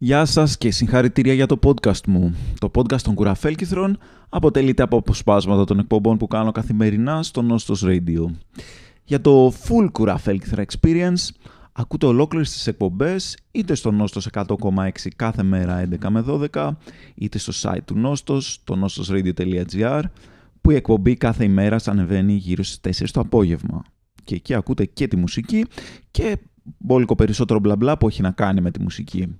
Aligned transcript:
Γεια 0.00 0.24
σας 0.24 0.58
και 0.58 0.70
συγχαρητήρια 0.70 1.32
για 1.32 1.46
το 1.46 1.58
podcast 1.64 2.06
μου. 2.06 2.34
Το 2.58 2.70
podcast 2.74 3.00
των 3.00 3.14
Κουραφέλκυθρων 3.14 3.98
αποτελείται 4.28 4.82
από 4.82 4.96
αποσπάσματα 4.96 5.64
των 5.64 5.78
εκπομπών 5.78 6.16
που 6.16 6.26
κάνω 6.26 6.52
καθημερινά 6.52 7.22
στο 7.22 7.42
Νόστος 7.42 7.84
Radio. 7.86 8.24
Για 9.04 9.20
το 9.20 9.52
full 9.52 9.88
Κουραφέλκυθρα 9.92 10.64
experience 10.64 11.28
ακούτε 11.72 12.06
ολόκληρες 12.06 12.50
τις 12.52 12.66
εκπομπές 12.66 13.38
είτε 13.50 13.74
στο 13.74 13.90
Νόστος 13.90 14.28
100,6 14.32 14.46
κάθε 15.16 15.42
μέρα 15.42 15.88
11 16.00 16.08
με 16.08 16.24
12 16.52 16.70
είτε 17.14 17.38
στο 17.38 17.52
site 17.62 17.82
του 17.84 17.98
Νόστος, 17.98 18.60
το 18.64 18.86
nostosradio.gr 18.86 20.02
που 20.60 20.70
η 20.70 20.74
εκπομπή 20.74 21.14
κάθε 21.14 21.44
ημέρα 21.44 21.76
ανεβαίνει 21.86 22.32
γύρω 22.32 22.62
στις 22.62 23.02
4 23.02 23.10
το 23.12 23.20
απόγευμα. 23.20 23.84
Και 24.24 24.34
εκεί 24.34 24.54
ακούτε 24.54 24.84
και 24.84 25.08
τη 25.08 25.16
μουσική 25.16 25.66
και 26.10 26.38
μπόλικο 26.78 27.14
περισσότερο 27.14 27.58
μπλα 27.58 27.76
μπλα 27.76 27.98
που 27.98 28.08
έχει 28.08 28.22
να 28.22 28.30
κάνει 28.30 28.60
με 28.60 28.70
τη 28.70 28.80
μουσική. 28.80 29.38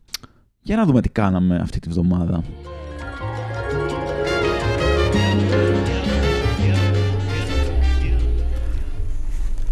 Για 0.69 0.77
να 0.77 0.85
δούμε 0.85 1.01
τι 1.01 1.09
κάναμε 1.09 1.57
αυτή 1.63 1.79
τη 1.79 1.89
βδομάδα. 1.89 2.45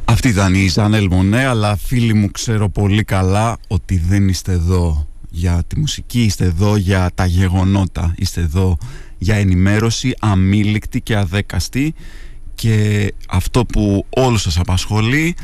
Αυτή 0.05 0.29
ήταν 0.29 0.55
η 0.55 0.69
Ζανέλ 0.69 1.07
Μονέ, 1.11 1.47
αλλά 1.47 1.77
φίλοι 1.77 2.15
μου 2.15 2.31
ξέρω 2.31 2.69
πολύ 2.69 3.05
καλά 3.05 3.57
ότι 3.69 3.99
δεν 3.99 4.29
είστε 4.29 4.53
εδώ 4.53 5.09
για 5.31 5.63
τη 5.67 5.79
μουσική, 5.79 6.23
είστε 6.23 6.45
εδώ 6.45 6.77
για 6.77 7.11
τα 7.15 7.27
γεγονότα, 7.27 8.15
είστε 8.17 8.41
εδώ 8.41 8.79
για 9.19 9.35
ενημέρωση 9.35 10.15
αμήλικτη 10.21 11.01
και 11.01 11.17
αδέκαστη 11.17 11.95
και 12.55 13.13
αυτό 13.29 13.65
που 13.65 14.07
όλους 14.09 14.43
σας 14.43 14.59
απασχολεί, 14.59 15.35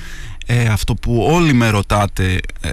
ε, 0.47 0.64
αυτό 0.64 0.95
που 0.95 1.27
όλοι 1.30 1.53
με 1.53 1.69
ρωτάτε 1.69 2.41
ε, 2.61 2.70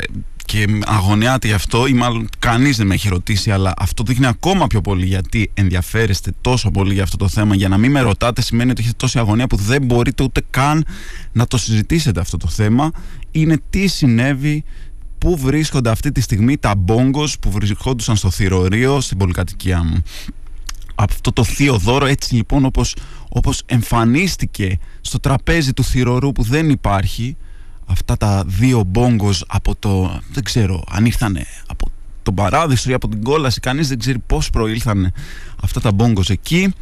και 0.52 0.68
αγωνιάτε 0.86 1.48
γι' 1.48 1.54
αυτό 1.54 1.88
ή 1.88 1.94
μάλλον 1.94 2.28
κανείς 2.40 2.78
δεν 2.78 2.88
με 2.88 2.94
έχει 2.94 3.10
ρωτήσει 3.10 3.52
αλλά 3.52 3.74
αυτό 3.78 4.04
δείχνει 4.04 4.26
ακόμα 4.26 4.68
πιο 4.68 4.82
πολύ 4.82 5.06
γιατί 5.06 5.52
ενδιαφέρεστε 5.54 6.32
τόσο 6.42 6.72
πολύ 6.72 6.94
για 6.94 7.04
αυτό 7.04 7.18
το 7.18 7.28
θέμα. 7.28 7.56
Για 7.56 7.70
να 7.70 7.78
μην 7.78 7.92
με 7.92 8.02
ρωτάτε 8.02 8.42
σημαίνει 8.42 8.72
ότι 8.72 8.82
έχετε 8.82 8.96
τόση 8.98 9.20
αγωνία 9.20 9.48
που 9.48 9.56
δεν 9.56 9.86
μπορείτε 9.86 10.24
ούτε 10.24 10.42
καν 10.50 10.86
να 11.32 11.48
το 11.48 11.58
συζητήσετε 11.58 12.20
αυτό 12.20 12.38
το 12.38 12.48
θέμα. 12.48 12.92
Είναι 13.32 13.58
τι 13.70 13.88
συνέβη 13.88 14.64
πού 15.18 15.38
βρίσκονται 15.38 15.90
αυτή 15.90 16.12
τη 16.12 16.22
στιγμή 16.22 16.58
τα 16.58 16.76
μπόγκος 16.76 17.40
που 17.40 17.52
βρισκόντουσαν 17.52 18.16
στο 18.16 18.30
θηρορείο 18.30 19.02
στην 19.02 19.18
πολυκατοικία 19.18 19.84
μου. 19.84 20.04
Αυτό 20.96 21.32
το 21.32 21.44
θείο 21.44 21.78
δώρο 21.78 22.06
έτσι 22.06 22.36
λοιπόν 22.36 22.66
όπως, 22.66 22.96
όπως 23.30 23.62
εμφανίστηκε 23.66 24.80
στο 25.02 25.20
τραπέζι 25.20 25.74
του 25.74 25.84
θηρορού 25.84 26.32
που 26.32 26.44
δεν 26.44 26.70
υπάρχει 26.70 27.38
αυτά 27.90 28.18
τα 28.18 28.44
δύο 28.48 28.84
μπόγκος 28.84 29.46
από 29.48 29.76
το 29.76 30.22
δεν 30.32 30.44
ξέρω 30.44 30.84
αν 30.92 31.06
ήρθανε 31.06 31.46
από 31.68 31.92
τον 32.24 32.34
παράδεισο 32.36 32.90
ή 32.90 32.94
από 32.94 33.08
την 33.08 33.24
κόλαση 33.24 33.60
κανείς 33.60 33.88
δεν 33.88 34.00
ξέρει 34.00 34.20
πώς 34.20 34.50
προήλθαν 34.50 35.14
αυτά 35.64 35.82
τα 35.82 35.92
μπόγκος 35.92 36.30
εκεί 36.30 36.74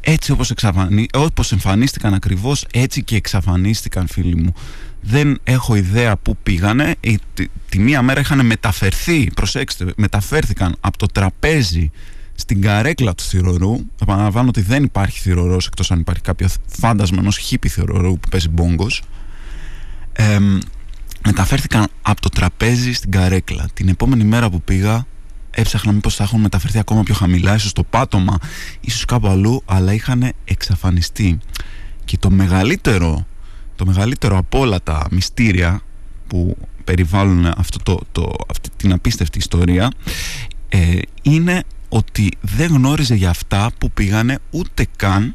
έτσι 0.00 0.32
όπως, 0.32 0.50
εξαφανί... 0.50 1.06
όπως 1.14 1.52
εμφανίστηκαν 1.52 2.14
ακριβώς 2.14 2.66
έτσι 2.72 3.02
και 3.02 3.16
εξαφανίστηκαν 3.16 4.06
φίλοι 4.06 4.36
μου 4.36 4.54
δεν 5.00 5.38
έχω 5.44 5.74
ιδέα 5.74 6.16
πού 6.16 6.36
πήγανε 6.42 6.94
τη, 7.34 7.46
τη 7.68 7.78
μία 7.78 8.02
μέρα 8.02 8.20
είχαν 8.20 8.46
μεταφερθεί 8.46 9.30
προσέξτε 9.34 9.92
μεταφέρθηκαν 9.96 10.76
από 10.80 10.98
το 10.98 11.06
τραπέζι 11.06 11.90
στην 12.34 12.60
καρέκλα 12.60 13.14
του 13.14 13.22
θηρορού. 13.22 13.76
Επαναλαμβάνω 14.02 14.48
ότι 14.48 14.60
δεν 14.60 14.84
υπάρχει 14.84 15.20
θηρορός 15.20 15.66
εκτός 15.66 15.90
αν 15.90 16.00
υπάρχει 16.00 16.22
κάποιο 16.22 16.48
φάντασμα 16.66 17.18
ενός 17.20 17.36
χίπη 17.36 17.68
θηρορού 17.68 18.18
που 18.18 18.28
παίζει 18.28 18.48
μπόγκος. 18.48 19.02
Ε, 20.12 20.38
μεταφέρθηκαν 21.24 21.86
από 22.02 22.20
το 22.20 22.28
τραπέζι 22.28 22.92
στην 22.92 23.10
καρέκλα. 23.10 23.68
Την 23.74 23.88
επόμενη 23.88 24.24
μέρα 24.24 24.50
που 24.50 24.62
πήγα, 24.62 25.06
έψαχνα 25.50 25.92
μήπως 25.92 26.14
θα 26.14 26.22
έχουν 26.22 26.40
μεταφερθεί 26.40 26.78
ακόμα 26.78 27.02
πιο 27.02 27.14
χαμηλά, 27.14 27.54
ίσως 27.54 27.70
στο 27.70 27.84
πάτωμα, 27.84 28.38
ίσως 28.80 29.04
κάπου 29.04 29.28
αλλού, 29.28 29.62
αλλά 29.64 29.92
είχαν 29.92 30.32
εξαφανιστεί. 30.44 31.38
Και 32.04 32.18
το 32.18 32.30
μεγαλύτερο, 32.30 33.26
το 33.76 33.86
μεγαλύτερο 33.86 34.36
από 34.36 34.58
όλα 34.58 34.82
τα 34.82 35.06
μυστήρια 35.10 35.80
που 36.26 36.56
περιβάλλουν 36.84 37.46
αυτό 37.56 37.78
το, 37.82 38.00
το, 38.12 38.32
αυτή 38.50 38.68
την 38.76 38.92
απίστευτη 38.92 39.38
ιστορία 39.38 39.90
ε, 40.68 40.98
είναι 41.22 41.62
ότι 41.88 42.28
δεν 42.40 42.72
γνώριζε 42.72 43.14
για 43.14 43.30
αυτά 43.30 43.70
που 43.78 43.90
πήγανε 43.90 44.38
ούτε 44.50 44.86
καν 44.96 45.34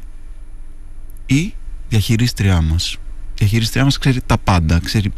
η 1.26 1.54
διαχειρίστριά 1.88 2.60
μας. 2.60 2.96
Η 3.38 3.44
διαχειρίστριά 3.44 3.84
μας 3.84 3.98
ξέρει 3.98 4.20
τα 4.26 4.38
πάντα, 4.38 4.80
ξέρει 4.84 5.12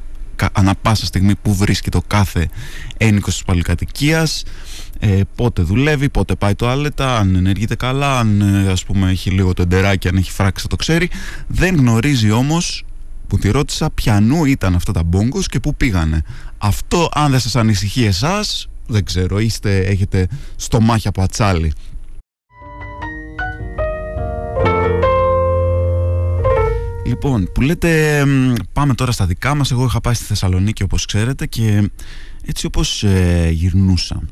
ανα 0.52 0.74
πάσα 0.82 1.06
στιγμή 1.06 1.34
που 1.34 1.54
βρίσκεται 1.54 1.98
το 1.98 2.04
κάθε 2.06 2.48
ένικος 2.96 3.32
της 3.32 3.42
πολυκατοικίας 3.42 4.42
ε, 4.98 5.20
πότε 5.34 5.62
δουλεύει, 5.62 6.08
πότε 6.08 6.34
πάει 6.34 6.54
το 6.54 6.68
άλετα, 6.68 7.18
αν 7.18 7.34
ενεργείται 7.34 7.74
καλά, 7.74 8.18
αν 8.18 8.40
ε, 8.40 8.70
ας 8.70 8.84
πούμε 8.84 9.10
έχει 9.10 9.30
λίγο 9.30 9.54
το 9.54 9.62
εντεράκι, 9.62 10.08
αν 10.08 10.16
έχει 10.16 10.30
φράξει 10.30 10.62
θα 10.62 10.68
το 10.68 10.76
ξέρει. 10.76 11.10
Δεν 11.46 11.76
γνωρίζει 11.76 12.30
όμως 12.30 12.84
που 13.26 13.38
τη 13.38 13.50
ρώτησα 13.50 13.90
ποιανού 13.90 14.44
ήταν 14.44 14.74
αυτά 14.74 14.92
τα 14.92 15.02
μπόγκος 15.02 15.46
και 15.46 15.60
πού 15.60 15.74
πήγανε. 15.74 16.22
Αυτό 16.58 17.08
αν 17.12 17.30
δεν 17.30 17.40
σας 17.40 17.56
ανησυχεί 17.56 18.04
εσάς 18.04 18.68
δεν 18.86 19.04
ξέρω, 19.04 19.38
είστε, 19.38 19.78
έχετε 19.78 20.28
στομάχια 20.56 21.10
από 21.10 21.22
ατσάλι. 21.22 21.72
Λοιπόν, 27.10 27.48
που 27.54 27.60
λέτε 27.60 28.22
πάμε 28.72 28.94
τώρα 28.94 29.12
στα 29.12 29.26
δικά 29.26 29.54
μας, 29.54 29.70
εγώ 29.70 29.84
είχα 29.84 30.00
πάει 30.00 30.14
στη 30.14 30.24
Θεσσαλονίκη 30.24 30.82
όπως 30.82 31.04
ξέρετε 31.04 31.46
και 31.46 31.90
έτσι 32.44 32.66
όπως 32.66 33.02
ε, 33.02 33.48
γυρνούσα 33.52 34.22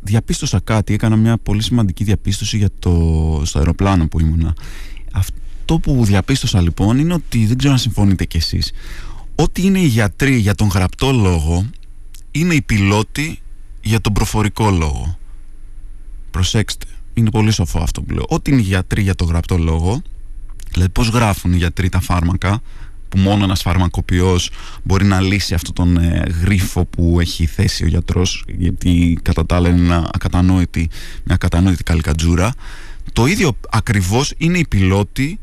διαπίστωσα 0.00 0.60
κάτι, 0.60 0.94
έκανα 0.94 1.16
μια 1.16 1.38
πολύ 1.38 1.62
σημαντική 1.62 2.04
διαπίστωση 2.04 2.56
για 2.56 2.68
το, 2.78 3.42
στο 3.44 3.58
αεροπλάνο 3.58 4.08
που 4.08 4.20
ήμουνα. 4.20 4.54
Αυτό 5.12 5.78
που 5.78 6.04
διαπίστωσα 6.04 6.60
λοιπόν 6.60 6.98
είναι 6.98 7.14
ότι, 7.14 7.46
δεν 7.46 7.58
ξέρω 7.58 7.72
αν 7.72 7.78
συμφωνείτε 7.78 8.24
κι 8.24 8.36
εσείς, 8.36 8.72
ότι 9.34 9.62
είναι 9.62 9.80
οι 9.80 9.86
γιατροί 9.86 10.36
για 10.36 10.54
τον 10.54 10.68
γραπτό 10.68 11.12
λόγο 11.12 11.66
είναι 12.30 12.54
οι 12.54 12.62
πιλότοι 12.62 13.40
για 13.82 14.00
τον 14.00 14.12
προφορικό 14.12 14.70
λόγο. 14.70 15.18
Προσέξτε, 16.30 16.86
είναι 17.14 17.30
πολύ 17.30 17.50
σοφό 17.50 17.78
αυτό 17.78 18.02
που 18.02 18.14
λέω. 18.14 18.24
Ό,τι 18.28 18.50
είναι 18.50 18.60
οι 18.60 18.64
γιατροί 18.64 19.02
για 19.02 19.14
τον 19.14 19.28
γραπτό 19.28 19.58
λόγο, 19.58 20.02
δηλαδή 20.72 20.90
πώς 20.90 21.08
γράφουν 21.08 21.52
οι 21.52 21.56
γιατροί 21.56 21.88
τα 21.88 22.00
φάρμακα, 22.00 22.60
που 23.12 23.18
μόνο 23.18 23.44
ένας 23.44 23.62
φαρμακοποιός 23.62 24.50
μπορεί 24.82 25.04
να 25.04 25.20
λύσει 25.20 25.54
αυτόν 25.54 25.74
τον 25.74 25.96
ε, 25.96 26.22
γρίφο 26.40 26.84
που 26.84 27.20
έχει 27.20 27.46
θέσει 27.46 27.84
ο 27.84 27.86
γιατρός 27.86 28.44
γιατί 28.56 29.18
κατά 29.22 29.46
τα 29.46 29.56
άλλα 29.56 29.68
είναι 29.68 29.80
μια 29.80 30.08
ακατανόητη, 30.12 30.90
μια 31.24 31.34
ακατανόητη 31.34 31.82
καλικατζούρα. 31.82 32.54
Το 33.12 33.26
ίδιο 33.26 33.56
ακριβώς 33.70 34.32
είναι 34.36 34.58
οι 34.58 34.66
πιλότοι 34.68 35.38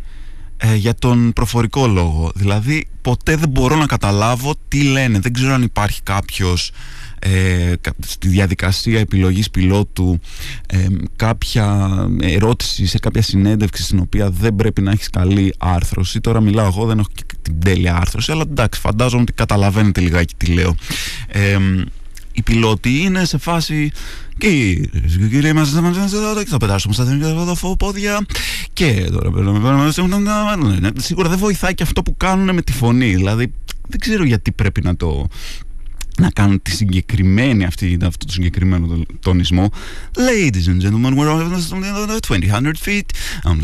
ε, 0.57 0.75
για 0.75 0.95
τον 0.95 1.33
προφορικό 1.33 1.87
λόγο. 1.87 2.31
Δηλαδή 2.35 2.87
ποτέ 3.01 3.35
δεν 3.35 3.49
μπορώ 3.49 3.75
να 3.75 3.85
καταλάβω 3.85 4.55
τι 4.67 4.83
λένε. 4.83 5.19
Δεν 5.19 5.33
ξέρω 5.33 5.53
αν 5.53 5.61
υπάρχει 5.61 6.01
κάποιος 6.03 6.71
ε, 7.19 7.73
στη 7.99 8.27
διαδικασία 8.27 8.99
επιλογής 8.99 9.49
πιλότου 9.49 10.19
ε, 10.67 10.85
κάποια 11.15 11.89
ερώτηση 12.21 12.85
σε 12.85 12.99
κάποια 12.99 13.21
συνέντευξη 13.21 13.83
στην 13.83 13.99
οποία 13.99 14.29
δεν 14.29 14.55
πρέπει 14.55 14.81
να 14.81 14.91
έχεις 14.91 15.09
καλή 15.09 15.53
άρθρωση. 15.57 16.21
Τώρα 16.21 16.41
μιλάω 16.41 16.65
εγώ 16.65 16.85
δεν 16.85 16.99
έχω 16.99 17.09
και 17.13 17.23
την 17.41 17.59
τέλεια 17.59 17.95
άρθρωση 17.95 18.31
αλλά 18.31 18.43
εντάξει 18.49 18.79
φαντάζομαι 18.79 19.21
ότι 19.21 19.33
καταλαβαίνετε 19.33 20.01
λιγάκι 20.01 20.33
τι 20.37 20.45
λέω. 20.45 20.75
Ε, 21.27 21.57
οι 22.31 22.41
πιλότοι 22.41 23.01
είναι 23.01 23.25
σε 23.25 23.37
φάση 23.37 23.91
Κύριε 25.29 25.53
μας 25.53 25.69
θα 26.47 26.57
πετάσουμε 26.57 26.93
στα 26.93 27.05
πόδια 27.77 28.25
και 28.73 29.09
τώρα 29.11 29.31
σίγουρα 30.97 31.29
δεν 31.29 31.37
βοηθάει 31.37 31.73
και 31.73 31.83
αυτό 31.83 32.01
που 32.01 32.17
κάνουν 32.17 32.55
με 32.55 32.61
τη 32.61 32.71
φωνή. 32.71 33.15
Δηλαδή 33.15 33.53
δεν 33.87 33.99
ξέρω 33.99 34.23
γιατί 34.23 34.51
πρέπει 34.51 34.81
να 34.81 34.95
το 34.95 35.27
να 36.19 36.29
κάνουν 36.29 36.61
τη 36.61 36.71
συγκεκριμένη 36.71 37.63
αυτή, 37.63 37.97
αυτό 38.03 38.25
το 38.25 38.31
συγκεκριμένο 38.31 39.05
τονισμό. 39.19 39.71
Ladies 40.15 40.67
and 40.69 40.81
gentlemen, 40.81 41.15
we're 41.17 41.29
over 41.29 41.45
20 42.21 42.77
feet. 42.87 43.07
I'm 43.45 43.59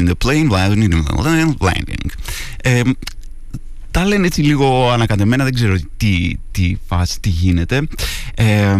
in 0.00 0.06
the 0.10 0.18
plane 0.24 0.48
landing. 1.58 2.06
Ε, 2.62 2.80
τα 3.90 4.04
λένε 4.04 4.26
έτσι 4.26 4.42
λίγο 4.42 4.90
ανακατεμένα, 4.90 5.44
δεν 5.44 5.54
ξέρω 5.54 5.76
τι, 5.96 6.30
τι 6.50 6.76
φάση, 6.86 7.20
τι 7.20 7.28
γίνεται. 7.28 7.86
Ε, 8.34 8.76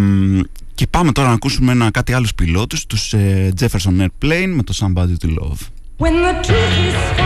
και 0.74 0.86
πάμε 0.86 1.12
τώρα 1.12 1.28
να 1.28 1.34
ακούσουμε 1.34 1.72
ένα, 1.72 1.90
κάτι 1.90 2.12
άλλους 2.12 2.34
πιλότους 2.34 2.86
τους 2.86 3.12
ε, 3.12 3.52
Jefferson 3.60 4.00
Airplane 4.00 4.52
με 4.54 4.62
το 4.62 4.74
Somebody 4.80 5.14
to 5.24 5.28
Love. 5.28 5.58
When 5.98 6.14
the 6.24 6.34
truth 6.46 6.76
is 6.86 7.23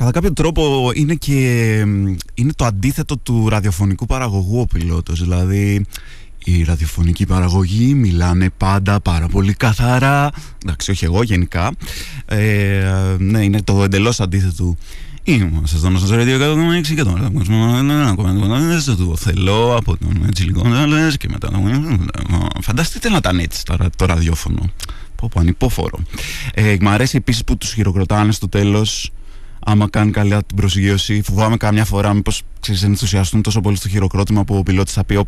κατά 0.00 0.12
κάποιο 0.12 0.32
τρόπο 0.32 0.90
είναι 0.94 1.14
και 1.14 1.78
είναι 2.34 2.52
το 2.56 2.64
αντίθετο 2.64 3.16
του 3.18 3.48
ραδιοφωνικού 3.48 4.06
παραγωγού 4.06 4.60
ο 4.60 4.66
πιλότος. 4.66 5.20
Δηλαδή 5.20 5.86
η 6.44 6.62
ραδιοφωνική 6.62 7.26
παραγωγή 7.26 7.94
μιλάνε 7.94 8.50
πάντα 8.56 9.00
πάρα 9.00 9.28
πολύ 9.28 9.52
καθαρά. 9.52 10.30
Εντάξει, 10.64 10.90
όχι 10.90 11.04
εγώ, 11.04 11.22
γενικά. 11.22 11.72
Ε, 12.26 13.16
ναι, 13.18 13.44
είναι 13.44 13.62
το 13.62 13.82
εντελώς 13.82 14.20
αντίθετο. 14.20 14.76
Είμαστε 15.24 15.76
στο 15.76 15.90
Νόστος 15.90 16.10
Radio 16.12 16.40
106 16.82 16.94
και 16.94 17.02
τώρα 17.02 17.26
ακούμε 17.26 17.44
το 18.96 19.16
θέλω 19.16 19.76
από 19.76 19.96
τον 19.96 20.30
Τσιλικό 20.32 20.62
και 21.18 21.28
μετά 21.28 21.50
φανταστείτε 22.60 23.08
να 23.08 23.16
ήταν 23.16 23.38
έτσι 23.38 23.64
τώρα 23.64 23.90
το 23.96 24.04
ραδιόφωνο. 24.04 24.70
Πω 25.16 25.28
πω 25.32 25.40
ανυπόφορο. 25.40 25.98
Ε, 26.54 26.76
μ' 26.80 26.88
αρέσει 26.88 27.16
επίσης 27.16 27.44
που 27.44 27.56
τους 27.56 27.72
χειροκροτάνε 27.72 28.32
στο 28.32 28.48
τέλος 28.48 29.12
άμα 29.64 29.88
κάνει 29.90 30.10
καλά 30.10 30.42
την 30.42 30.56
προσγείωση 30.56 31.22
φοβάμαι 31.22 31.56
καμιά 31.56 31.84
φορά 31.84 32.14
μήπως 32.14 32.42
ξέρεις 32.60 32.82
ενθουσιαστούν 32.82 33.42
τόσο 33.42 33.60
πολύ 33.60 33.76
στο 33.76 33.88
χειροκρότημα 33.88 34.44
που 34.44 34.56
ο 34.56 34.62
πιλότης 34.62 34.94
θα 34.94 35.04
πει 35.04 35.26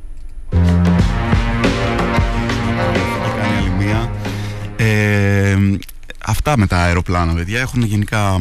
ε, 4.76 5.56
αυτά 6.24 6.58
με 6.58 6.66
τα 6.66 6.76
αεροπλάνα 6.76 7.34
παιδιά. 7.34 7.60
Έχουν 7.60 7.82
γενικά 7.82 8.40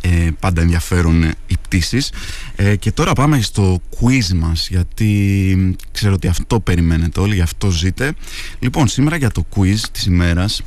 ε, 0.00 0.28
πάντα 0.40 0.60
ενδιαφέρον 0.60 1.22
οι 1.46 1.56
πτήσεις. 1.62 2.12
Ε, 2.56 2.76
και 2.76 2.92
τώρα 2.92 3.12
πάμε 3.12 3.40
στο 3.40 3.80
quiz 4.00 4.34
μας 4.34 4.68
γιατί 4.68 5.76
ξέρω 5.92 6.12
ότι 6.12 6.28
αυτό 6.28 6.60
περιμένετε 6.60 7.20
όλοι, 7.20 7.34
γι' 7.34 7.40
αυτό 7.40 7.70
ζείτε. 7.70 8.12
Λοιπόν 8.58 8.88
σήμερα 8.88 9.16
για 9.16 9.30
το 9.30 9.46
quiz 9.56 9.78
της 9.92 10.04
ημέρας 10.04 10.62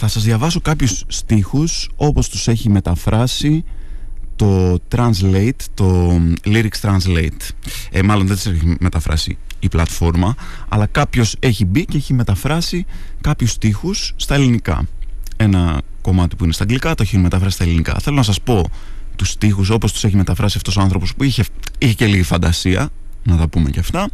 θα 0.00 0.08
σας 0.08 0.22
διαβάσω 0.22 0.60
κάποιους 0.60 1.04
στίχους 1.06 1.88
όπως 1.96 2.28
τους 2.28 2.48
έχει 2.48 2.68
μεταφράσει 2.68 3.64
το 4.36 4.78
Translate, 4.94 5.60
το 5.74 6.18
Lyrics 6.44 6.80
Translate 6.80 7.48
ε, 7.90 8.02
μάλλον 8.02 8.26
δεν 8.26 8.36
τους 8.36 8.46
έχει 8.46 8.76
μεταφράσει 8.80 9.38
η 9.58 9.68
πλατφόρμα 9.68 10.34
αλλά 10.68 10.86
κάποιος 10.86 11.36
έχει 11.38 11.64
μπει 11.64 11.84
και 11.84 11.96
έχει 11.96 12.14
μεταφράσει 12.14 12.86
κάποιους 13.20 13.50
στίχους 13.50 14.12
στα 14.16 14.34
ελληνικά 14.34 14.86
ένα 15.42 15.80
κομμάτι 16.00 16.36
που 16.36 16.44
είναι 16.44 16.52
στα 16.52 16.62
αγγλικά, 16.62 16.94
το 16.94 17.02
έχει 17.02 17.18
μεταφράσει 17.18 17.54
στα 17.54 17.64
ελληνικά. 17.64 17.96
Θέλω 18.00 18.16
να 18.16 18.22
σας 18.22 18.40
πω 18.40 18.70
τους 19.16 19.28
στίχους 19.30 19.70
όπως 19.70 19.92
τους 19.92 20.04
έχει 20.04 20.16
μεταφράσει 20.16 20.56
αυτός 20.56 20.76
ο 20.76 20.80
άνθρωπος 20.80 21.14
που 21.14 21.24
είχε, 21.24 21.44
είχε 21.78 21.94
και 21.94 22.06
λίγη 22.06 22.22
φαντασία, 22.22 22.88
να 23.22 23.36
τα 23.36 23.48
πούμε 23.48 23.70
και 23.70 23.78
αυτά. 23.80 24.08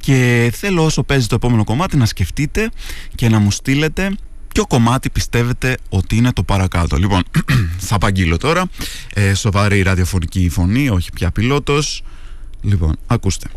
Και 0.00 0.50
θέλω 0.54 0.84
όσο 0.84 1.02
παίζει 1.02 1.26
το 1.26 1.34
επόμενο 1.34 1.64
κομμάτι 1.64 1.96
να 1.96 2.06
σκεφτείτε 2.06 2.70
και 3.14 3.28
να 3.28 3.38
μου 3.38 3.50
στείλετε 3.50 4.16
ποιο 4.56 4.66
κομμάτι 4.66 5.10
πιστεύετε 5.10 5.76
ότι 5.88 6.16
είναι 6.16 6.32
το 6.32 6.42
παρακάτω; 6.42 6.96
Λοιπόν, 6.96 7.22
θα 7.88 7.94
απαγγείλω 7.94 8.36
τώρα. 8.36 8.64
Ε, 9.14 9.34
σοβαρή 9.34 9.82
ραδιοφωνική 9.82 10.48
φωνή, 10.48 10.88
όχι 10.88 11.12
πια 11.12 11.30
πιλότος. 11.30 12.02
Λοιπόν, 12.60 12.96
ακούστε. 13.06 13.48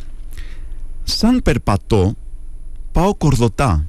Σαν 1.03 1.41
περπατώ, 1.41 2.15
πάω 2.91 3.15
κορδωτά 3.15 3.85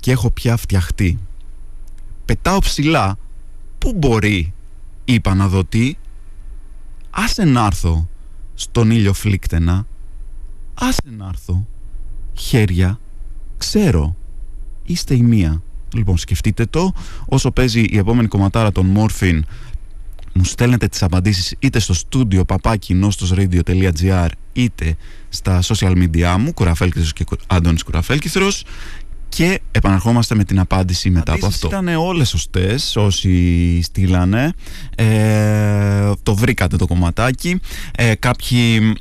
και 0.00 0.10
έχω 0.10 0.30
πια 0.30 0.56
φτιαχτεί 0.56 1.18
πετάω 2.24 2.58
ψηλά 2.58 3.18
Πού 3.78 3.92
μπορεί 3.92 4.52
Είπα 5.04 5.34
να 5.34 5.48
δω 5.48 5.64
τι 5.64 5.94
Άσε 7.10 7.44
να 7.44 7.66
έρθω 7.66 8.08
Στον 8.54 8.90
ήλιο 8.90 9.12
φλίκτενα 9.12 9.86
Άσε 10.74 11.10
να 11.16 11.26
έρθω 11.28 11.66
Χέρια 12.34 12.98
Ξέρω 13.58 14.16
Είστε 14.84 15.14
η 15.14 15.22
μία 15.22 15.62
Λοιπόν 15.94 16.18
σκεφτείτε 16.18 16.66
το 16.66 16.92
Όσο 17.26 17.50
παίζει 17.50 17.80
η 17.80 17.98
επόμενη 17.98 18.28
κομματάρα 18.28 18.72
των 18.72 18.96
Morphin 18.96 19.40
μου 20.34 20.44
στέλνετε 20.44 20.88
τις 20.88 21.02
απαντήσεις 21.02 21.54
είτε 21.58 21.78
στο 21.78 21.94
στούντιο 21.94 22.44
παπάκι 22.44 22.94
είτε 24.52 24.96
στα 25.28 25.62
social 25.62 25.92
media 25.92 26.36
μου 26.38 26.52
Κουραφέλκυθρος 26.54 27.12
και 27.12 27.24
Άντωνης 27.46 27.82
Κουραφέλκυθρος 27.82 28.64
και 29.28 29.60
επαναρχόμαστε 29.70 30.34
με 30.34 30.44
την 30.44 30.58
απάντηση 30.58 31.10
μετά 31.10 31.32
από 31.32 31.46
αυτό. 31.46 31.66
Ήταν 31.66 31.88
όλες 31.88 32.28
σωστές 32.28 32.96
όσοι 32.96 33.80
στείλανε. 33.82 34.52
Ε, 34.96 36.12
το 36.22 36.34
βρήκατε 36.34 36.76
το 36.76 36.86
κομματάκι. 36.86 37.60
Ε, 37.96 38.14
κάποιοι 38.14 38.92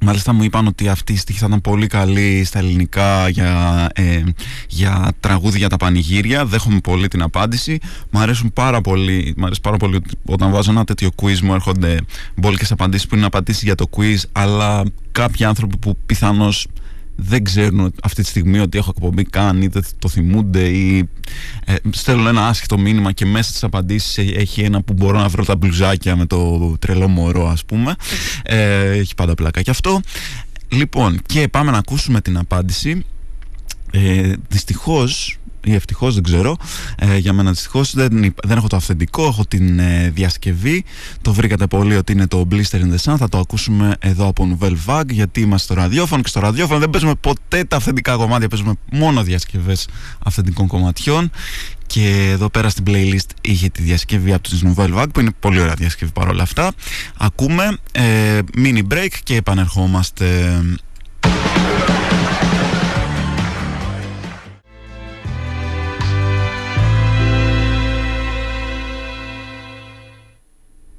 Μάλιστα 0.00 0.32
μου 0.32 0.42
είπαν 0.42 0.66
ότι 0.66 0.88
αυτή 0.88 1.12
η 1.12 1.16
στίχη 1.16 1.38
θα 1.38 1.46
ήταν 1.46 1.60
πολύ 1.60 1.86
καλή 1.86 2.44
στα 2.44 2.58
ελληνικά 2.58 3.28
για, 3.28 3.88
ε, 3.94 4.22
για 4.68 5.12
τραγούδια 5.20 5.58
για 5.58 5.68
τα 5.68 5.76
πανηγύρια. 5.76 6.44
Δέχομαι 6.44 6.80
πολύ 6.80 7.08
την 7.08 7.22
απάντηση. 7.22 7.78
Μου 8.10 8.20
αρέσουν 8.20 8.52
πάρα 8.52 8.80
πολύ, 8.80 9.34
μ 9.36 9.44
αρέσει 9.44 9.60
πάρα 9.60 9.76
πολύ 9.76 10.00
όταν 10.24 10.50
βάζω 10.50 10.70
ένα 10.70 10.84
τέτοιο 10.84 11.10
quiz 11.22 11.38
μου 11.40 11.54
έρχονται 11.54 11.98
μπόλικες 12.34 12.72
απαντήσεις 12.72 13.06
που 13.06 13.16
είναι 13.16 13.26
απαντήσεις 13.26 13.62
για 13.62 13.74
το 13.74 13.88
quiz 13.96 14.18
αλλά 14.32 14.82
κάποιοι 15.12 15.44
άνθρωποι 15.44 15.76
που 15.76 15.96
πιθανώς 16.06 16.66
δεν 17.16 17.44
ξέρουν 17.44 17.92
αυτή 18.02 18.22
τη 18.22 18.28
στιγμή 18.28 18.58
ότι 18.58 18.78
έχω 18.78 18.92
εκπομπή 18.96 19.24
καν 19.24 19.62
ή 19.62 19.66
δεν 19.66 19.84
το 19.98 20.08
θυμούνται 20.08 20.68
ή 20.68 21.08
ε, 21.64 21.74
στέλνουν 21.90 22.26
ένα 22.26 22.46
άσχετο 22.46 22.78
μήνυμα 22.78 23.12
και 23.12 23.26
μέσα 23.26 23.48
στις 23.48 23.64
απαντήσεις 23.64 24.18
έχει 24.18 24.60
ένα 24.60 24.82
που 24.82 24.92
μπορώ 24.92 25.18
να 25.18 25.28
βρω 25.28 25.44
τα 25.44 25.56
μπλουζάκια 25.56 26.16
με 26.16 26.26
το 26.26 26.74
τρελό 26.78 27.08
μωρό 27.08 27.48
ας 27.48 27.64
πούμε. 27.64 27.94
Ε, 28.42 28.90
έχει 28.90 29.14
πάντα 29.14 29.34
πλάκα 29.34 29.62
και 29.62 29.70
αυτό. 29.70 30.00
Λοιπόν 30.68 31.20
και 31.26 31.48
πάμε 31.48 31.70
να 31.70 31.78
ακούσουμε 31.78 32.20
την 32.20 32.38
απάντηση. 32.38 33.04
Ε, 33.92 34.32
δυστυχώς 34.48 35.38
ή 35.66 35.74
ευτυχώς 35.74 36.14
δεν 36.14 36.22
ξέρω. 36.22 36.56
Ε, 36.98 37.16
για 37.16 37.32
μένα 37.32 37.50
δυστυχώς 37.50 37.94
δεν, 37.94 38.34
δεν 38.44 38.56
έχω 38.56 38.66
το 38.66 38.76
αυθεντικό 38.76 39.26
έχω 39.26 39.44
την 39.44 39.78
ε, 39.78 40.10
διασκευή. 40.14 40.84
Το 41.22 41.32
βρήκατε 41.32 41.66
πολύ 41.66 41.96
ότι 41.96 42.12
είναι 42.12 42.26
το 42.26 42.48
Blister 42.50 42.80
in 42.80 42.94
the 42.94 43.12
Sun. 43.12 43.14
Θα 43.18 43.28
το 43.28 43.38
ακούσουμε 43.38 43.96
εδώ 43.98 44.26
από 44.26 44.58
Nouvelle 44.58 44.76
Vague 44.86 45.10
γιατί 45.10 45.40
είμαστε 45.40 45.74
στο 45.74 45.82
ραδιόφωνο 45.82 46.22
και 46.22 46.28
στο 46.28 46.40
ραδιόφωνο 46.40 46.78
δεν 46.78 46.90
παίζουμε 46.90 47.14
ποτέ 47.20 47.64
τα 47.64 47.76
αυθεντικά 47.76 48.16
κομμάτια 48.16 48.48
παίζουμε 48.48 48.72
μόνο 48.92 49.22
διασκευές 49.22 49.88
αυθεντικών 50.24 50.66
κομματιών. 50.66 51.30
Και 51.86 52.28
εδώ 52.32 52.50
πέρα 52.50 52.68
στην 52.68 52.84
playlist 52.86 53.30
είχε 53.40 53.68
τη 53.68 53.82
διασκευή 53.82 54.32
από 54.32 54.42
τους 54.48 54.62
Nouvelle 54.64 54.94
Vague 54.94 55.12
που 55.12 55.20
είναι 55.20 55.30
πολύ 55.40 55.60
ωραία 55.60 55.74
διασκευή 55.74 56.12
παρόλα 56.12 56.42
αυτά. 56.42 56.72
Ακούμε 57.16 57.78
ε, 57.92 58.38
mini 58.56 58.82
break 58.92 59.12
και 59.22 59.36
επανερχόμαστε 59.36 60.60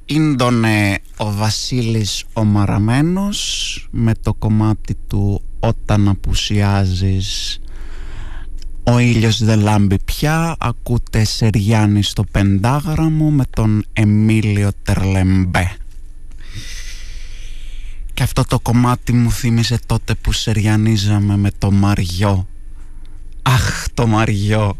Ίντονε 0.10 1.00
ο 1.18 1.34
Βασίλης 1.34 2.24
ο 2.34 2.44
Μαραμένος 2.44 3.88
με 3.92 4.14
το 4.22 4.34
κομμάτι 4.34 4.96
του 5.08 5.42
«Όταν 5.60 6.08
απουσιάζεις» 6.08 7.60
Ο 8.84 9.00
ήλιος 9.00 9.44
δεν 9.44 9.60
λάμπει 9.60 9.98
πια, 10.06 10.56
ακούτε 10.60 11.24
Σεριάννη 11.24 12.04
στο 12.04 12.24
πεντάγραμμο 12.24 13.30
με 13.30 13.44
τον 13.50 13.86
Εμίλιο 13.94 14.70
Τερλεμπέ. 14.84 15.76
Και 18.14 18.24
αυτό 18.24 18.44
το 18.44 18.60
κομμάτι 18.60 19.14
μου 19.14 19.32
θύμισε 19.32 19.80
τότε 19.86 20.16
που 20.16 20.32
σεριανίζαμε 20.32 21.38
με 21.38 21.52
το 21.58 21.72
Μαριό. 21.72 22.48
Αχ, 23.42 23.86
το 23.94 24.08
Μαριό. 24.08 24.78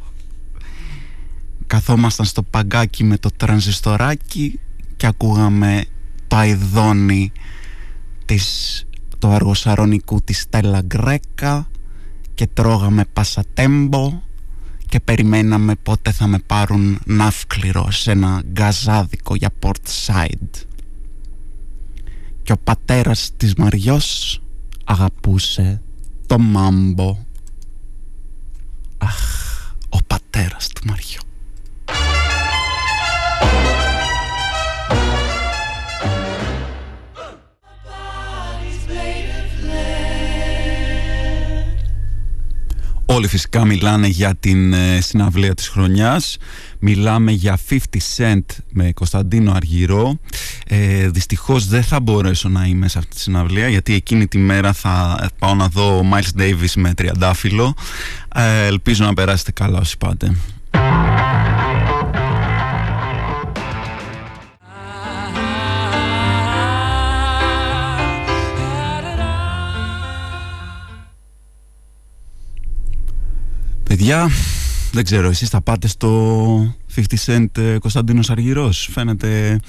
Καθόμασταν 1.68 2.26
στο 2.26 2.44
παγκάκι 2.44 3.04
με 3.04 3.18
το 3.18 3.30
τρανζιστοράκι 3.38 4.60
και 4.98 5.08
ακούγαμε 5.08 5.86
το 6.28 6.36
αηδόνι 6.36 7.32
της, 8.26 8.86
το 9.18 9.30
αργοσαρονικού 9.30 10.22
της 10.22 10.40
Στέλλα 10.40 10.82
Γκρέκα 10.82 11.68
και 12.34 12.48
τρώγαμε 12.54 13.06
πασατέμπο 13.14 14.22
και 14.88 15.00
περιμέναμε 15.00 15.76
πότε 15.76 16.12
θα 16.12 16.28
με 16.28 16.40
πάρουν 16.40 17.00
ναύκληρο 17.06 17.92
σε 17.92 18.12
ένα 18.12 18.42
γκαζάδικο 18.52 19.36
για 19.36 19.50
port 19.60 20.06
side 20.06 20.66
και 22.44 22.52
ο 22.52 22.58
πατέρας 22.64 23.32
της 23.38 23.56
Μαριός 23.56 24.42
αγαπούσε 24.86 25.82
το 26.28 26.40
μάμπο 26.40 27.18
αχ 28.98 29.20
ο 29.90 29.98
πατέρας 30.08 30.68
του 30.68 30.82
Μαριό 30.88 31.27
Όλοι 43.18 43.28
φυσικά 43.28 43.66
μιλάνε 43.66 44.08
για 44.08 44.36
την 44.40 44.74
ε, 44.74 45.02
συναυλία 45.02 45.54
της 45.54 45.68
χρονιάς. 45.68 46.38
Μιλάμε 46.80 47.32
για 47.32 47.60
50 47.70 47.76
Cent 48.18 48.42
με 48.72 48.92
Κωνσταντίνο 48.92 49.52
Αργυρό. 49.52 50.20
Ε, 50.68 51.10
Δυστυχώς 51.10 51.68
δεν 51.68 51.84
θα 51.84 52.00
μπορέσω 52.00 52.50
να 52.50 52.66
είμαι 52.66 52.88
σε 52.88 52.98
αυτή 52.98 53.16
τη 53.16 53.22
συναυλία 53.22 53.68
Γιατί 53.68 53.94
εκείνη 53.94 54.28
τη 54.28 54.38
μέρα 54.38 54.74
θα 54.74 55.28
πάω 55.40 55.56
να 55.56 55.68
δω 55.68 56.06
Miles 56.14 56.42
Davis 56.42 56.72
με 56.76 56.94
τριαντάφυλλο. 56.94 57.74
Ε, 58.36 58.66
Ελπίζω 58.66 59.06
να 59.06 59.14
περάσετε 59.14 59.52
καλά 59.52 59.80
όσοι 59.80 59.98
πάτε 59.98 60.36
παιδιά, 73.98 74.30
δεν 74.92 75.04
ξέρω, 75.04 75.30
εσείς 75.30 75.50
θα 75.50 75.62
πάτε 75.62 75.88
στο 75.88 76.76
50 76.96 77.02
Cent 77.26 77.58
ε, 77.58 77.78
Κωνσταντίνος 77.78 78.30
Αργυρός. 78.30 78.90
Φαίνεται 78.92 79.60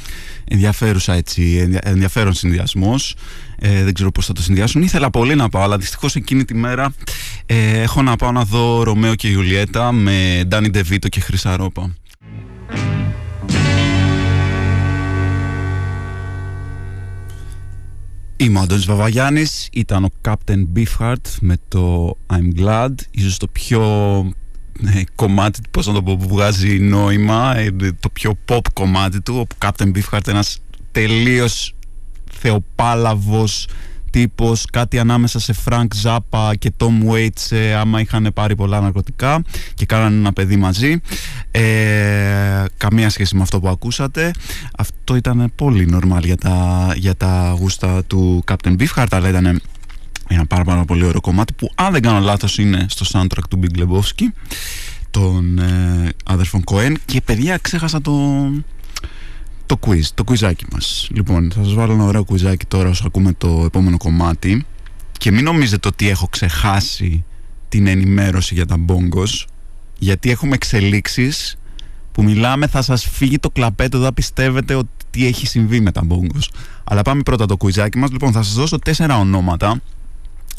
ενδιαφέρουσα 0.44 1.12
έτσι, 1.12 1.68
ενδιαφέρον 1.82 2.32
συνδυασμός. 2.32 3.14
Ε, 3.58 3.85
δεν 3.85 3.94
ξέρω 3.94 4.11
πώς 4.11 4.26
θα 4.26 4.32
το 4.32 4.42
συνδυάσουν. 4.42 4.82
Ήθελα 4.82 5.11
πολύ 5.11 5.35
να 5.35 5.49
πάω, 5.49 5.62
αλλά 5.62 5.78
δυστυχώς 5.78 6.14
εκείνη 6.14 6.44
τη 6.44 6.54
μέρα 6.54 6.94
ε, 7.47 7.80
έχω 7.80 8.02
να 8.02 8.16
πάω 8.16 8.32
να 8.32 8.44
δω 8.44 8.82
Ρωμαίο 8.82 9.14
και 9.14 9.28
Ιουλιέτα 9.28 9.92
με 9.92 10.42
Ντάνι 10.47 10.70
Ντεβίτο 10.70 11.08
και 11.08 11.20
Χρυσαρόπα. 11.20 11.94
Είμαι 18.40 18.59
ο 18.59 18.62
Αντώνης 18.62 18.87
Βαβαγιάννης, 18.87 19.68
ήταν 19.73 20.04
ο 20.04 20.09
Captain 20.25 20.64
Beefheart 20.76 21.37
με 21.40 21.57
το 21.68 22.16
I'm 22.26 22.61
Glad, 22.61 22.95
ίσως 23.11 23.37
το 23.37 23.47
πιο 23.47 23.83
ε, 24.87 25.02
κομμάτι, 25.14 25.61
πώς 25.71 25.87
να 25.87 25.92
το 25.92 26.02
πω, 26.02 26.16
που 26.16 26.28
βγάζει 26.28 26.78
νόημα, 26.78 27.57
ε, 27.57 27.71
το 28.00 28.09
πιο 28.09 28.38
pop 28.49 28.61
κομμάτι 28.73 29.21
του, 29.21 29.35
ο 29.37 29.54
Captain 29.64 29.92
Beefheart 29.92 30.28
ένας 30.28 30.59
τελείως 30.92 31.75
θεοπάλαβος 32.30 33.68
τύπος, 34.11 34.65
κάτι 34.73 34.99
ανάμεσα 34.99 35.38
σε 35.38 35.55
Frank 35.65 35.87
Zappa 36.03 36.53
και 36.59 36.73
Tom 36.77 37.11
Waits 37.11 37.57
ε, 37.57 37.75
άμα 37.75 38.00
είχαν 38.00 38.31
πάρει 38.35 38.55
πολλά 38.55 38.81
ναρκωτικά 38.81 39.43
και 39.75 39.87
κάνανε 39.87 40.17
ένα 40.17 40.33
παιδί 40.33 40.57
μαζί. 40.57 41.00
Ε, 41.50 42.65
καμία 42.77 43.11
σχέση 43.11 43.37
με 43.37 43.43
αυτό 43.43 43.61
που 43.61 43.69
ακούσατε. 43.69 44.31
Αυτό 44.79 45.17
ήταν 45.17 45.53
πολύ 45.55 45.88
normal 45.93 46.25
για 46.25 46.37
τα, 46.37 46.93
για 46.97 47.17
τα 47.17 47.57
γούστα 47.59 48.05
του 48.05 48.45
Captain 48.50 48.77
Beefheart 48.77 49.07
αλλά 49.11 49.29
ήταν 49.29 49.61
ένα 50.29 50.47
πάρα, 50.47 50.65
πάρα 50.65 50.85
πολύ 50.85 51.05
ωραίο 51.05 51.21
κομμάτι 51.21 51.53
που 51.53 51.71
αν 51.75 51.93
δεν 51.93 52.03
κάνω 52.03 52.19
λάθος 52.19 52.59
είναι 52.59 52.87
στο 52.88 53.07
soundtrack 53.12 53.49
του 53.50 53.61
Big 53.62 53.81
Lebowski 53.81 54.25
των 55.11 55.59
ε, 55.59 56.09
αδερφών 56.25 56.62
Cohen. 56.71 56.95
Και 57.05 57.21
παιδιά 57.21 57.59
ξέχασα 57.59 58.00
το, 58.00 58.12
το 59.68 59.78
quiz, 59.87 60.02
το 60.14 60.25
quizάκι 60.28 60.64
μας. 60.72 61.08
Λοιπόν, 61.10 61.50
θα 61.54 61.64
σας 61.64 61.75
βάλω 61.75 61.92
ένα 61.92 62.04
ωραίο 62.04 62.25
quizάκι 62.28 62.66
τώρα 62.68 62.88
όσο 62.88 63.04
ακούμε 63.06 63.32
το 63.32 63.62
επόμενο 63.64 63.96
κομμάτι 63.96 64.64
και 65.18 65.30
μην 65.30 65.44
νομίζετε 65.44 65.88
ότι 65.88 66.08
έχω 66.08 66.26
ξεχάσει 66.26 67.25
την 67.68 67.87
ενημέρωση 67.87 68.54
για 68.54 68.66
τα 68.66 68.76
bongos 68.87 69.44
γιατί 69.98 70.30
έχουμε 70.30 70.54
εξελίξεις 70.54 71.58
που 72.12 72.22
μιλάμε 72.22 72.66
θα 72.66 72.82
σας 72.82 73.08
φύγει 73.08 73.38
το 73.38 73.50
κλαπέτο 73.50 73.96
εδώ 73.96 74.12
πιστεύετε 74.12 74.75
ότι 74.75 74.88
τι 75.10 75.26
έχει 75.26 75.46
συμβεί 75.46 75.80
με 75.80 75.92
τα 75.92 76.02
bongos. 76.08 76.48
Αλλά 76.84 77.02
πάμε 77.02 77.22
πρώτα 77.22 77.46
το 77.46 77.56
κουιζάκι 77.56 77.98
μας. 77.98 78.10
Λοιπόν, 78.10 78.32
θα 78.32 78.42
σας 78.42 78.54
δώσω 78.54 78.78
τέσσερα 78.78 79.18
ονόματα. 79.18 79.80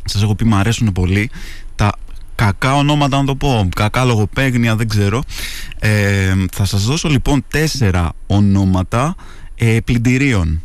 Σας 0.04 0.22
έχω 0.22 0.36
πει 0.36 0.46
μου 0.46 0.56
αρέσουν 0.56 0.92
πολύ. 0.92 1.30
Τα 1.76 1.92
κακά 2.40 2.76
ονόματα 2.76 3.18
να 3.18 3.26
το 3.26 3.36
πω, 3.36 3.70
κακά 3.76 4.04
λογοπαίγνια 4.04 4.76
δεν 4.76 4.88
ξέρω. 4.88 5.24
Ε, 5.80 6.34
θα 6.52 6.66
σας 6.66 6.84
δώσω 6.84 7.10
λοιπόν 7.10 7.44
τέσσερα 7.48 8.12
ονόματα 8.28 9.16
ε, 9.56 9.78
πλυντηρίων. 9.84 10.62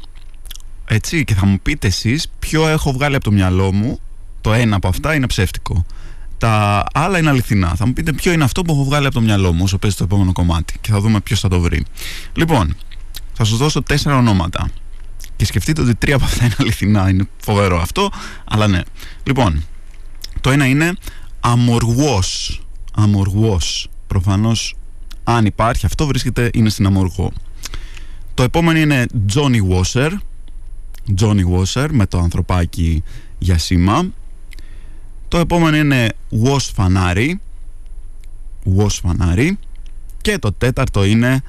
Έτσι 0.85 1.25
και 1.25 1.35
θα 1.35 1.47
μου 1.47 1.59
πείτε 1.63 1.87
εσείς 1.87 2.29
ποιο 2.39 2.69
έχω 2.69 2.93
βγάλει 2.93 3.15
από 3.15 3.25
το 3.25 3.33
μυαλό 3.33 3.73
μου. 3.73 3.99
Το 4.41 4.53
ένα 4.53 4.77
από 4.77 4.89
αυτά 4.89 5.15
είναι 5.15 5.27
ψεύτικο. 5.27 5.87
Τα 6.39 6.85
άλλα 6.95 7.19
είναι 7.19 7.29
αληθινά. 7.29 7.75
Θα 7.75 7.87
μου 7.87 7.93
πείτε 7.93 8.13
ποιο 8.13 8.33
είναι 8.33 8.45
αυτό 8.45 8.63
που 8.63 8.73
έχω 8.73 8.85
βγάλει 8.85 9.07
από 9.07 9.15
το 9.15 9.21
μυαλό 9.21 9.53
μου 9.53 9.63
όσο 9.65 9.79
παίζει 9.79 9.97
το 9.97 10.05
επόμενο 10.05 10.33
κομμάτι. 10.33 10.75
Και 10.81 10.91
θα 10.91 11.01
δούμε 11.01 11.21
ποιος 11.21 11.41
θα 11.41 11.49
το 11.49 11.61
βρει. 11.61 11.85
Λοιπόν 12.35 12.77
θα 13.33 13.45
σας 13.45 13.59
δώσω 13.59 13.83
τέσσερα 13.83 14.17
ονόματα. 14.17 14.71
Και 15.37 15.45
σκεφτείτε 15.45 15.81
ότι 15.81 15.95
τρία 15.95 16.15
από 16.15 16.25
αυτά 16.25 16.45
είναι 16.45 16.55
αληθινά. 16.59 17.09
Είναι 17.09 17.29
φοβερό 17.45 17.81
αυτό 17.81 18.11
αλλά 18.45 18.67
ναι. 18.67 18.81
Λοιπόν 19.25 19.65
το 20.41 20.51
ένα 20.51 20.67
είναι 20.67 20.93
αμοργός. 21.45 22.61
Αμοργός. 22.95 23.89
Προφανώς 24.07 24.77
αν 25.25 25.47
υπάρχει 25.47 25.87
αυτό 25.87 26.07
βρίσκεται 26.07 26.51
είναι 26.55 26.69
στην 26.69 26.87
αμοργό. 26.87 27.33
Το 28.35 28.43
επόμενο 28.43 28.79
είναι 28.79 29.07
Johnny 29.35 29.61
Wasser. 29.71 30.11
Johnny 31.21 31.43
Wasser 31.55 31.89
με 31.91 32.07
το 32.07 32.19
ανθρωπάκι 32.19 33.03
για 33.39 33.59
σήμα. 33.59 34.05
Το 35.29 35.39
επόμενο 35.39 35.77
είναι 35.77 36.13
Was 36.45 36.71
Φανάρι 36.75 37.41
Was 38.79 38.91
Φανάρι 39.03 39.59
και 40.21 40.39
το 40.39 40.53
τέταρτο 40.53 41.05
είναι 41.05 41.43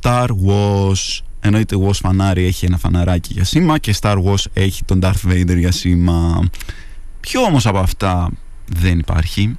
Star 0.00 0.28
Wars. 0.46 1.20
Εννοείται 1.40 1.76
Was 1.86 1.94
Φανάρι 1.94 2.44
έχει 2.44 2.66
ένα 2.66 2.78
φαναράκι 2.78 3.32
για 3.32 3.44
σήμα 3.44 3.78
και 3.78 3.94
Star 4.00 4.16
Wars 4.24 4.44
έχει 4.52 4.84
τον 4.84 5.00
Darth 5.02 5.30
Vader 5.30 5.56
για 5.58 5.72
σήμα. 5.72 6.48
Ποιο 7.20 7.42
όμως 7.42 7.66
από 7.66 7.78
αυτά 7.78 8.30
δεν 8.66 8.98
υπάρχει. 8.98 9.56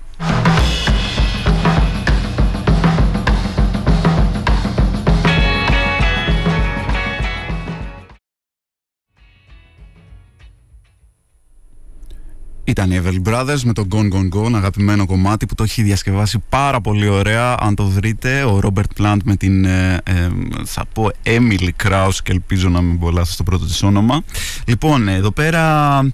Ήταν 12.68 12.92
οι 12.92 13.02
Evel 13.04 13.30
Brothers 13.30 13.62
με 13.64 13.74
το 13.74 13.88
Gone 13.92 14.10
Gone 14.14 14.30
Gone, 14.34 14.54
αγαπημένο 14.54 15.06
κομμάτι 15.06 15.46
που 15.46 15.56
το 15.56 15.64
έχει 15.64 15.82
διασκευάσει 15.82 16.44
πάρα 16.50 16.82
πολύ 16.82 17.08
ωραία. 17.08 17.58
Αν 17.60 17.76
το 17.76 17.86
βρείτε, 17.86 18.44
ο 18.44 18.60
Robert 18.64 19.02
Plant 19.02 19.18
με 19.24 19.36
την, 19.36 19.66
ε, 19.66 20.02
ε, 20.04 20.30
θα 20.66 20.86
πω, 20.94 21.12
Emily 21.24 21.70
Kraus 21.84 22.14
και 22.24 22.32
ελπίζω 22.32 22.70
να 22.70 22.82
μην 22.82 23.00
πολλά 23.00 23.24
στο 23.24 23.44
πρώτο 23.44 23.66
της 23.66 23.84
όνομα. 23.84 24.24
Λοιπόν, 24.66 25.08
εδώ 25.08 25.32
πέρα 25.32 25.98
ε, 26.00 26.14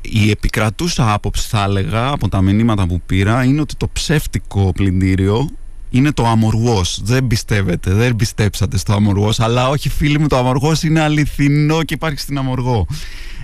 η 0.00 0.30
επικρατούσα 0.30 1.12
άποψη 1.12 1.48
θα 1.48 1.62
έλεγα 1.62 2.08
από 2.08 2.28
τα 2.28 2.40
μηνύματα 2.40 2.86
που 2.86 3.00
πήρα 3.06 3.44
είναι 3.44 3.60
ότι 3.60 3.74
το 3.76 3.88
ψεύτικο 3.92 4.72
πλυντήριο 4.74 5.48
είναι 5.90 6.12
το 6.12 6.26
αμοργός. 6.26 7.00
Δεν 7.02 7.26
πιστεύετε, 7.26 7.92
δεν 7.92 8.16
πιστέψατε 8.16 8.78
στο 8.78 8.92
αμοργός, 8.92 9.40
αλλά 9.40 9.68
όχι 9.68 9.88
φίλοι 9.88 10.18
μου, 10.18 10.26
το 10.26 10.36
αμοργός 10.36 10.82
είναι 10.82 11.00
αληθινό 11.00 11.82
και 11.82 11.94
υπάρχει 11.94 12.18
στην 12.18 12.38
αμοργό. 12.38 12.86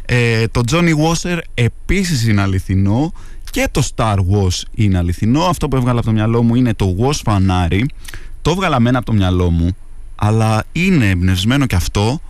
Ε, 0.06 0.46
το 0.48 0.60
Johnny 0.70 0.92
Wasser 0.94 1.38
επίσης 1.54 2.26
είναι 2.26 2.40
αληθινό 2.40 3.12
και 3.50 3.68
το 3.70 3.88
Star 3.94 4.16
Wars 4.16 4.62
είναι 4.74 4.98
αληθινό. 4.98 5.42
Αυτό 5.42 5.68
που 5.68 5.76
έβγαλα 5.76 5.98
από 5.98 6.06
το 6.06 6.12
μυαλό 6.12 6.42
μου 6.42 6.54
είναι 6.54 6.74
το 6.74 6.96
Was 7.00 7.20
φανάρι. 7.24 7.86
Το 8.42 8.50
έβγαλα 8.50 8.80
μένα 8.80 8.98
από 8.98 9.06
το 9.06 9.12
μυαλό 9.12 9.50
μου, 9.50 9.76
αλλά 10.14 10.64
είναι 10.72 11.10
εμπνευσμένο 11.10 11.66
και 11.66 11.76
αυτό 11.76 12.20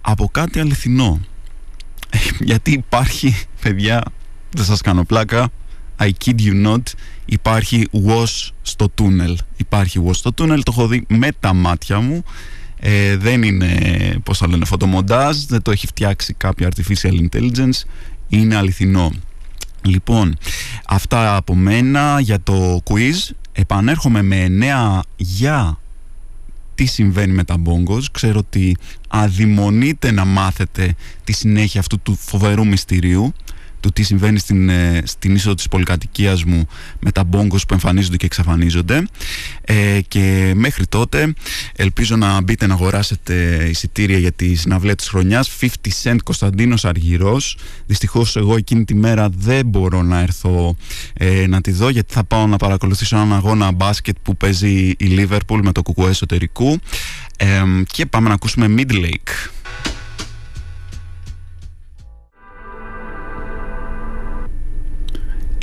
από 0.00 0.28
κάτι 0.32 0.60
αληθινό. 0.60 1.20
Ε, 2.10 2.18
γιατί 2.40 2.72
υπάρχει, 2.72 3.36
παιδιά, 3.64 4.02
δεν 4.50 4.64
σας 4.64 4.80
κάνω 4.80 5.04
πλάκα, 5.04 5.48
I 5.98 6.10
kid 6.24 6.34
you 6.38 6.66
not, 6.66 6.82
υπάρχει 7.24 7.88
was 8.06 8.50
στο 8.62 8.88
τούνελ. 8.88 9.38
Υπάρχει 9.56 10.00
was 10.06 10.14
στο 10.14 10.32
τούνελ, 10.32 10.62
το 10.62 10.72
έχω 10.76 10.86
δει 10.86 11.04
με 11.08 11.28
τα 11.40 11.54
μάτια 11.54 12.00
μου 12.00 12.24
ε, 12.80 13.16
δεν 13.16 13.42
είναι, 13.42 13.70
πώς 14.22 14.38
θα 14.38 14.48
λένε, 14.48 14.64
φωτομοντάζ, 14.64 15.36
δεν 15.36 15.62
το 15.62 15.70
έχει 15.70 15.86
φτιάξει 15.86 16.34
κάποια 16.34 16.68
artificial 16.68 17.28
intelligence, 17.28 17.82
είναι 18.28 18.56
αληθινό. 18.56 19.12
Λοιπόν, 19.82 20.36
αυτά 20.86 21.36
από 21.36 21.54
μένα 21.54 22.20
για 22.20 22.40
το 22.40 22.82
quiz. 22.90 23.30
Επανέρχομαι 23.52 24.22
με 24.22 24.48
νέα 24.48 25.02
για 25.16 25.78
τι 26.74 26.84
συμβαίνει 26.84 27.32
με 27.32 27.44
τα 27.44 27.56
bongos. 27.64 28.02
Ξέρω 28.12 28.38
ότι 28.38 28.76
αδειμονείτε 29.08 30.10
να 30.10 30.24
μάθετε 30.24 30.94
τη 31.24 31.32
συνέχεια 31.32 31.80
αυτού 31.80 32.00
του 32.00 32.16
φοβερού 32.20 32.66
μυστηρίου 32.66 33.32
του 33.84 33.90
τι 33.92 34.02
συμβαίνει 34.02 34.38
στην, 34.38 34.68
ε, 34.68 35.02
στην 35.04 35.34
είσοδο 35.34 35.54
της 35.54 35.68
πολυκατοικίας 35.68 36.44
μου 36.44 36.66
με 37.00 37.12
τα 37.12 37.24
μπόγκος 37.24 37.66
που 37.66 37.74
εμφανίζονται 37.74 38.16
και 38.16 38.26
εξαφανίζονται. 38.26 39.06
Ε, 39.64 40.00
και 40.08 40.52
μέχρι 40.54 40.86
τότε 40.86 41.34
ελπίζω 41.76 42.16
να 42.16 42.42
μπείτε 42.42 42.66
να 42.66 42.74
αγοράσετε 42.74 43.66
εισιτήρια 43.70 44.18
για 44.18 44.32
τη 44.32 44.54
συναυλία 44.54 44.94
της 44.94 45.08
χρονιάς. 45.08 45.50
50 45.60 45.66
Cent 46.02 46.16
Κωνσταντίνος 46.24 46.84
Αργυρός. 46.84 47.56
Δυστυχώς 47.86 48.36
εγώ 48.36 48.56
εκείνη 48.56 48.84
τη 48.84 48.94
μέρα 48.94 49.28
δεν 49.36 49.66
μπορώ 49.66 50.02
να 50.02 50.20
έρθω 50.20 50.76
ε, 51.14 51.46
να 51.46 51.60
τη 51.60 51.70
δω 51.70 51.88
γιατί 51.88 52.12
θα 52.14 52.24
πάω 52.24 52.46
να 52.46 52.56
παρακολουθήσω 52.56 53.16
έναν 53.16 53.32
αγώνα 53.32 53.72
μπάσκετ 53.72 54.16
που 54.22 54.36
παίζει 54.36 54.94
η 54.96 54.96
Liverpool 55.18 55.60
με 55.62 55.72
το 55.72 55.82
κουκουέ 55.82 56.08
εσωτερικού. 56.08 56.78
Ε, 57.36 57.62
και 57.86 58.06
πάμε 58.06 58.28
να 58.28 58.34
ακούσουμε 58.34 58.74
Midlake 58.78 59.54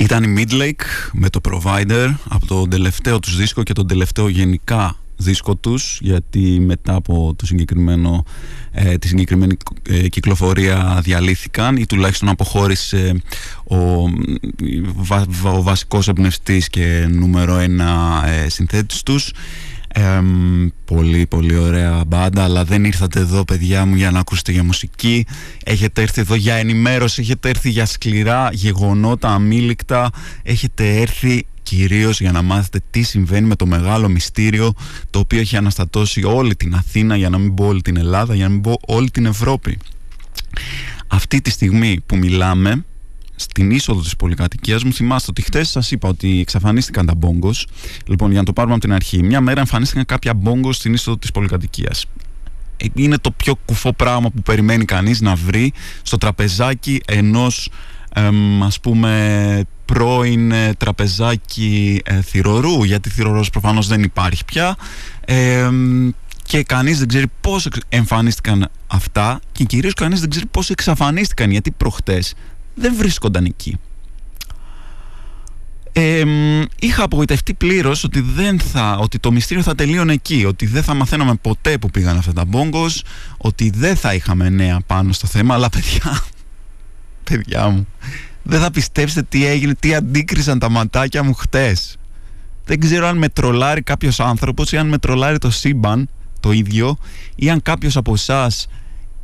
Ήταν 0.02 0.24
η 0.24 0.34
Midlake 0.38 1.12
με 1.14 1.30
το 1.30 1.40
Provider 1.50 2.14
από 2.30 2.46
το 2.48 2.68
τελευταίο 2.68 3.20
τους 3.20 3.38
δίσκο 3.38 3.64
και 3.64 3.74
τον 3.74 3.88
τελευταίο 3.88 4.28
γενικά 4.28 4.96
δίσκο 5.16 5.56
τους 5.56 6.00
γιατί 6.02 6.40
μετά 6.60 6.96
από 6.96 7.34
το 7.36 7.46
συγκεκριμένο, 7.46 8.24
ε, 8.72 8.98
τη 8.98 9.08
συγκεκριμένη 9.08 9.58
ε, 9.90 10.08
κυκλοφορία 10.08 11.00
διαλύθηκαν 11.04 11.76
ή 11.76 11.86
τουλάχιστον 11.86 12.30
αποχώρησε 12.30 13.22
ο, 13.64 13.76
ο 15.44 15.62
βασικός 15.62 16.08
εμπνευστής 16.08 16.70
και 16.70 17.08
νούμερο 17.10 17.58
ένα 17.58 18.24
ε, 18.28 18.50
συνθέτης 18.50 19.04
τους 19.04 19.32
πολύ 20.86 21.28
πολύ 21.28 21.56
ωραία 21.56 22.04
μπάντα 22.08 22.44
αλλά 22.44 22.64
δεν 22.64 22.84
ήρθατε 22.86 23.20
εδώ 23.20 23.44
παιδιά 23.44 23.86
μου 23.86 23.96
για 23.96 24.12
να 24.12 24.20
ακούσετε 24.20 24.52
για 24.52 24.64
μουσική 24.64 25.26
έχετε 25.64 26.02
έρθει 26.02 26.22
εδώ 26.22 26.36
για 26.36 26.54
ενημέρωση 26.54 27.22
έχετε 27.22 27.50
έρθει 27.50 27.70
για 27.70 27.86
σκληρά 27.86 28.50
γεγονότα 28.52 29.30
αμήλικτα 29.30 30.10
έχετε 30.44 31.02
έρθει 31.02 31.46
κυρίως 31.64 32.20
για 32.20 32.32
να 32.32 32.42
μάθετε 32.42 32.82
τι 32.90 33.02
συμβαίνει 33.02 33.48
με 33.48 33.56
το 33.56 33.66
μεγάλο 33.66 34.10
μυστήριο 34.10 34.74
το 35.10 35.20
οποίο 35.20 35.40
έχει 35.40 35.58
αναστατώσει 35.58 36.24
όλη 36.24 36.56
την 36.56 36.74
Αθήνα 36.76 37.16
για 37.16 37.30
να 37.30 37.38
μην 37.38 37.54
πω 37.54 37.66
όλη 37.66 37.82
την 37.82 37.98
Ελλάδα, 37.98 38.36
για 38.36 38.46
να 38.46 38.52
μην 38.52 38.62
πω 38.62 38.78
όλη 38.88 39.12
την 39.12 39.26
Ευρώπη. 39.26 39.78
Αυτή 41.08 41.42
τη 41.42 41.50
στιγμή 41.50 42.02
που 42.06 42.18
μιλάμε 42.18 42.86
στην 43.42 43.72
είσοδο 43.72 44.02
της 44.02 44.16
πολυκατοικίας 44.16 44.84
μου 44.84 44.94
θυμάστε 44.94 45.28
ότι 45.30 45.42
χτες 45.42 45.70
σας 45.70 45.92
είπα 45.92 46.10
ότι 46.10 46.40
εξαφανίστηκαν 46.40 47.06
τα 47.06 47.16
μπόγκος. 47.16 47.68
Λοιπόν 48.06 48.32
για 48.32 48.40
να 48.40 48.46
το 48.46 48.54
πάρουμε 48.54 48.74
από 48.74 48.84
την 48.84 48.94
αρχή 48.94 49.24
μια 49.24 49.42
μέρα 49.42 49.60
εμφανίστηκαν 49.60 50.06
κάποια 50.06 50.34
μπόγκος 50.34 50.76
στην 50.76 50.94
είσοδο 50.94 51.18
της 51.18 51.32
πολυκατοικίας. 51.32 52.06
Ε, 52.78 52.86
είναι 52.94 53.18
το 53.18 53.32
πιο 53.32 53.56
κουφό 53.66 53.94
πράγμα 53.94 54.30
που 54.30 54.42
περιμένει 54.42 54.86
κανείς 54.86 55.22
να 55.22 55.36
βρει 55.36 55.74
στο 56.02 56.18
τραπεζάκι 56.18 57.02
ενός 57.08 57.70
εμ, 58.14 58.64
ας 58.64 58.80
πούμε 58.80 59.64
πρώην 59.86 60.52
ε, 60.52 60.74
τραπεζάκι 60.78 62.02
ε, 62.06 62.22
θυρωρού 62.22 62.84
γιατί 62.84 63.10
θυρωρός 63.10 63.50
προφανώς 63.50 63.88
δεν 63.88 64.04
υπάρχει 64.04 64.46
πια. 64.46 64.76
Ε, 65.26 65.70
και 66.44 66.64
κανείς 66.64 67.00
δεν 67.00 67.08
ξέρει 67.08 67.26
πώς 67.42 67.68
εμφανίστηκαν 67.90 68.70
αυτά 68.88 69.40
και 69.52 69.64
κυρίως 69.64 69.94
κανείς 69.94 70.20
δεν 70.20 70.30
ξέρει 70.30 70.46
πώς 70.46 70.70
εξαφανίστηκαν 70.70 71.52
γιατί 71.52 71.72
προχτές 71.72 72.34
δεν 72.76 72.96
βρίσκονταν 72.96 73.46
εκεί. 73.46 73.80
Ε, 75.94 76.24
είχα 76.80 77.04
απογοητευτεί 77.04 77.54
πλήρως 77.54 78.04
ότι, 78.04 78.22
δεν 78.22 78.60
θα, 78.60 78.98
ότι 78.98 79.20
το 79.20 79.32
μυστήριο 79.32 79.64
θα 79.64 79.76
τελείωνε 79.76 80.14
εκεί. 80.14 80.46
Ότι 80.46 80.66
δεν 80.66 80.84
θα 80.84 80.94
μαθαίναμε 80.94 81.36
ποτέ 81.36 81.78
που 81.78 81.90
πήγαν 81.90 82.18
αυτά 82.18 82.34
τα 82.34 82.46
μπόγκος. 82.46 83.04
Ότι 83.38 83.70
δεν 83.76 83.96
θα 83.96 84.14
είχαμε 84.14 84.50
νέα 84.50 84.80
πάνω 84.88 85.12
στο 85.12 85.28
θέμα. 85.28 85.54
Αλλά 85.54 85.70
παιδιά, 85.70 86.24
παιδιά 87.30 87.70
μου, 87.70 87.88
δεν 88.44 88.60
θα 88.60 88.72
πιστέψετε 88.72 89.26
τι 89.30 89.46
έγινε, 89.46 89.74
τι 89.80 89.96
αντίκρισαν 89.96 90.60
τα 90.60 90.70
ματάκια 90.70 91.24
μου 91.24 91.34
χτες. 91.34 91.96
Δεν 92.66 92.80
ξέρω 92.80 93.08
αν 93.08 93.18
με 93.18 93.30
τρολάρει 93.30 93.82
κάποιος 93.82 94.20
άνθρωπος 94.20 94.72
ή 94.72 94.78
αν 94.78 94.88
με 94.88 94.98
τρολάρει 94.98 95.38
το 95.38 95.52
σύμπαν 95.52 96.10
το 96.40 96.52
ίδιο 96.52 96.98
ή 97.36 97.50
αν 97.50 97.62
κάποιος 97.62 97.98
από 97.98 98.14
εσάς 98.14 98.68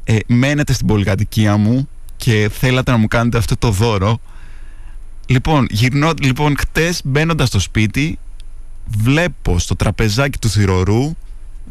ε, 0.03 0.17
μένετε 0.27 0.73
στην 0.73 0.87
πολυκατοικία 0.87 1.57
μου 1.57 1.89
και 2.17 2.49
θέλατε 2.53 2.91
να 2.91 2.97
μου 2.97 3.07
κάνετε 3.07 3.37
αυτό 3.37 3.57
το 3.57 3.69
δώρο. 3.69 4.19
Λοιπόν, 5.25 5.67
γυρνώ, 5.69 6.11
λοιπόν 6.21 6.57
χτες 6.57 7.01
μπαίνοντα 7.03 7.45
στο 7.45 7.59
σπίτι 7.59 8.19
βλέπω 8.85 9.59
στο 9.59 9.75
τραπεζάκι 9.75 10.37
του 10.37 10.49
θυρωρού 10.49 11.15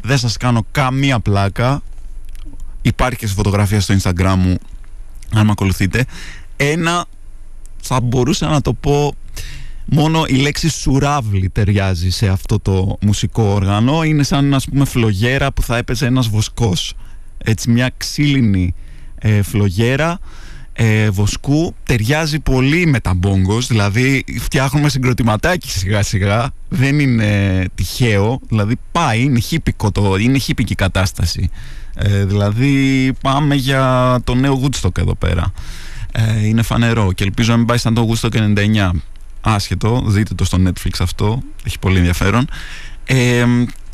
δεν 0.01 0.17
σας 0.17 0.37
κάνω 0.37 0.65
καμία 0.71 1.19
πλάκα. 1.19 1.81
Υπάρχει 2.81 3.17
και 3.17 3.27
σε 3.27 3.33
φωτογραφία 3.33 3.81
στο 3.81 3.95
instagram 4.01 4.35
μου 4.37 4.57
αν 5.33 5.45
με 5.45 5.51
ακολουθείτε. 5.51 6.05
Ένα 6.55 7.05
θα 7.81 8.01
μπορούσα 8.01 8.47
να 8.47 8.61
το 8.61 8.73
πω 8.73 9.15
μόνο 9.85 10.23
η 10.27 10.35
λέξη 10.35 10.69
σουράβλι 10.69 11.49
ταιριάζει 11.49 12.09
σε 12.09 12.27
αυτό 12.27 12.59
το 12.59 12.97
μουσικό 13.01 13.43
όργανο. 13.43 14.03
Είναι 14.03 14.23
σαν 14.23 14.53
ας 14.53 14.65
πούμε 14.65 14.85
φλογέρα 14.85 15.51
που 15.51 15.61
θα 15.61 15.77
έπαιζε 15.77 16.05
ένας 16.05 16.27
βοσκός. 16.27 16.93
Έτσι 17.37 17.69
μια 17.69 17.91
ξύλινη 17.97 18.73
ε, 19.19 19.41
φλογέρα 19.41 20.19
ε, 20.79 21.09
βοσκού 21.09 21.75
ταιριάζει 21.83 22.39
πολύ 22.39 22.85
με 22.85 22.99
τα 22.99 23.13
μπόγκος 23.13 23.67
δηλαδή 23.67 24.23
φτιάχνουμε 24.39 24.89
συγκροτηματάκι 24.89 25.69
σιγά 25.69 26.03
σιγά 26.03 26.49
δεν 26.69 26.99
είναι 26.99 27.63
τυχαίο 27.75 28.39
δηλαδή 28.49 28.75
πάει, 28.91 29.21
είναι 29.21 29.39
χύπικο 29.39 29.91
το, 29.91 30.15
είναι 30.15 30.37
χύπικη 30.37 30.75
κατάσταση. 30.75 31.49
Ε, 31.95 32.25
δηλαδή 32.25 33.13
πάμε 33.21 33.55
για 33.55 34.19
το 34.23 34.35
νέο 34.35 34.61
Woodstock 34.63 34.97
εδώ 34.97 35.15
πέρα. 35.15 35.53
Ε, 36.11 36.45
είναι 36.45 36.61
φανερό 36.61 37.11
και 37.11 37.23
ελπίζω 37.23 37.51
να 37.51 37.57
μην 37.57 37.65
πάει 37.65 37.77
σαν 37.77 37.93
το 37.93 38.09
Woodstock 38.09 38.55
99 38.55 38.89
άσχετο, 39.41 40.03
δείτε 40.05 40.33
το 40.33 40.45
στο 40.45 40.57
Netflix 40.65 40.91
αυτό 40.99 41.41
έχει 41.63 41.79
πολύ 41.79 41.97
ενδιαφέρον. 41.97 42.47
Ε, 43.05 43.45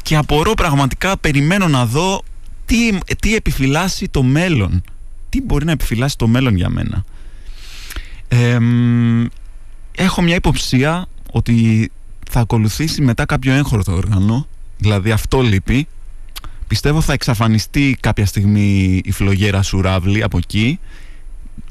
και 0.03 0.15
απορώ 0.15 0.53
πραγματικά 0.53 1.17
περιμένω 1.17 1.67
να 1.67 1.85
δω 1.85 2.23
τι, 2.65 2.97
τι 3.19 3.35
επιφυλάσσει 3.35 4.09
το 4.09 4.23
μέλλον 4.23 4.83
τι 5.33 5.41
μπορεί 5.41 5.65
να 5.65 5.71
επιφυλάσει 5.71 6.17
το 6.17 6.27
μέλλον 6.27 6.55
για 6.55 6.69
μένα; 6.69 7.03
έχω 9.95 10.21
μια 10.21 10.35
υποψία 10.35 11.05
ότι 11.31 11.91
θα 12.29 12.39
ακολουθήσει 12.39 13.01
μετά 13.01 13.25
κάποιο 13.25 13.53
έγχωρο 13.53 13.83
το 13.83 13.91
όργανο, 13.91 14.47
δηλαδή 14.77 15.11
αυτό 15.11 15.41
λείπει. 15.41 15.87
Πιστεύω 16.67 17.01
θα 17.01 17.13
εξαφανιστεί 17.13 17.97
κάποια 17.99 18.25
στιγμή 18.25 19.01
η 19.03 19.11
φλογέρα 19.11 19.61
Σουράβλη 19.61 20.23
από 20.23 20.37
εκεί. 20.37 20.79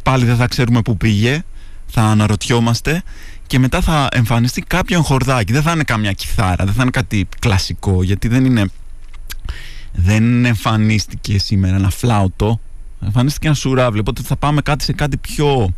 Πάλι 0.02 0.24
δεν 0.24 0.36
θα 0.36 0.46
ξέρουμε 0.46 0.82
πού 0.82 0.96
πήγε, 0.96 1.42
θα 1.86 2.02
αναρωτιόμαστε 2.02 3.02
και 3.46 3.58
μετά 3.58 3.80
θα 3.80 4.08
εμφανιστεί 4.12 4.60
κάποιο 4.60 4.98
εγχορδάκι. 4.98 5.52
Δεν 5.52 5.62
θα 5.62 5.72
είναι 5.72 5.84
καμιά 5.84 6.12
κιθάρα, 6.12 6.64
δεν 6.64 6.74
θα 6.74 6.82
είναι 6.82 6.90
κάτι 6.90 7.28
κλασικό, 7.38 8.02
γιατί 8.02 8.28
δεν 8.28 8.44
είναι... 8.44 8.66
Δεν 9.92 10.44
εμφανίστηκε 10.44 11.38
σήμερα 11.38 11.76
ένα 11.76 11.90
φλάουτο 11.90 12.60
εμφανίστηκε 13.04 13.46
ένα 13.46 13.56
σουράβλι. 13.56 14.00
Οπότε 14.00 14.22
θα 14.22 14.36
πάμε 14.36 14.62
κάτι 14.62 14.84
σε 14.84 14.92
κάτι 14.92 15.16
πιο 15.16 15.74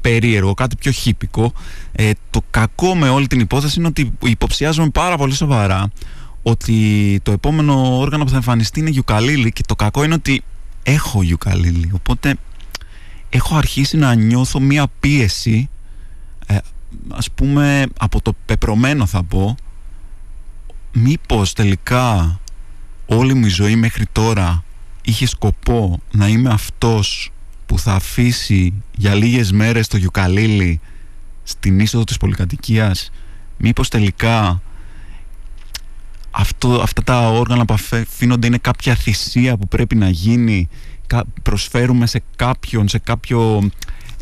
περίεργο, 0.00 0.54
κάτι 0.54 0.76
πιο 0.76 0.90
χύπικο. 0.90 1.52
Ε, 1.92 2.10
το 2.30 2.40
κακό 2.50 2.94
με 2.94 3.08
όλη 3.08 3.26
την 3.26 3.40
υπόθεση 3.40 3.78
είναι 3.78 3.88
ότι 3.88 4.12
υποψιάζομαι 4.22 4.88
πάρα 4.88 5.16
πολύ 5.16 5.34
σοβαρά 5.34 5.90
ότι 6.42 7.20
το 7.22 7.32
επόμενο 7.32 7.98
όργανο 7.98 8.24
που 8.24 8.30
θα 8.30 8.36
εμφανιστεί 8.36 8.80
είναι 8.80 8.90
γιουκαλίλη 8.90 9.52
και 9.52 9.62
το 9.66 9.74
κακό 9.76 10.04
είναι 10.04 10.14
ότι 10.14 10.42
έχω 10.82 11.22
γιουκαλίλη. 11.22 11.90
Οπότε 11.94 12.34
έχω 13.28 13.56
αρχίσει 13.56 13.96
να 13.96 14.14
νιώθω 14.14 14.60
μία 14.60 14.86
πίεση 15.00 15.68
ε, 16.46 16.58
ας 17.08 17.30
πούμε 17.30 17.86
από 17.98 18.22
το 18.22 18.32
πεπρωμένο 18.46 19.06
θα 19.06 19.22
πω 19.22 19.56
μήπως 20.92 21.52
τελικά 21.52 22.40
όλη 23.06 23.34
μου 23.34 23.46
η 23.46 23.48
ζωή 23.48 23.76
μέχρι 23.76 24.06
τώρα 24.12 24.64
είχε 25.08 25.26
σκοπό 25.26 26.00
να 26.10 26.28
είμαι 26.28 26.50
αυτός 26.50 27.32
που 27.66 27.78
θα 27.78 27.92
αφήσει 27.92 28.72
για 28.96 29.14
λίγες 29.14 29.52
μέρες 29.52 29.88
το 29.88 29.96
γιουκαλίλι 29.96 30.80
στην 31.42 31.80
είσοδο 31.80 32.04
της 32.04 32.16
πολυκατοικίας; 32.16 33.10
Μήπως 33.56 33.88
τελικά 33.88 34.62
αυτό, 36.30 36.80
αυτά 36.82 37.02
τα 37.02 37.28
όργανα 37.28 37.64
που 37.64 37.74
αφήνονται 37.74 38.46
είναι 38.46 38.58
κάποια 38.58 38.94
θυσία 38.94 39.56
που 39.56 39.68
πρέπει 39.68 39.94
να 39.94 40.08
γίνει; 40.08 40.68
Προσφέρουμε 41.42 42.06
σε 42.06 42.22
κάποιον, 42.36 42.88
σε 42.88 42.98
κάποιο 42.98 43.70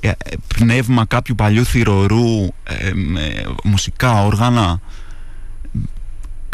ε, 0.00 0.08
ε, 0.08 0.14
πνεύμα 0.56 1.04
κάποιου 1.04 1.34
παλιού 1.34 1.64
θηρορού 1.64 2.44
ε, 2.64 2.92
μουσικά 3.64 4.24
όργανα; 4.24 4.80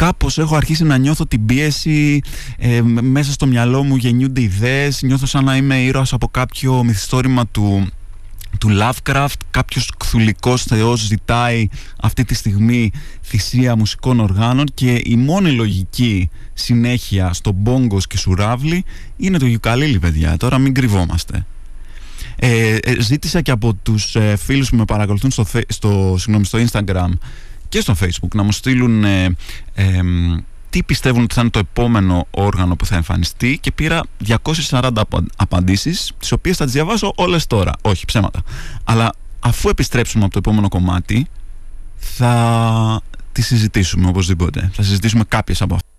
Κάπως 0.02 0.38
έχω 0.38 0.56
αρχίσει 0.56 0.84
να 0.84 0.96
νιώθω 0.96 1.26
την 1.26 1.46
πίεση 1.46 2.20
ε, 2.58 2.82
μέσα 2.82 3.32
στο 3.32 3.46
μυαλό 3.46 3.82
μου 3.82 3.96
γεννιούνται 3.96 4.40
ιδέες 4.40 5.02
νιώθω 5.02 5.26
σαν 5.26 5.44
να 5.44 5.56
είμαι 5.56 5.80
ήρωας 5.80 6.12
από 6.12 6.28
κάποιο 6.28 6.84
μυθιστόρημα 6.84 7.46
του, 7.46 7.86
του 8.58 8.68
Lovecraft. 8.80 9.34
Κάποιος 9.50 9.92
κθουλικός 9.98 10.62
θεός 10.62 11.00
ζητάει 11.00 11.68
αυτή 12.02 12.24
τη 12.24 12.34
στιγμή 12.34 12.90
θυσία 13.22 13.76
μουσικών 13.76 14.20
οργάνων 14.20 14.66
και 14.74 15.00
η 15.04 15.16
μόνη 15.16 15.50
λογική 15.50 16.30
συνέχεια 16.52 17.32
στο 17.32 17.52
μπόγκος 17.52 18.06
και 18.06 18.16
σουράβλι 18.16 18.84
είναι 19.16 19.38
το 19.38 19.46
γιουκαλίλι 19.46 19.98
παιδιά. 19.98 20.36
Τώρα 20.36 20.58
μην 20.58 20.74
κρυβόμαστε. 20.74 21.46
Ε, 22.36 22.76
ε, 22.82 23.00
ζήτησα 23.00 23.40
και 23.40 23.50
από 23.50 23.74
τους 23.74 24.16
ε, 24.16 24.36
φίλους 24.36 24.70
που 24.70 24.76
με 24.76 24.84
παρακολουθούν 24.84 25.30
στο, 25.30 25.46
στο, 25.68 26.16
στο 26.42 26.58
Instagram 26.58 27.08
και 27.72 27.80
στο 27.80 27.94
facebook 28.00 28.34
να 28.34 28.42
μου 28.42 28.52
στείλουν 28.52 29.04
ε, 29.04 29.36
τι 30.70 30.82
πιστεύουν 30.82 31.22
ότι 31.22 31.34
θα 31.34 31.40
είναι 31.40 31.50
το 31.50 31.58
επόμενο 31.58 32.26
όργανο 32.30 32.76
που 32.76 32.86
θα 32.86 32.96
εμφανιστεί 32.96 33.58
και 33.60 33.72
πήρα 33.72 34.02
240 34.68 34.90
απαντήσεις 35.36 36.12
τις 36.18 36.32
οποίες 36.32 36.56
θα 36.56 36.64
τις 36.64 36.72
διαβάσω 36.72 37.12
όλες 37.16 37.46
τώρα. 37.46 37.72
Όχι 37.82 38.04
ψέματα. 38.04 38.42
Αλλά 38.84 39.14
αφού 39.40 39.68
επιστρέψουμε 39.68 40.24
από 40.24 40.32
το 40.32 40.38
επόμενο 40.38 40.68
κομμάτι 40.68 41.26
θα 41.96 43.02
τις 43.32 43.46
συζητήσουμε 43.46 44.08
οπωσδήποτε. 44.08 44.70
Θα 44.74 44.82
συζητήσουμε 44.82 45.24
κάποιες 45.28 45.62
από 45.62 45.74
αυτές. 45.74 45.90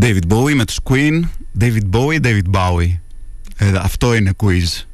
David 0.00 0.32
Bowie 0.32 0.54
με 0.54 0.64
τους 0.64 0.78
Queen. 0.82 1.20
David 1.60 1.90
Bowie, 1.92 2.20
David 2.20 2.50
Bowie 2.54 2.98
ε, 3.60 3.72
αυτό 3.76 4.14
είναι 4.14 4.32
quiz. 4.36 4.84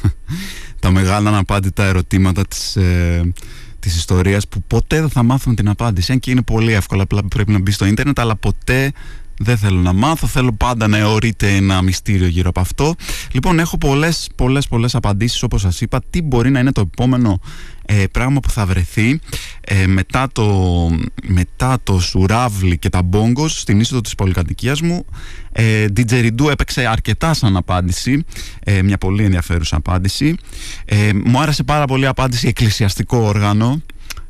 τα 0.80 0.90
μεγάλα 0.90 1.28
αναπάντητα 1.28 1.84
ερωτήματα 1.84 2.46
της, 2.46 2.76
ε, 2.76 3.32
της 3.78 3.96
ιστορίας 3.96 4.48
που 4.48 4.62
ποτέ 4.66 5.00
δεν 5.00 5.10
θα 5.10 5.22
μάθουμε 5.22 5.54
την 5.54 5.68
απάντηση. 5.68 6.12
Αν 6.12 6.18
και 6.18 6.30
είναι 6.30 6.42
πολύ 6.42 6.72
εύκολο, 6.72 7.02
απλά 7.02 7.24
πρέπει 7.24 7.52
να 7.52 7.58
μπει 7.58 7.70
στο 7.70 7.84
ίντερνετ, 7.84 8.18
αλλά 8.18 8.36
ποτέ 8.36 8.92
δεν 9.38 9.56
θέλω 9.56 9.80
να 9.80 9.92
μάθω, 9.92 10.26
θέλω 10.26 10.52
πάντα 10.52 10.88
να 10.88 10.96
εωρείται 10.96 11.54
ένα 11.54 11.82
μυστήριο 11.82 12.26
γύρω 12.26 12.48
από 12.48 12.60
αυτό. 12.60 12.94
Λοιπόν, 13.32 13.58
έχω 13.58 13.78
πολλές, 13.78 14.28
πολλές, 14.34 14.68
πολλές 14.68 14.94
απαντήσεις 14.94 15.42
όπως 15.42 15.60
σας 15.60 15.80
είπα, 15.80 16.00
τι 16.10 16.22
μπορεί 16.22 16.50
να 16.50 16.58
είναι 16.58 16.72
το 16.72 16.80
επόμενο 16.80 17.40
ε, 17.86 18.04
πράγμα 18.12 18.40
που 18.40 18.50
θα 18.50 18.66
βρεθεί 18.66 19.20
ε, 19.60 19.86
μετά, 19.86 20.28
το, 20.32 20.88
μετά 21.26 21.78
το 21.82 22.00
σουράβλι 22.00 22.78
και 22.78 22.88
τα 22.88 23.02
μπόγκος 23.02 23.60
στην 23.60 23.80
είσοδο 23.80 24.00
της 24.00 24.14
πολυκατοικίας 24.14 24.80
μου. 24.80 25.04
Ε, 25.52 25.86
Didgeridoo 25.96 26.50
έπαιξε 26.50 26.86
αρκετά 26.86 27.34
σαν 27.34 27.56
απάντηση 27.56 28.24
ε, 28.64 28.82
μια 28.82 28.98
πολύ 28.98 29.24
ενδιαφέρουσα 29.24 29.76
απάντηση. 29.76 30.36
Ε, 30.84 31.10
μου 31.24 31.40
άρεσε 31.40 31.62
πάρα 31.62 31.84
πολύ 31.84 32.06
απάντηση 32.06 32.48
εκκλησιαστικό 32.48 33.16
όργανο 33.18 33.82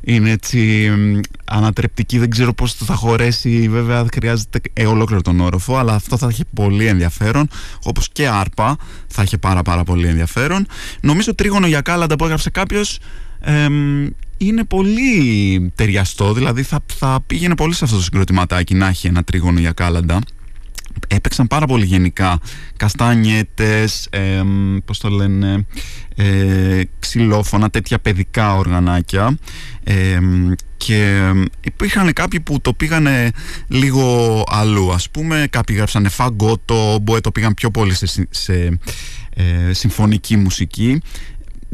είναι 0.09 0.31
έτσι 0.31 0.91
ανατρεπτική, 1.45 2.19
δεν 2.19 2.31
ξέρω 2.31 2.53
πώς 2.53 2.75
θα 2.75 2.95
χωρέσει, 2.95 3.69
βέβαια 3.69 4.07
χρειάζεται 4.15 4.61
ε, 4.73 4.87
ολόκληρο 4.87 5.21
τον 5.21 5.41
όροφο, 5.41 5.77
αλλά 5.77 5.95
αυτό 5.95 6.17
θα 6.17 6.27
έχει 6.27 6.45
πολύ 6.55 6.87
ενδιαφέρον, 6.87 7.49
όπως 7.83 8.09
και 8.13 8.29
άρπα 8.29 8.77
θα 9.07 9.23
έχει 9.23 9.39
πάρα 9.39 9.63
πάρα 9.63 9.85
πολύ 9.85 10.07
ενδιαφέρον. 10.07 10.67
Νομίζω 11.01 11.35
τρίγωνο 11.35 11.67
για 11.67 11.81
κάλαντα 11.81 12.17
που 12.17 12.25
έγραψε 12.25 12.51
κάποιος 12.51 12.99
είναι 14.37 14.65
πολύ 14.65 15.73
ταιριαστό, 15.75 16.33
δηλαδή 16.33 16.63
θα, 16.63 16.81
θα 16.99 17.21
πήγαινε 17.27 17.55
πολύ 17.55 17.75
σε 17.75 17.85
αυτό 17.85 17.97
το 17.97 18.03
συγκροτηματάκι 18.03 18.75
να 18.75 18.87
έχει 18.89 19.07
ένα 19.07 19.25
τρίγωνο 19.25 19.61
για 19.61 19.73
κάλαντα 19.73 20.19
έπαιξαν 21.07 21.47
πάρα 21.47 21.67
πολύ 21.67 21.85
γενικά. 21.85 22.41
Καστάνιετες, 22.77 24.07
ε, 24.11 24.43
πώς 24.85 24.99
το 24.99 25.09
λένε, 25.09 25.67
ε, 26.17 26.81
ξυλόφωνα, 26.99 27.71
τέτοια 27.71 27.99
παιδικά 27.99 28.55
οργανάκια. 28.57 29.39
Ε, 29.85 30.19
και 30.77 31.31
υπήρχαν 31.61 32.13
κάποιοι 32.13 32.41
που 32.41 32.61
το 32.61 32.73
πήγανε 32.73 33.31
λίγο 33.69 34.45
αλλού. 34.49 34.93
Ας 34.93 35.11
πούμε, 35.11 35.47
κάποιοι 35.51 35.77
γράψανε 35.79 36.09
φαγκότο, 36.09 36.99
μποέ 37.03 37.21
το 37.21 37.31
πήγαν 37.31 37.55
πιο 37.55 37.71
πολύ 37.71 37.95
σε, 37.95 38.27
σε 38.31 38.79
ε, 39.35 39.73
συμφωνική 39.73 40.37
μουσική 40.37 41.01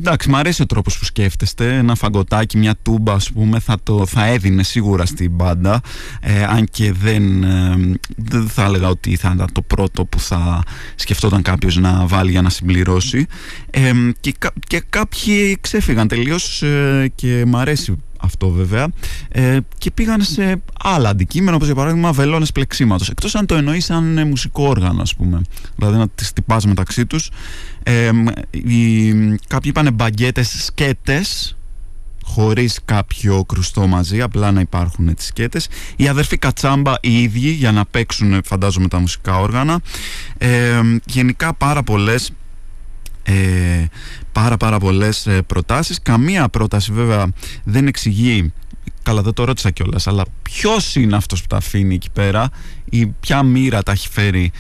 Εντάξει, 0.05 0.29
μου 0.29 0.37
αρέσει 0.37 0.63
ο 0.63 0.67
τρόπος 0.67 0.99
που 0.99 1.05
σκέφτεστε. 1.05 1.77
Ένα 1.77 1.95
φαγκοτάκι, 1.95 2.59
μια 2.59 2.75
τούμπα, 2.83 3.13
ας 3.13 3.31
πούμε, 3.31 3.59
θα, 3.59 3.77
το, 3.83 4.07
θα 4.07 4.25
έδινε 4.25 4.63
σίγουρα 4.63 5.07
στην 5.07 5.31
μπάντα. 5.31 5.81
Ε, 6.21 6.45
αν 6.45 6.69
και 6.71 6.93
δεν, 6.93 7.43
ε, 7.43 7.77
δεν 8.17 8.49
θα 8.49 8.65
έλεγα 8.65 8.89
ότι 8.89 9.17
θα 9.17 9.33
ήταν 9.35 9.53
το 9.53 9.63
πρώτο 9.63 10.05
που 10.05 10.21
θα 10.21 10.63
σκεφτόταν 10.95 11.43
κάποιος 11.43 11.77
να 11.77 12.07
βάλει 12.07 12.31
για 12.31 12.43
να 12.43 12.51
συμπληρώσει. 12.51 13.27
Ε, 13.71 13.93
και, 14.21 14.35
και 14.67 14.83
κάποιοι 14.91 15.59
ξέφυγαν 15.61 16.09
τελείως 16.09 16.63
ε, 16.63 17.13
και 17.15 17.45
μου 17.47 17.57
αρέσει 17.57 17.97
αυτό 18.23 18.51
βέβαια 18.51 18.89
ε, 19.29 19.59
και 19.79 19.91
πήγαν 19.91 20.23
σε 20.23 20.63
άλλα 20.83 21.09
αντικείμενα 21.09 21.55
όπως 21.55 21.67
για 21.67 21.77
παράδειγμα 21.77 22.13
βελόνες 22.13 22.53
πλεξίματος. 22.53 23.09
Εκτός 23.09 23.35
αν 23.35 23.47
το 23.47 23.55
εννοείς 23.55 23.85
σαν 23.85 24.27
μουσικό 24.29 24.69
όργανο 24.69 25.03
ας 25.03 25.15
πούμε. 25.15 25.41
Δηλαδή 25.77 25.97
να 25.97 26.09
τις 26.09 26.33
τυπάς 26.33 26.67
μεταξύ 26.67 27.07
τους. 27.07 27.31
Ε, 27.83 28.11
οι, 28.51 29.13
κάποιοι 29.47 29.73
είπαν 29.75 29.95
μπαγκέτες 29.95 30.65
σκέτες 30.65 31.57
χωρίς 32.25 32.79
κάποιο 32.85 33.45
κρουστό 33.45 33.87
μαζί 33.87 34.21
απλά 34.21 34.53
να 34.53 34.61
υπάρχουν 34.61 35.15
τις 35.15 35.27
σκέτες. 35.27 35.69
Οι 35.97 36.09
αδερφοί 36.09 36.39
Κατσάμπα 36.39 36.95
οι 37.01 37.23
ίδιοι 37.23 37.51
για 37.51 37.73
να 37.73 37.85
παίξουν 37.85 38.41
φαντάζομαι 38.45 38.89
τα 38.89 38.99
μουσικά 38.99 39.39
όργανα. 39.39 39.81
Ε, 40.39 40.81
γενικά 41.07 41.55
πάρα 41.55 41.83
πολλές 41.83 42.31
ε, 43.23 43.85
πάρα 44.33 44.57
πάρα 44.57 44.79
πολλές 44.79 45.27
ε, 45.27 45.43
προτάσεις. 45.43 46.03
Καμία 46.03 46.49
πρόταση 46.49 46.93
βέβαια 46.93 47.33
δεν 47.65 47.87
εξηγεί. 47.87 48.53
Καλά 49.03 49.23
δεν 49.23 49.33
το 49.33 49.45
ρώτησα 49.45 49.71
κιόλας, 49.71 50.07
αλλά 50.07 50.25
ποιος 50.43 50.97
είναι 50.97 51.17
αυτός 51.17 51.41
που 51.41 51.47
τα 51.47 51.57
αφήνει 51.57 51.95
εκεί 51.95 52.11
πέρα 52.11 52.49
ή 52.91 53.07
ποια 53.07 53.43
μοίρα 53.43 53.83
τα 53.83 53.93
έχει 53.93 54.09
φέρει 54.09 54.51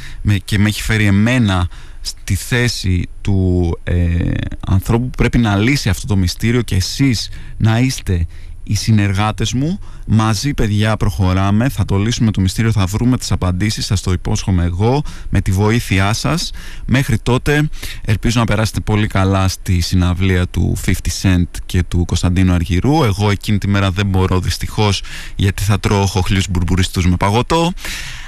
και 0.44 0.58
με 0.58 0.68
έχει 0.68 0.82
φέρει 0.82 1.04
εμένα 1.04 1.68
στη 2.00 2.34
θέση 2.34 3.08
του 3.20 3.78
ε, 3.84 4.30
ανθρώπου 4.66 5.04
που 5.04 5.16
πρέπει 5.16 5.38
να 5.38 5.56
λύσει 5.56 5.88
αυτό 5.88 6.06
το 6.06 6.16
μυστήριο 6.16 6.62
και 6.62 6.74
εσείς 6.74 7.28
να 7.56 7.78
είστε 7.78 8.26
οι 8.62 8.74
συνεργάτες 8.74 9.52
μου 9.52 9.78
μαζί 10.06 10.54
παιδιά 10.54 10.96
προχωράμε. 10.96 11.68
Θα 11.68 11.84
το 11.84 11.96
λύσουμε 11.96 12.30
το 12.30 12.40
μυστήριο 12.40 12.72
θα 12.72 12.86
βρούμε 12.86 13.18
τις 13.18 13.32
απαντήσεις 13.32 13.86
σας 13.86 14.00
το 14.00 14.12
υπόσχομαι 14.12 14.64
εγώ 14.64 15.02
με 15.30 15.40
τη 15.40 15.50
βοήθειά 15.50 16.12
σας. 16.12 16.50
Μέχρι 16.86 17.18
τότε 17.18 17.68
ελπίζω 18.04 18.40
να 18.40 18.46
περάσετε 18.46 18.80
πολύ 18.80 19.06
καλά 19.06 19.48
στη 19.48 19.80
συναυλία 19.80 20.46
του 20.46 20.76
50 20.86 20.92
Cent 21.22 21.42
και 21.66 21.82
του 21.82 22.04
Κωνσταντίνου 22.04 22.52
Αργυρού. 22.52 23.04
Εγώ 23.04 23.30
εκείνη 23.30 23.58
τη 23.58 23.68
μέρα 23.68 23.90
δεν 23.90 24.06
μπορώ 24.06 24.40
δυστυχώς 24.40 25.02
γιατί 25.36 25.62
θα 25.62 25.80
τρώω 25.80 26.06
χοχλίους 26.06 26.48
μπουρμπουριστούς 26.48 27.06
με 27.06 27.16
παγωτό. 27.16 27.72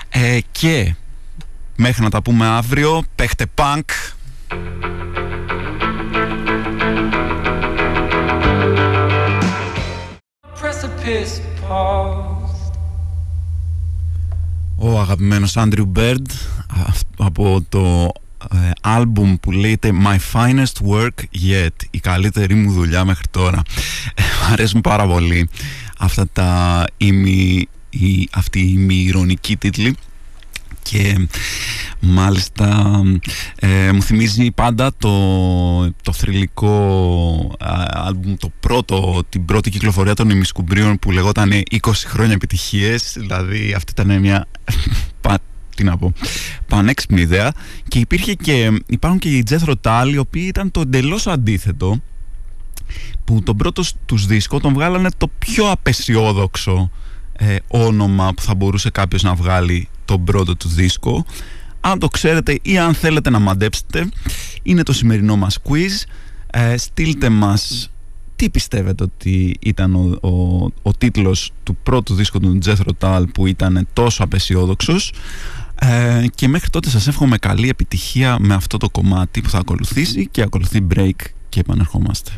Ε, 0.09 0.39
και 0.53 0.95
μέχρι 1.77 2.03
να 2.03 2.11
τα 2.11 2.23
πούμε 2.23 2.47
αύριο 2.47 3.03
παίχτε 3.15 3.47
punk 3.55 3.83
Ο 14.77 15.01
αγαπημένος 15.01 15.57
Άντριου 15.57 15.87
Μπέρντ 15.87 16.31
από 17.17 17.65
το 17.69 18.13
ε, 18.53 18.71
άλμπουμ 18.81 19.37
που 19.41 19.51
λέγεται 19.51 19.93
My 20.05 20.17
Finest 20.33 20.89
Work 20.91 21.25
Yet 21.49 21.69
η 21.91 21.99
καλύτερη 21.99 22.55
μου 22.55 22.73
δουλειά 22.73 23.05
μέχρι 23.05 23.25
τώρα. 23.31 23.63
Ε, 24.15 24.23
μου 24.23 24.53
αρέσουν 24.53 24.81
πάρα 24.81 25.07
πολύ 25.07 25.49
αυτά 25.99 26.29
τα 26.33 26.85
ημι, 26.97 27.69
η, 27.91 28.29
αυτή 28.33 28.61
η 28.61 28.73
ημι-ηρωνική 28.77 29.57
τίτλη 29.57 29.97
και 30.91 31.29
μάλιστα 32.01 33.01
ε, 33.57 33.93
μου 33.93 34.03
θυμίζει 34.03 34.51
πάντα 34.51 34.93
το, 34.99 35.13
το 36.03 36.13
θρηλυκό 36.13 37.57
άλμπουμ, 37.89 38.35
το 38.35 38.53
πρώτο, 38.61 39.23
την 39.29 39.45
πρώτη 39.45 39.71
κυκλοφορία 39.71 40.15
των 40.15 40.31
ημισκουμπρίων 40.31 40.99
που 40.99 41.11
λεγόταν 41.11 41.51
20 41.71 41.79
χρόνια 41.95 42.35
επιτυχίες, 42.35 43.15
δηλαδή 43.17 43.73
αυτή 43.77 43.93
ήταν 44.01 44.21
μια 44.21 44.47
τι 45.75 45.85
να 45.85 45.97
πω, 45.97 46.13
πανέξυπνη 46.69 47.21
ιδέα. 47.21 47.53
Και 47.89 47.99
υπήρχε 47.99 48.35
και, 48.35 48.83
υπάρχουν 48.87 49.21
και 49.21 49.29
οι 49.29 49.45
Jethro 49.51 49.73
Tull 49.83 50.11
οι 50.13 50.19
οποίοι 50.19 50.45
ήταν 50.47 50.71
το 50.71 50.81
εντελώς 50.81 51.27
αντίθετο 51.27 52.01
που 53.25 53.43
τον 53.43 53.57
πρώτο 53.57 53.83
τους 54.07 54.27
δίσκο 54.27 54.61
τον 54.61 54.73
βγάλανε 54.73 55.09
το 55.17 55.31
πιο 55.39 55.71
απεσιόδοξο 55.71 56.91
ε, 57.37 57.57
όνομα 57.69 58.33
που 58.35 58.43
θα 58.43 58.55
μπορούσε 58.55 58.91
κάποιος 58.91 59.23
να 59.23 59.35
βγάλει 59.35 59.89
τον 60.05 60.25
πρώτο 60.25 60.57
του 60.57 60.69
δίσκο. 60.69 61.25
Αν 61.81 61.99
το 61.99 62.09
ξέρετε 62.09 62.59
ή 62.63 62.79
αν 62.79 62.95
θέλετε 62.95 63.31
να 63.31 63.39
μαντέψετε 63.39 64.09
είναι 64.63 64.83
το 64.83 64.93
σημερινό 64.93 65.37
μας 65.37 65.59
quiz. 65.69 66.05
Ε, 66.51 66.77
στείλτε 66.77 67.29
μας 67.29 67.91
τι 68.37 68.51
πιστεύετε 68.51 69.03
ότι 69.03 69.57
ήταν 69.61 69.95
ο, 69.95 70.29
ο, 70.29 70.65
ο 70.83 70.93
τίτλος 70.99 71.53
του 71.63 71.77
πρώτου 71.83 72.15
δίσκου 72.15 72.41
του 72.41 72.59
Jethro 72.65 72.91
Tull 72.99 73.25
που 73.35 73.47
ήταν 73.47 73.89
τόσο 73.93 74.23
απεσιόδοξος. 74.23 75.13
Ε, 75.81 76.25
και 76.35 76.49
μέχρι 76.49 76.71
τότε 76.71 76.91
σας 76.91 77.07
εύχομαι 77.07 77.39
καλή 77.39 77.69
επιτυχία 77.69 78.37
με 78.41 78.55
αυτό 78.55 78.77
το 78.77 78.91
κομμάτι 78.91 79.41
που 79.41 79.51
θα 79.51 79.59
ακολουθήσει 79.59 80.29
και 80.31 80.43
ακολουθεί 80.43 80.87
break 80.95 81.19
και 81.49 81.61
επανερχόμαστε. 81.61 82.31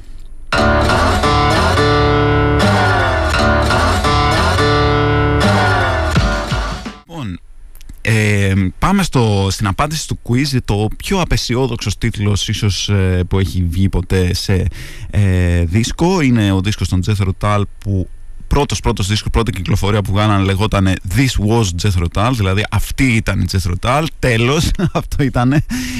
Ε, 8.09 8.55
πάμε 8.79 9.03
στο, 9.03 9.49
στην 9.51 9.67
απάντηση 9.67 10.09
του 10.09 10.19
quiz 10.29 10.59
το 10.65 10.89
πιο 10.97 11.21
απεσιόδοξος 11.21 11.99
τίτλος 11.99 12.49
ίσως 12.49 12.89
ε, 12.89 13.25
που 13.29 13.39
έχει 13.39 13.67
βγει 13.71 13.89
ποτέ 13.89 14.35
σε 14.35 14.67
ε, 15.11 15.65
δίσκο. 15.65 16.21
Είναι 16.21 16.53
ο 16.53 16.61
δίσκος 16.61 16.89
των 16.89 17.03
Jethro 17.07 17.29
Tull 17.41 17.63
που 17.79 18.09
πρώτος 18.47 18.81
πρώτος 18.81 19.07
δίσκος, 19.07 19.31
πρώτη 19.31 19.53
κυκλοφορία 19.53 20.03
που 20.03 20.13
βγάλανε 20.13 20.45
λεγόταν 20.45 20.89
This 21.17 21.47
was 21.49 21.65
Jethro 21.83 22.05
Tull 22.13 22.33
δηλαδή 22.35 22.65
αυτή 22.71 23.05
ήταν 23.05 23.41
η 23.41 23.47
Jethro 23.53 23.75
Tull. 23.81 24.05
Τέλος 24.19 24.71
αυτό 24.93 25.23
ήταν 25.23 25.53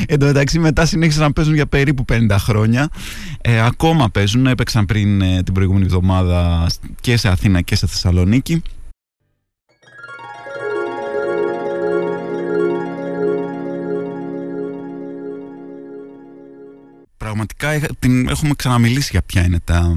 εν 0.09 0.19
τω 0.19 0.27
μεταξύ 0.27 0.59
μετά 0.59 0.87
συνέχισαν 0.87 1.23
να 1.23 1.33
παίζουν 1.33 1.55
για 1.55 1.67
περίπου 1.67 2.05
50 2.13 2.37
χρόνια. 2.39 2.89
Ε, 3.41 3.61
ακόμα 3.61 4.11
παίζουν, 4.11 4.47
έπαιξαν 4.47 4.87
πριν 4.87 5.19
την 5.45 5.55
προηγούμενη 5.55 5.85
εβδομάδα 5.85 6.67
και 7.01 7.17
σε 7.17 7.29
Αθήνα 7.29 7.61
και 7.61 7.77
σε 7.77 7.87
Θεσσαλονίκη 7.87 8.63
πραγματικά 17.27 17.81
την, 17.99 18.29
έχουμε 18.29 18.55
ξαναμιλήσει 18.57 19.09
για 19.11 19.23
ποια 19.23 19.45
είναι 19.45 19.61
τα, 19.65 19.97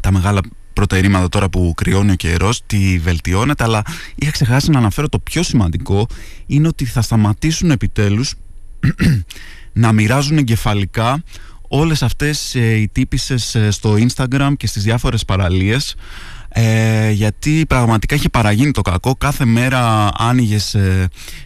τα 0.00 0.12
μεγάλα 0.12 0.40
προτερήματα 0.72 1.28
τώρα 1.28 1.48
που 1.48 1.72
κρυώνει 1.76 2.10
ο 2.10 2.14
καιρός, 2.14 2.62
τι 2.66 2.98
βελτιώνεται, 2.98 3.64
αλλά 3.64 3.82
είχα 4.14 4.30
ξεχάσει 4.30 4.70
να 4.70 4.78
αναφέρω 4.78 5.08
το 5.08 5.18
πιο 5.18 5.42
σημαντικό 5.42 6.06
είναι 6.46 6.68
ότι 6.68 6.84
θα 6.84 7.02
σταματήσουν 7.02 7.70
επιτέλους 7.70 8.34
να 9.82 9.92
μοιράζουν 9.92 10.38
εγκεφαλικά 10.38 11.22
όλες 11.68 12.02
αυτές 12.02 12.54
ε, 12.54 12.74
οι 12.74 12.88
τύπησες 12.88 13.54
ε, 13.54 13.70
στο 13.70 13.94
Instagram 13.98 14.52
και 14.56 14.66
στις 14.66 14.82
διάφορες 14.82 15.24
παραλίες 15.24 15.94
ε, 16.58 17.10
γιατί 17.10 17.64
πραγματικά 17.68 18.14
είχε 18.14 18.28
παραγίνει 18.28 18.70
το 18.70 18.82
κακό. 18.82 19.14
Κάθε 19.18 19.44
μέρα 19.44 20.08
άνοιγες 20.16 20.76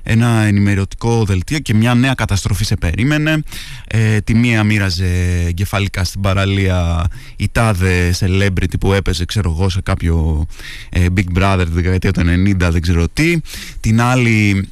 ένα 0.02 0.28
ενημερωτικό 0.28 1.24
δελτίο 1.24 1.58
και 1.58 1.74
μια 1.74 1.94
νέα 1.94 2.14
καταστροφή 2.14 2.64
σε 2.64 2.76
περίμενε. 2.76 3.42
Ε, 3.86 4.20
τη 4.20 4.34
μία 4.34 4.64
μοίραζε 4.64 5.44
εγκεφαλικά 5.46 6.04
στην 6.04 6.20
παραλία 6.20 7.06
η 7.36 7.48
τάδε 7.52 8.14
celebrity 8.18 8.78
που 8.80 8.92
έπαιζε 8.92 9.24
ξέρω 9.24 9.50
εγώ 9.50 9.68
σε 9.68 9.80
κάποιο 9.80 10.46
ε, 10.90 11.06
Big 11.16 11.38
Brother 11.38 11.62
τη 11.64 11.72
δεκαετία 11.72 12.12
του 12.12 12.20
90 12.20 12.54
δεν 12.56 12.80
ξέρω 12.80 13.08
τι. 13.12 13.36
Την 13.80 14.00
άλλη 14.00 14.68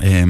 ε, 0.00 0.24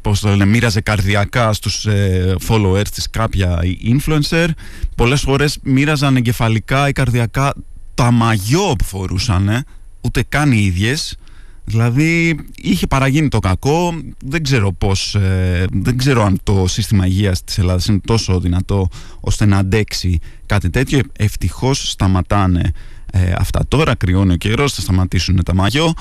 πώς 0.00 0.20
το 0.20 0.28
λένε, 0.28 0.44
μοίραζε 0.44 0.80
καρδιακά 0.80 1.52
στους 1.52 1.86
ε, 1.86 2.34
followers 2.48 2.88
της 2.94 3.10
κάποια 3.10 3.60
influencer. 3.84 4.48
Πολλές 4.94 5.20
φορές 5.20 5.58
μοίραζαν 5.62 6.16
εγκεφαλικά 6.16 6.88
ή 6.88 6.92
καρδιακά 6.92 7.54
τα 7.94 8.10
μαγιό 8.10 8.74
που 8.78 8.84
φορούσαν 8.84 9.64
ούτε 10.00 10.24
καν 10.28 10.52
οι 10.52 10.62
ίδιες. 10.64 11.16
Δηλαδή 11.64 12.38
είχε 12.56 12.86
παραγίνει 12.86 13.28
το 13.28 13.38
κακό. 13.38 13.94
Δεν 14.24 14.42
ξέρω 14.42 14.72
πως 14.72 15.14
ε, 15.14 15.66
δεν 15.72 15.96
ξέρω 15.96 16.22
αν 16.22 16.38
το 16.42 16.64
σύστημα 16.66 17.06
υγείας 17.06 17.44
της 17.44 17.58
Ελλάδας 17.58 17.86
είναι 17.86 18.00
τόσο 18.04 18.40
δυνατό 18.40 18.88
ώστε 19.20 19.46
να 19.46 19.56
αντέξει 19.56 20.18
κάτι 20.46 20.70
τέτοιο. 20.70 21.00
Ευτυχώς 21.16 21.90
σταματάνε 21.90 22.72
ε, 23.12 23.32
αυτά 23.36 23.60
τώρα. 23.68 23.94
Κρυώνει 23.94 24.32
ο 24.32 24.36
καιρός 24.36 24.72
θα 24.72 24.80
σταματήσουν 24.80 25.42
τα 25.44 25.54
μαγιό 25.54 25.94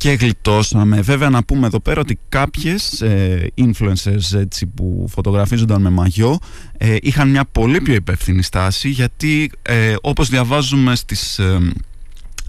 και 0.00 0.10
γλιτώσαμε. 0.10 1.00
Βέβαια 1.00 1.30
να 1.30 1.42
πούμε 1.44 1.66
εδώ 1.66 1.80
πέρα 1.80 2.00
ότι 2.00 2.18
κάποιες 2.28 3.00
ε, 3.00 3.52
influencers 3.56 4.38
έτσι, 4.38 4.66
που 4.66 5.06
φωτογραφίζονταν 5.08 5.82
με 5.82 5.90
μαγιό 5.90 6.38
ε, 6.78 6.96
είχαν 7.00 7.30
μια 7.30 7.44
πολύ 7.52 7.80
πιο 7.80 7.94
υπεύθυνη 7.94 8.42
στάση 8.42 8.88
γιατί 8.88 9.50
ε, 9.62 9.94
όπως 10.00 10.28
διαβάζουμε 10.28 10.96
στις 10.96 11.38
ε, 11.38 11.72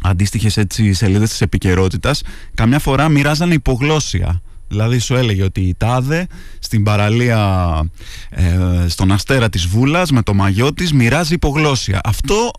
αντίστοιχες 0.02 0.58
έτσι, 0.58 0.94
σελίδες 0.94 1.30
της 1.30 1.42
επικαιρότητας, 1.42 2.22
καμιά 2.54 2.80
φορά 2.80 3.10
μοιράζανε 3.10 3.54
υπογλώσια. 3.54 4.42
Δηλαδή 4.68 5.00
σου 5.00 5.16
έλεγε 5.16 5.44
ότι 5.44 5.62
η 5.62 5.76
Τάδε 5.78 6.28
στην 6.60 6.84
παραλία 6.84 7.84
ε, 8.30 8.86
στον 8.88 9.12
αστέρα 9.12 9.50
της 9.50 9.68
Βούλας 9.68 10.12
με 10.12 10.22
το 10.22 10.34
μαγιό 10.34 10.74
της 10.74 10.94
μοιράζει 10.94 11.34
υπογλώσια. 11.34 12.02
Αυτό 12.04 12.52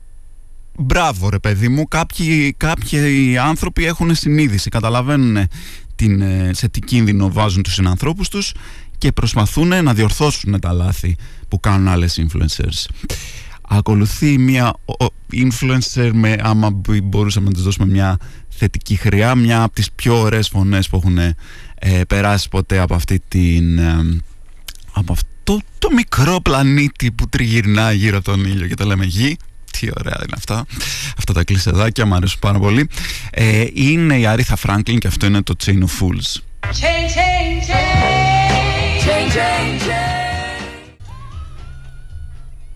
μπράβο 0.79 1.29
ρε 1.29 1.39
παιδί 1.39 1.69
μου, 1.69 1.89
κάποιοι, 1.89 2.55
κάποιοι 2.57 3.39
άνθρωποι 3.39 3.85
έχουν 3.85 4.15
συνείδηση, 4.15 4.69
καταλαβαίνουν 4.71 5.49
την, 5.95 6.21
ε, 6.21 6.51
σε 6.53 6.69
τι 6.69 6.81
κίνδυνο 6.81 7.33
βάζουν 7.33 7.63
τους 7.63 7.75
συνανθρώπους 7.75 8.29
τους 8.29 8.55
και 8.99 9.13
προσπαθούν 9.13 9.85
να 9.85 9.95
διορθώσουν 9.95 10.61
τα 10.61 10.73
λάθη 10.73 11.17
που 11.49 11.61
κάνουν 11.61 11.89
άλλες 11.89 12.21
influencers. 12.21 12.87
Ακολουθεί 13.69 14.39
μια 14.39 14.75
influencer 15.33 16.11
με, 16.13 16.37
άμα 16.41 16.71
μπορούσαμε 17.03 17.47
να 17.47 17.53
της 17.53 17.63
δώσουμε 17.63 17.87
μια 17.87 18.19
θετική 18.49 18.97
χρειά, 18.97 19.35
μια 19.35 19.63
από 19.63 19.75
τις 19.75 19.93
πιο 19.93 20.21
ωραίες 20.21 20.49
φωνές 20.49 20.89
που 20.89 20.97
έχουν 20.97 21.19
ε, 21.19 21.35
περάσει 22.09 22.49
ποτέ 22.49 22.79
από 22.79 22.95
αυτή 22.95 23.21
την... 23.29 23.79
Ε, 23.79 24.21
από 24.93 25.13
αυτό 25.13 25.61
το 25.79 25.89
μικρό 25.95 26.41
πλανήτη 26.41 27.13
που 27.13 27.29
τριγυρνά 27.29 27.93
γύρω 27.93 28.17
από 28.17 28.25
τον 28.25 28.45
ήλιο 28.45 28.67
και 28.67 28.75
το 28.75 28.85
λέμε 28.85 29.05
γη 29.05 29.37
τι 29.83 29.91
ωραία 29.99 30.19
είναι 30.23 30.35
αυτά. 30.37 30.65
Αυτά 31.19 31.33
τα 31.33 31.45
κλεισεδάκια 31.45 32.07
μου 32.07 32.15
αρέσουν 32.15 32.39
πάρα 32.39 32.59
πολύ. 32.59 32.89
Ε, 33.31 33.67
είναι 33.73 34.19
η 34.19 34.27
Αρίθα 34.27 34.57
Φράγκλιν 34.57 34.99
και 34.99 35.07
αυτό 35.07 35.27
είναι 35.27 35.43
το 35.43 35.55
Chain 35.65 35.79
of 35.79 36.01
Fools. 36.01 36.41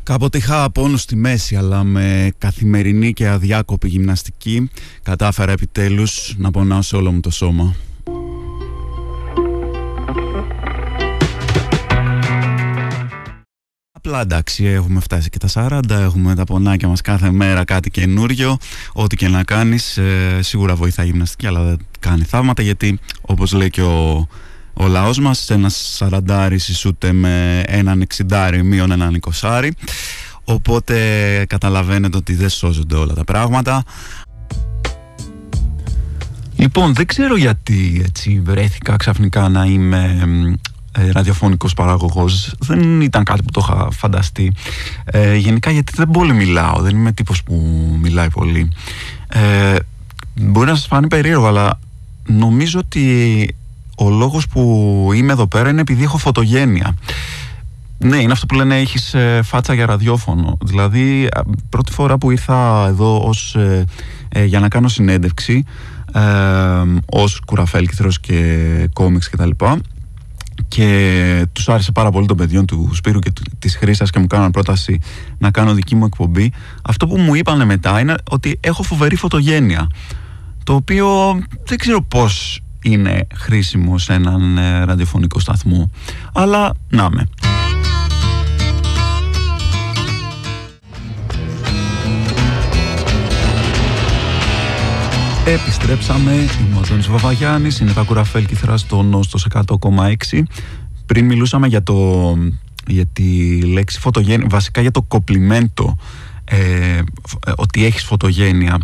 Κάποτε 0.02 0.38
είχα 0.38 0.70
πόνο 0.70 0.96
στη 0.96 1.16
μέση 1.16 1.56
αλλά 1.56 1.84
με 1.84 2.32
καθημερινή 2.38 3.12
και 3.12 3.28
αδιάκοπη 3.28 3.88
γυμναστική 3.88 4.70
κατάφερα 5.02 5.52
επιτέλους 5.52 6.34
να 6.36 6.50
πονάω 6.50 6.82
σε 6.82 6.96
όλο 6.96 7.12
μου 7.12 7.20
το 7.20 7.30
σώμα. 7.30 7.74
Απλά 14.06 14.20
εντάξει, 14.20 14.64
έχουμε 14.64 15.00
φτάσει 15.00 15.28
και 15.28 15.38
τα 15.38 15.48
40, 15.54 15.90
έχουμε 15.90 16.34
τα 16.34 16.44
πονάκια 16.44 16.88
μας 16.88 17.00
κάθε 17.00 17.30
μέρα 17.30 17.64
κάτι 17.64 17.90
καινούριο. 17.90 18.56
Ό,τι 18.92 19.16
και 19.16 19.28
να 19.28 19.44
κάνεις, 19.44 19.96
ε, 19.96 20.38
σίγουρα 20.42 20.74
βοηθάει 20.74 21.06
η 21.06 21.08
γυμναστική, 21.10 21.46
αλλά 21.46 21.62
δεν 21.62 21.78
κάνει 21.98 22.22
θαύματα 22.22 22.62
γιατί 22.62 23.00
όπως 23.20 23.52
λέει 23.52 23.70
και 23.70 23.82
ο, 23.82 24.28
ο 24.72 24.86
λαός 24.86 25.18
μας, 25.18 25.50
ένας 25.50 25.94
σαραντάρης 25.96 26.68
ισούται 26.68 27.12
με 27.12 27.62
έναν 27.66 28.00
εξιντάρι 28.00 28.62
μείον 28.62 28.90
έναν 28.90 29.14
εικοσάρι. 29.14 29.74
Οπότε 30.44 30.96
καταλαβαίνετε 31.48 32.16
ότι 32.16 32.34
δεν 32.34 32.48
σώζονται 32.48 32.96
όλα 32.96 33.14
τα 33.14 33.24
πράγματα. 33.24 33.82
Λοιπόν, 36.56 36.94
δεν 36.94 37.06
ξέρω 37.06 37.36
γιατί 37.36 38.02
έτσι 38.04 38.40
βρέθηκα 38.44 38.96
ξαφνικά 38.96 39.48
να 39.48 39.64
είμαι 39.64 40.18
ε, 40.98 41.10
ραδιοφωνικός 41.10 41.74
παραγωγός. 41.74 42.54
Δεν 42.58 43.00
ήταν 43.00 43.24
κάτι 43.24 43.42
που 43.42 43.50
το 43.50 43.60
είχα 43.64 43.88
φανταστεί. 43.90 44.52
Ε, 45.04 45.36
γενικά 45.36 45.70
γιατί 45.70 45.92
δεν 45.96 46.10
πολύ 46.10 46.32
μιλάω. 46.32 46.80
Δεν 46.80 46.96
είμαι 46.96 47.12
τύπος 47.12 47.42
που 47.42 47.54
μιλάει 48.02 48.30
πολύ. 48.30 48.70
Ε, 49.28 49.74
μπορεί 50.34 50.68
να 50.68 50.74
σας 50.74 50.86
φανεί 50.86 51.06
περίεργο 51.06 51.46
αλλά 51.46 51.78
νομίζω 52.26 52.78
ότι 52.78 53.54
ο 53.96 54.10
λόγος 54.10 54.48
που 54.48 55.10
είμαι 55.14 55.32
εδώ 55.32 55.46
πέρα 55.46 55.68
είναι 55.68 55.80
επειδή 55.80 56.02
έχω 56.02 56.18
φωτογένεια. 56.18 56.94
Ναι, 57.98 58.16
είναι 58.16 58.32
αυτό 58.32 58.46
που 58.46 58.54
λένε 58.54 58.78
έχεις 58.78 59.14
ε, 59.14 59.40
φάτσα 59.42 59.74
για 59.74 59.86
ραδιόφωνο. 59.86 60.58
Δηλαδή, 60.64 61.28
πρώτη 61.68 61.92
φορά 61.92 62.18
που 62.18 62.30
ήρθα 62.30 62.86
εδώ 62.86 63.18
ως, 63.18 63.54
ε, 63.54 63.84
ε, 64.28 64.44
για 64.44 64.60
να 64.60 64.68
κάνω 64.68 64.88
συνέντευξη 64.88 65.64
ε, 66.12 66.20
ως 67.06 67.40
κουραφέλκυθρος 67.40 68.20
και 68.20 68.88
κόμιξ 68.92 69.28
κτλ 69.30 69.50
και 70.68 71.46
τους 71.52 71.68
άρεσε 71.68 71.92
πάρα 71.92 72.10
πολύ 72.10 72.26
των 72.26 72.36
παιδιών 72.36 72.66
του 72.66 72.90
Σπύρου 72.94 73.18
και 73.18 73.32
της 73.58 73.76
Χρήσας 73.76 74.10
και 74.10 74.18
μου 74.18 74.26
κάναν 74.26 74.50
πρόταση 74.50 75.00
να 75.38 75.50
κάνω 75.50 75.74
δική 75.74 75.94
μου 75.94 76.04
εκπομπή. 76.04 76.52
Αυτό 76.82 77.06
που 77.06 77.18
μου 77.18 77.34
είπαν 77.34 77.66
μετά 77.66 78.00
είναι 78.00 78.14
ότι 78.30 78.58
έχω 78.60 78.82
φοβερή 78.82 79.16
φωτογένεια. 79.16 79.86
Το 80.64 80.74
οποίο 80.74 81.38
δεν 81.64 81.78
ξέρω 81.78 82.02
πώς 82.02 82.60
είναι 82.82 83.26
χρήσιμο 83.34 83.98
σε 83.98 84.12
έναν 84.12 84.58
ε, 84.58 84.84
ραδιοφωνικό 84.84 85.38
σταθμό. 85.38 85.90
Αλλά 86.32 86.74
να 86.88 87.10
με. 87.10 87.28
Επιστρέψαμε, 95.48 96.32
είμαι 96.32 96.76
ο 96.76 96.80
Αντώνης 96.84 97.08
Βαβαγιάννης, 97.08 97.80
είναι 97.80 97.92
τα 97.92 98.02
κουραφέλ 98.02 98.46
κυθρά 98.46 98.76
στο 98.76 99.02
νόστος 99.02 99.46
100,6. 99.54 100.42
Πριν 101.06 101.24
μιλούσαμε 101.24 101.66
για, 101.66 101.82
το, 101.82 102.34
για 102.86 103.06
τη 103.06 103.60
λέξη 103.62 104.00
φωτογένεια, 104.00 104.46
βασικά 104.50 104.80
για 104.80 104.90
το 104.90 105.02
κοπλιμέντο, 105.02 105.96
ε, 106.44 107.00
ότι 107.56 107.84
έχεις 107.84 108.04
φωτογένεια, 108.04 108.78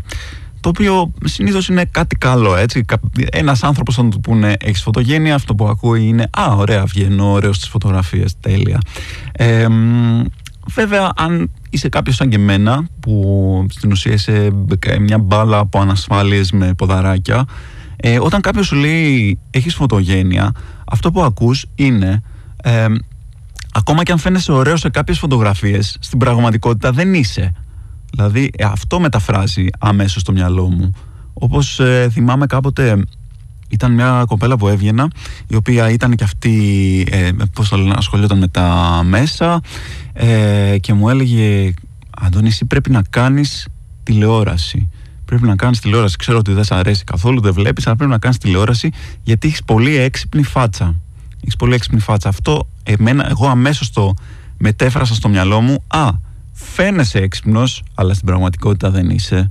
το 0.61 0.68
οποίο 0.68 1.12
συνήθως 1.25 1.68
είναι 1.68 1.85
κάτι 1.85 2.16
καλό, 2.16 2.57
έτσι. 2.57 2.85
Ένας 3.31 3.62
άνθρωπος 3.62 3.94
θα 3.94 4.09
του 4.09 4.20
πούνε 4.20 4.57
έχεις 4.61 4.83
φωτογένεια, 4.83 5.35
αυτό 5.35 5.55
που 5.55 5.66
ακούει 5.66 6.07
είναι 6.07 6.29
«Α, 6.31 6.55
ωραία, 6.55 6.85
βγαίνω, 6.85 7.33
ωραίος 7.33 7.57
στις 7.57 7.68
φωτογραφίες, 7.68 8.35
τέλεια». 8.40 8.81
Ε, 9.33 9.66
Βέβαια, 10.66 11.12
αν 11.16 11.51
είσαι 11.70 11.88
κάποιος 11.88 12.16
σαν 12.16 12.29
και 12.29 12.37
εμένα, 12.37 12.87
που 13.01 13.66
στην 13.70 13.90
ουσία 13.90 14.12
είσαι 14.12 14.51
μια 15.01 15.18
μπάλα 15.18 15.59
από 15.59 15.81
ανασφάλειες 15.81 16.53
με 16.53 16.75
ποδαράκια, 16.75 17.44
ε, 17.96 18.18
όταν 18.20 18.40
κάποιος 18.40 18.66
σου 18.66 18.77
λέει 18.77 19.38
έχεις 19.51 19.75
φωτογένεια, 19.75 20.53
αυτό 20.85 21.11
που 21.11 21.22
ακούς 21.22 21.66
είναι 21.75 22.22
ε, 22.62 22.87
ακόμα 23.72 24.03
και 24.03 24.12
αν 24.12 24.18
φαίνεσαι 24.18 24.53
ωραίος 24.53 24.81
σε 24.81 24.88
κάποιες 24.90 25.18
φωτογραφίες, 25.18 25.96
στην 26.01 26.18
πραγματικότητα 26.18 26.92
δεν 26.92 27.14
είσαι. 27.14 27.53
Δηλαδή 28.11 28.51
ε, 28.57 28.64
αυτό 28.64 29.01
μεταφράζει 29.01 29.66
αμέσως 29.79 30.22
στο 30.22 30.33
μυαλό 30.33 30.70
μου. 30.70 30.92
Όπως 31.33 31.81
ε, 31.81 32.09
θυμάμαι 32.12 32.46
κάποτε 32.46 33.05
ήταν 33.68 33.92
μια 33.92 34.25
κοπέλα 34.27 34.57
που 34.57 34.68
έβγαινα, 34.68 35.09
η 35.48 35.55
οποία 35.55 35.90
ήταν 35.90 36.14
και 36.14 36.25
αυτή, 36.25 37.07
ε, 37.11 37.31
πώς 37.53 37.68
το 37.68 37.77
λένε, 37.77 37.94
ασχολιόταν 37.96 38.38
με 38.38 38.48
τα 38.48 39.01
μέσα 39.05 39.61
ε, 40.12 40.77
και 40.81 40.92
μου 40.92 41.09
έλεγε 41.09 41.72
«Αντώνη, 42.20 42.48
εσύ 42.48 42.64
πρέπει 42.64 42.90
να 42.90 43.03
κάνεις 43.11 43.68
τηλεόραση». 44.03 44.88
Πρέπει 45.25 45.46
να 45.46 45.57
κάνεις 45.57 45.81
τηλεόραση. 45.81 46.16
Ξέρω 46.16 46.38
ότι 46.38 46.53
δεν 46.53 46.64
σε 46.64 46.75
αρέσει 46.75 47.05
καθόλου, 47.05 47.40
δεν 47.40 47.53
βλέπεις, 47.53 47.87
αλλά 47.87 47.96
πρέπει 47.96 48.11
να 48.11 48.18
κάνεις 48.18 48.38
τηλεόραση 48.38 48.90
γιατί 49.22 49.48
έχεις 49.48 49.64
πολύ 49.64 49.96
έξυπνη 49.96 50.42
φάτσα. 50.42 50.94
Έχεις 51.40 51.57
πολύ 51.57 51.75
έξυπνη 51.75 52.01
φάτσα. 52.01 52.29
Αυτό 52.29 52.68
εμένα, 52.83 53.29
εγώ 53.31 53.48
αμέσως 53.48 53.90
το 53.90 54.14
μετέφρασα 54.59 55.14
στο 55.14 55.29
μυαλό 55.29 55.61
μου 55.61 55.83
«Α, 55.87 56.11
φαίνεσαι 56.53 57.18
έξυπνος, 57.18 57.83
αλλά 57.94 58.14
στην 58.14 58.27
πραγματικότητα 58.27 58.90
δεν 58.90 59.11
είσαι». 59.11 59.51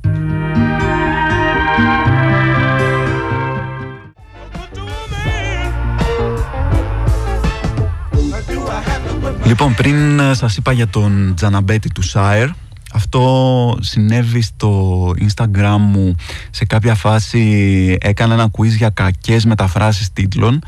Λοιπόν, 9.51 9.73
πριν 9.73 10.19
ε, 10.19 10.33
σας 10.33 10.57
είπα 10.57 10.71
για 10.71 10.87
τον 10.87 11.33
Τζαναμπέτη 11.35 11.89
του 11.89 12.01
Σάιρ, 12.01 12.49
Αυτό 12.91 13.77
συνέβη 13.79 14.41
στο 14.41 15.13
Instagram 15.19 15.77
μου 15.79 16.15
σε 16.49 16.65
κάποια 16.65 16.95
φάση 16.95 17.97
έκανα 18.01 18.33
ένα 18.33 18.49
quiz 18.57 18.67
για 18.67 18.89
κακές 18.89 19.45
μεταφράσεις 19.45 20.13
τίτλων 20.13 20.61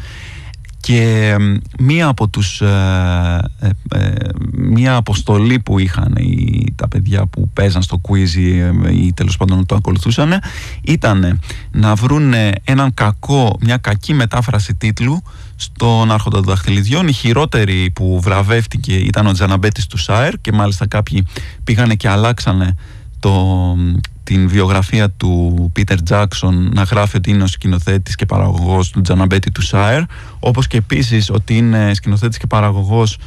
και 0.80 1.36
μία 1.80 2.08
από 2.08 2.28
τους 2.28 2.62
ε, 2.62 3.42
ε, 3.60 3.70
ε, 4.00 4.14
μία 4.54 4.96
αποστολή 4.96 5.60
που 5.60 5.80
είχαν 5.80 6.16
οι, 6.18 6.66
τα 6.76 6.88
παιδιά 6.88 7.26
που 7.26 7.50
παίζαν 7.54 7.82
στο 7.82 8.02
quiz 8.08 8.30
ή, 8.30 8.58
ή 9.06 9.14
τέλος 9.14 9.38
πάντων 9.38 9.66
το 9.66 9.76
ακολουθούσαν 9.76 10.40
ήταν 10.82 11.40
να 11.72 11.96
βρουν 11.96 12.34
έναν 12.64 12.94
κακό, 12.94 13.58
μια 13.60 13.78
κακή 13.78 14.14
μετάφραση 14.14 14.76
τίτλου 14.76 15.24
στον 15.56 16.12
Άρχοντα 16.12 16.38
των 16.38 16.46
Δαχτυλιδιών. 16.46 17.08
Η 17.08 17.14
χειρότερη 17.14 17.92
που 17.96 18.20
βραβεύτηκε 18.22 18.96
ήταν 18.96 19.28
ο 19.28 19.32
Τζαναμπέτης 19.32 19.88
του 19.88 19.98
Σάερ 19.98 20.42
και 20.42 20.52
μάλιστα 20.52 20.88
κάποιοι 20.88 21.28
πήγανε 21.64 21.96
και 21.96 22.10
αλλάξανε 22.10 22.76
το, 23.20 23.76
την 24.24 24.48
βιογραφία 24.48 25.10
του 25.10 25.70
Πίτερ 25.74 26.02
Τζάκσον 26.02 26.72
να 26.74 26.84
γράφει 26.84 27.18
ότι 27.18 27.30
είναι 27.30 27.44
ο 27.44 27.48
σκηνοθέτης 27.48 28.16
και 28.16 28.26
παραγωγός 28.26 28.90
του 28.90 29.02
Τζαναμπέτη 29.02 29.52
του 29.52 29.62
Σάερ 29.62 30.02
όπως 30.40 30.68
και 30.68 30.78
επίσης 30.78 31.30
ότι 31.30 31.58
είναι 31.58 31.94
σκηνοθέτης 31.94 32.38
και 32.38 32.48
παραγωγός 32.48 33.18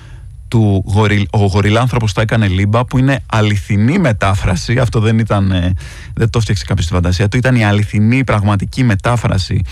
του 0.48 0.84
γοριλ, 0.86 1.26
ο 1.30 1.38
Γοριλάνθρωπος 1.38 2.12
θα 2.12 2.20
έκανε 2.20 2.48
λίμπα 2.48 2.84
που 2.84 2.98
είναι 2.98 3.22
αληθινή 3.26 3.98
μετάφραση. 3.98 4.78
Αυτό 4.78 5.00
δεν 5.00 5.18
ήταν 5.18 5.50
ε, 5.50 5.74
δεν 6.14 6.30
το 6.30 6.40
φτιάξε 6.40 6.64
κάποιος 6.64 6.84
στη 6.84 6.94
φαντασία 6.94 7.28
του. 7.28 7.36
Ήταν 7.36 7.54
η 7.54 7.64
αληθινή 7.64 8.24
πραγματική 8.24 8.84
μετάφραση 8.84 9.62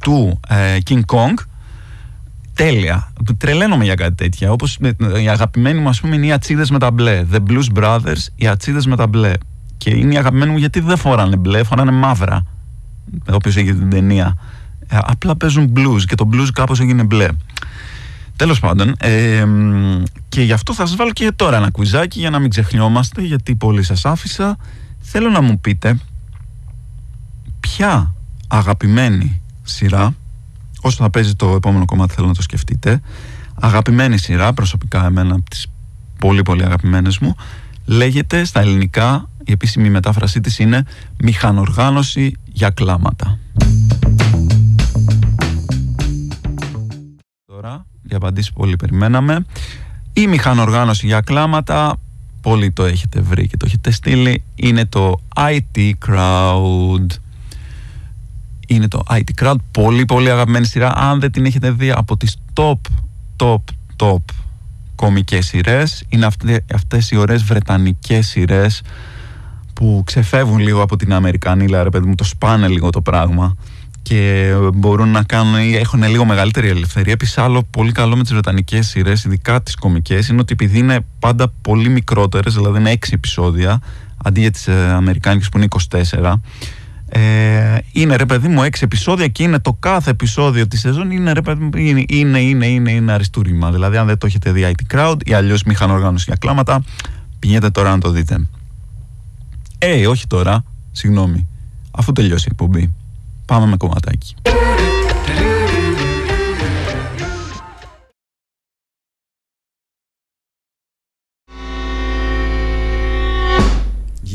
του 0.00 0.40
ε, 0.48 0.76
King 0.88 1.00
Kong 1.06 1.34
τέλεια. 2.58 3.12
Τρελαίνομαι 3.36 3.84
για 3.84 3.94
κάτι 3.94 4.14
τέτοια. 4.14 4.52
Όπως 4.52 4.78
η 5.22 5.28
αγαπημένη 5.28 5.80
μου, 5.80 5.88
ας 5.88 6.00
πούμε, 6.00 6.14
είναι 6.14 6.26
οι 6.26 6.32
ατσίδες 6.32 6.70
με 6.70 6.78
τα 6.78 6.90
μπλε. 6.90 7.24
The 7.32 7.38
Blues 7.48 7.78
Brothers, 7.78 8.26
οι 8.36 8.46
ατσίδες 8.46 8.86
με 8.86 8.96
τα 8.96 9.06
μπλε. 9.06 9.32
Και 9.76 9.90
είναι 9.90 10.14
η 10.14 10.16
αγαπημένη 10.16 10.50
μου 10.50 10.58
γιατί 10.58 10.80
δεν 10.80 10.96
φοράνε 10.96 11.36
μπλε, 11.36 11.62
φοράνε 11.62 11.90
μαύρα. 11.90 12.42
Όποιος 13.30 13.56
έχει 13.56 13.74
την 13.74 13.90
ταινία. 13.90 14.36
Ε, 14.88 14.98
απλά 15.00 15.36
παίζουν 15.36 15.72
blues 15.76 16.02
και 16.06 16.14
το 16.14 16.28
blues 16.32 16.48
κάπως 16.52 16.80
έγινε 16.80 17.02
μπλε. 17.02 17.28
Τέλος 18.36 18.60
πάντων, 18.60 18.94
ε, 18.98 19.44
και 20.28 20.42
γι' 20.42 20.52
αυτό 20.52 20.74
θα 20.74 20.86
σας 20.86 20.96
βάλω 20.96 21.10
και 21.10 21.32
τώρα 21.36 21.56
ένα 21.56 21.70
κουιζάκι 21.70 22.18
για 22.18 22.30
να 22.30 22.38
μην 22.38 22.50
ξεχνιόμαστε, 22.50 23.22
γιατί 23.22 23.54
πολύ 23.54 23.82
σας 23.82 24.04
άφησα. 24.04 24.56
Θέλω 25.00 25.30
να 25.30 25.40
μου 25.40 25.60
πείτε 25.60 25.98
ποια 27.60 28.14
αγαπημένη 28.48 29.40
σειρά 29.62 30.14
όσο 30.80 31.02
θα 31.02 31.10
παίζει 31.10 31.34
το 31.34 31.54
επόμενο 31.54 31.84
κομμάτι 31.84 32.14
θέλω 32.14 32.26
να 32.26 32.34
το 32.34 32.42
σκεφτείτε. 32.42 33.00
Αγαπημένη 33.54 34.18
σειρά 34.18 34.52
προσωπικά 34.52 35.04
εμένα 35.04 35.34
από 35.34 35.50
τις 35.50 35.66
πολύ 36.18 36.42
πολύ 36.42 36.64
αγαπημένες 36.64 37.18
μου. 37.18 37.36
Λέγεται 37.84 38.44
στα 38.44 38.60
ελληνικά 38.60 39.28
η 39.44 39.52
επίσημη 39.52 39.90
μετάφρασή 39.90 40.40
της 40.40 40.58
είναι 40.58 40.84
μηχανοργάνωση 41.16 42.32
για 42.52 42.70
κλάματα 42.70 43.38
τώρα 47.62 47.86
οι 48.08 48.14
απαντήσεις 48.14 48.52
που 48.52 48.60
όλοι 48.60 48.76
περιμέναμε. 48.76 49.46
Η 50.12 50.26
μηχανοργάνωση 50.26 51.06
για 51.06 51.20
κλάματα 51.20 51.96
πολύ 52.40 52.70
το 52.70 52.84
έχετε 52.84 53.20
βρει 53.20 53.46
και 53.46 53.56
το 53.56 53.66
έχετε 53.66 53.90
στείλει 53.90 54.42
είναι 54.54 54.86
το 54.86 55.20
IT 55.36 55.92
Crowd 56.06 57.06
είναι 58.68 58.88
το 58.88 59.02
IT 59.10 59.42
Crowd, 59.42 59.56
πολύ 59.70 60.04
πολύ 60.04 60.30
αγαπημένη 60.30 60.66
σειρά. 60.66 60.92
Αν 60.96 61.20
δεν 61.20 61.32
την 61.32 61.44
έχετε 61.44 61.70
δει 61.70 61.90
από 61.90 62.16
τις 62.16 62.36
top, 62.54 62.78
top, 63.36 63.62
top 63.96 64.22
κομικές 64.94 65.46
σειρές, 65.46 66.04
είναι 66.08 66.26
αυτές 66.74 67.10
οι 67.10 67.16
ωραίες 67.16 67.42
βρετανικές 67.42 68.26
σειρές 68.26 68.82
που 69.72 70.02
ξεφεύγουν 70.06 70.58
λίγο 70.58 70.82
από 70.82 70.96
την 70.96 71.12
Αμερικανίλα, 71.12 71.82
ρε 71.82 71.88
παιδί 71.88 72.06
μου, 72.06 72.14
το 72.14 72.24
σπάνε 72.24 72.68
λίγο 72.68 72.90
το 72.90 73.00
πράγμα 73.00 73.56
και 74.02 74.52
μπορούν 74.74 75.08
να 75.08 75.22
κάνουν 75.22 75.60
ή 75.60 75.74
έχουν 75.74 76.02
λίγο 76.02 76.24
μεγαλύτερη 76.24 76.68
ελευθερία. 76.68 77.12
Επίσης, 77.12 77.38
άλλο 77.38 77.62
πολύ 77.70 77.92
καλό 77.92 78.16
με 78.16 78.22
τις 78.22 78.32
βρετανικές 78.32 78.86
σειρές, 78.86 79.24
ειδικά 79.24 79.62
τις 79.62 79.74
κομικές, 79.74 80.28
είναι 80.28 80.40
ότι 80.40 80.52
επειδή 80.52 80.78
είναι 80.78 81.00
πάντα 81.18 81.52
πολύ 81.62 81.88
μικρότερες, 81.88 82.54
δηλαδή 82.54 82.78
είναι 82.78 82.90
6 82.90 83.12
επεισόδια, 83.12 83.80
αντί 84.24 84.40
για 84.40 84.50
τις 84.50 84.68
ε, 84.68 84.92
Αμερικάνικες 84.92 85.48
που 85.48 85.58
είναι 85.58 85.66
24, 85.90 86.34
ε, 87.08 87.78
είναι 87.92 88.16
ρε 88.16 88.26
παιδί 88.26 88.48
μου 88.48 88.62
έξι 88.62 88.84
επεισόδια 88.84 89.28
και 89.28 89.42
είναι 89.42 89.58
το 89.58 89.72
κάθε 89.72 90.10
επεισόδιο 90.10 90.68
της 90.68 90.80
σεζόν 90.80 91.10
είναι 91.10 91.32
ρε 91.32 91.42
παιδί 91.42 91.62
μου 91.62 91.70
είναι, 91.76 92.04
είναι, 92.08 92.40
είναι, 92.40 92.66
είναι, 92.66 92.90
είναι 92.90 93.12
αριστούργημα 93.12 93.70
δηλαδή 93.70 93.96
αν 93.96 94.06
δεν 94.06 94.18
το 94.18 94.26
έχετε 94.26 94.52
δει 94.52 94.74
IT 94.76 94.96
Crowd 94.96 95.16
ή 95.24 95.32
αλλιώς 95.32 95.62
μηχανοργάνωση 95.62 96.24
για 96.28 96.36
κλάματα 96.36 96.82
πηγαίνετε 97.38 97.70
τώρα 97.70 97.90
να 97.90 97.98
το 97.98 98.10
δείτε. 98.10 98.46
Ε, 99.78 100.06
όχι 100.06 100.26
τώρα, 100.26 100.64
συγγνώμη 100.92 101.48
αφού 101.90 102.12
τελειώσει 102.12 102.44
η 102.44 102.48
εκπομπή 102.50 102.92
πάμε 103.46 103.66
με 103.66 103.76
κομματάκι 103.76 104.34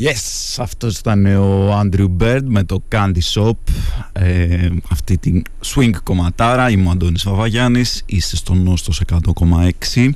Yes, 0.00 0.54
αυτός 0.58 0.98
ήταν 0.98 1.26
ο 1.26 1.80
Andrew 1.80 2.08
Bird 2.20 2.42
με 2.44 2.64
το 2.64 2.82
Candy 2.92 3.20
Shop. 3.34 3.52
Ε, 4.12 4.68
αυτή 4.90 5.18
την 5.18 5.42
swing 5.64 5.92
κομματάρα 6.02 6.70
είμαι 6.70 6.88
ο 6.88 6.90
Αντώνης 6.90 7.22
Βαβαγιάννης 7.22 8.02
είστε 8.06 8.36
στο 8.36 8.54
Νόστος 8.54 9.02
100,6 9.92 10.10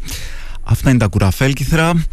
αυτά 0.62 0.90
είναι 0.90 0.98
τα 0.98 1.06
κουραφέλκυθρα 1.06 2.04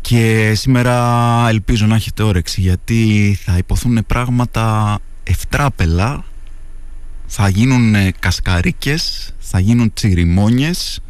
και 0.00 0.52
σήμερα 0.56 1.46
ελπίζω 1.48 1.86
να 1.86 1.94
έχετε 1.94 2.22
όρεξη 2.22 2.60
γιατί 2.60 3.38
θα 3.44 3.56
υποθούν 3.56 4.04
πράγματα 4.06 4.98
ευτράπελα 5.22 6.24
θα 7.26 7.48
γίνουν 7.48 7.94
κασκαρίκες 8.18 9.34
θα 9.38 9.58
γίνουν 9.58 9.92
τσιριμόνιες 9.92 11.00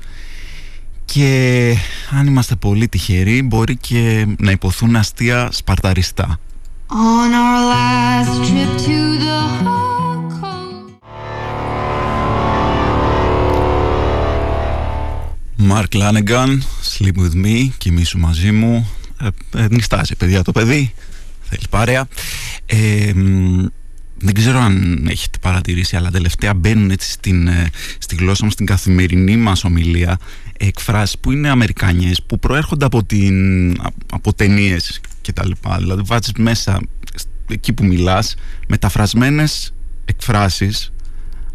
και 1.07 1.75
αν 2.11 2.27
είμαστε 2.27 2.55
πολύ 2.55 2.88
τυχεροί 2.88 3.42
μπορεί 3.42 3.77
και 3.77 4.27
να 4.38 4.51
υποθούν 4.51 4.97
αστεία 4.97 5.49
σπαρταριστά. 5.53 6.38
On 6.88 7.33
our 7.42 7.61
last 7.73 8.35
trip 8.49 8.73
to 8.85 8.97
the 9.23 9.37
Mark 15.71 15.92
Lanegan, 15.95 16.61
Sleep 16.83 17.16
With 17.16 17.35
Me, 17.45 17.69
κοιμήσου 17.79 18.19
μαζί 18.19 18.53
μου. 18.53 18.90
Ε, 19.21 19.62
ε, 19.62 19.66
νιστάζει 19.71 20.16
παιδιά 20.16 20.42
το 20.42 20.53
παιδί, 20.53 20.95
θέλεις 21.42 21.69
παρέα. 21.69 22.07
Ε, 22.66 23.12
δεν 24.18 24.35
ξέρω 24.35 24.59
αν 24.59 25.07
έχετε 25.11 25.38
παρατηρήσει, 25.40 25.96
αλλά 25.96 26.11
τελευταία 26.11 26.55
μπαίνουν 26.55 26.90
έτσι 26.90 27.11
στην, 27.11 27.48
ε, 27.48 27.70
στη 27.98 28.14
γλώσσα 28.14 28.44
μας, 28.44 28.52
στην 28.52 28.66
καθημερινή 28.66 29.37
μας 29.37 29.64
ομιλία, 29.64 30.18
εκφράσεις 30.59 31.18
που 31.18 31.33
είναι 31.33 31.48
αμερικάνιες, 31.48 32.22
που 32.22 32.38
προέρχονται 32.38 32.85
από, 32.85 33.05
την, 33.05 33.76
από 34.12 34.35
ταινίες 34.35 35.00
και 35.20 35.33
τα 35.33 35.46
λοιπά. 35.46 35.76
Δηλαδή 35.79 36.02
βάζεις 36.05 36.33
μέσα, 36.38 36.81
εκεί 37.48 37.72
που 37.72 37.85
μιλάς, 37.85 38.35
μεταφρασμένες 38.68 39.74
εκφράσεις 40.05 40.92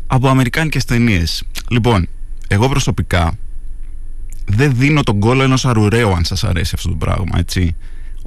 από 0.08 0.28
αμερικάνικες 0.30 0.86
ταινίες. 0.86 1.43
Λοιπόν, 1.69 2.08
εγώ 2.47 2.69
προσωπικά 2.69 3.38
δεν 4.45 4.76
δίνω 4.76 5.04
τον 5.04 5.19
κόλλο 5.19 5.43
ενός 5.43 5.65
αρουραίου 5.65 6.13
αν 6.13 6.26
σας 6.26 6.43
αρέσει 6.43 6.71
αυτό 6.76 6.89
το 6.89 6.95
πράγμα, 6.95 7.39
έτσι 7.39 7.76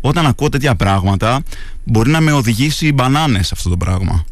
όταν 0.07 0.27
ακούω 0.27 0.49
τέτοια 0.49 0.75
πράγματα 0.75 1.43
μπορεί 1.85 2.11
να 2.11 2.21
με 2.21 2.33
οδηγήσει 2.33 2.93
μπανάνες 2.93 3.53
αυτό 3.53 3.69
το 3.69 3.77
πράγμα. 3.77 4.25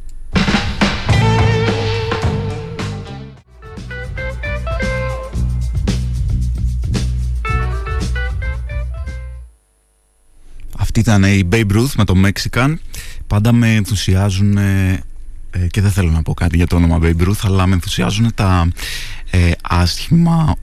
Αυτή 10.79 11.01
ήταν 11.01 11.25
η 11.25 11.49
Babe 11.53 11.73
Ruth 11.73 11.93
με 11.97 12.05
το 12.05 12.15
Mexican. 12.25 12.75
Πάντα 13.27 13.53
με 13.53 13.75
ενθουσιάζουν 13.75 14.57
ε, 14.57 15.03
και 15.71 15.81
δεν 15.81 15.91
θέλω 15.91 16.11
να 16.11 16.23
πω 16.23 16.35
κάτι 16.35 16.57
για 16.57 16.67
το 16.67 16.77
όνομα 16.77 16.99
Babe 17.03 17.29
Ruth 17.29 17.41
αλλά 17.43 17.67
με 17.67 17.75
ενθουσιάζουν 17.75 18.35
τα 18.35 18.69
ε, 19.31 19.51
άσχημα 19.63 20.57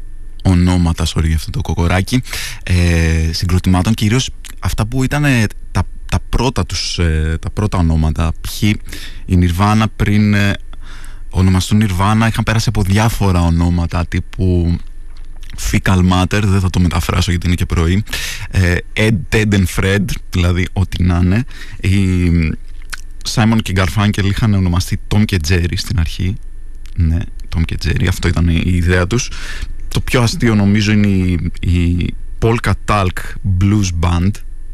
ονόματα, 0.43 1.06
sorry 1.06 1.26
για 1.26 1.36
αυτό 1.36 1.50
το 1.50 1.62
κοκοράκι 1.62 2.22
ε, 2.63 3.30
συγκροτημάτων 3.34 3.93
κυρίως 3.93 4.30
αυτά 4.60 4.86
που 4.86 5.04
ήταν 5.04 5.24
τα, 5.72 5.84
τα 6.10 6.19
πρώτα 6.30 6.65
τους 6.65 7.00
ε, 7.00 7.38
τα 7.41 7.50
πρώτα 7.50 7.78
ονόματα. 7.78 8.32
Π.χ. 8.41 8.62
η 8.62 8.78
Nirvana 9.30 9.84
πριν 9.95 10.34
ε, 10.34 10.54
ονομαστούν 11.30 11.84
Nirvana 11.84 12.28
είχαν 12.28 12.43
πέρασει 12.43 12.69
από 12.69 12.82
διάφορα 12.82 13.41
ονόματα 13.41 14.06
τύπου 14.06 14.78
Fecal 15.72 16.10
Matter, 16.12 16.41
δεν 16.43 16.60
θα 16.60 16.69
το 16.69 16.80
μεταφράσω 16.80 17.32
γιατί 17.32 17.48
είναι 17.48 17.56
και 17.56 17.65
πρωί. 17.65 18.04
Ε, 18.51 18.76
Ed, 18.93 19.16
Ted 19.30 19.53
and 19.53 19.66
Fred, 19.76 20.05
δηλαδή 20.30 20.68
ό,τι 20.74 21.03
να 21.03 21.22
είναι. 21.24 21.45
Οι 21.80 22.30
Simon 23.34 23.57
και 23.62 23.74
Garfunkel 23.76 24.24
είχαν 24.24 24.53
ονομαστεί 24.53 24.99
Tom 25.07 25.26
και 25.26 25.39
Jerry 25.47 25.74
στην 25.76 25.99
αρχή. 25.99 26.36
Ναι, 26.95 27.18
Tom 27.55 27.62
και 27.66 27.78
Jerry, 27.84 28.05
αυτό 28.07 28.28
ήταν 28.28 28.47
η 28.47 28.62
ιδέα 28.66 29.07
τους. 29.07 29.32
Το 29.88 29.99
πιο 29.99 30.22
αστείο 30.22 30.55
νομίζω 30.55 30.91
είναι 30.91 31.07
η, 31.07 31.51
η 31.60 32.14
Polka 32.39 32.72
Talk 32.86 33.07
Blues 33.60 33.89
Band 34.01 34.32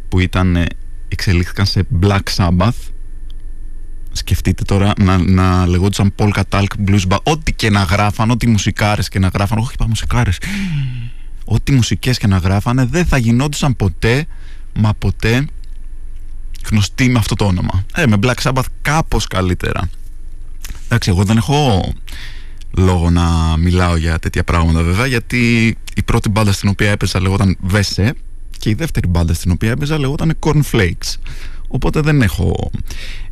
που 0.09 0.19
ήταν, 0.19 0.55
ε, 0.55 0.65
εξελίχθηκαν 1.07 1.65
σε 1.65 1.85
Black 2.01 2.23
Sabbath. 2.35 2.89
Σκεφτείτε 4.11 4.63
τώρα 4.63 4.93
να, 4.99 5.17
να 5.17 5.67
λεγόντουσαν 5.67 6.13
Polka 6.15 6.41
Talk 6.49 6.65
Blues 6.87 7.07
Band 7.07 7.17
ό,τι 7.23 7.53
και 7.53 7.69
να 7.69 7.83
γράφαν, 7.83 8.31
ό,τι 8.31 8.47
μουσικάρες 8.47 9.09
και 9.09 9.19
να 9.19 9.27
γράφαν 9.27 9.57
όχι 9.57 9.71
είπα 9.73 9.87
μουσικάρες. 9.87 10.37
Ό,τι 11.45 11.71
μουσικές 11.71 12.17
και 12.17 12.27
να 12.27 12.37
γράφανε 12.37 12.85
δεν 12.85 13.05
θα 13.05 13.17
γινόντουσαν 13.17 13.75
ποτέ 13.75 14.25
μα 14.73 14.93
ποτέ 14.93 15.45
γνωστοί 16.69 17.09
με 17.09 17.19
αυτό 17.19 17.35
το 17.35 17.45
όνομα. 17.45 17.85
Ε, 17.95 18.05
με 18.05 18.17
Black 18.21 18.41
Sabbath 18.41 18.65
κάπως 18.81 19.27
καλύτερα. 19.27 19.89
Εντάξει 20.85 21.09
εγώ 21.09 21.23
δεν 21.23 21.37
έχω 21.37 21.89
λόγο 22.71 23.09
να 23.09 23.57
μιλάω 23.57 23.95
για 23.95 24.19
τέτοια 24.19 24.43
πράγματα 24.43 24.83
βέβαια 24.83 25.05
γιατί 25.05 25.77
η 25.95 26.03
πρώτη 26.03 26.29
μπάντα 26.29 26.51
στην 26.51 26.69
οποία 26.69 26.91
έπαιζα 26.91 27.21
λεγόταν 27.21 27.57
Vese 27.71 28.09
και 28.57 28.69
η 28.69 28.73
δεύτερη 28.73 29.07
μπάντα 29.07 29.33
στην 29.33 29.51
οποία 29.51 29.71
έπαιζα 29.71 29.99
λεγόταν 29.99 30.33
Cornflakes. 30.39 31.15
Οπότε 31.67 32.01
δεν 32.01 32.21
έχω 32.21 32.71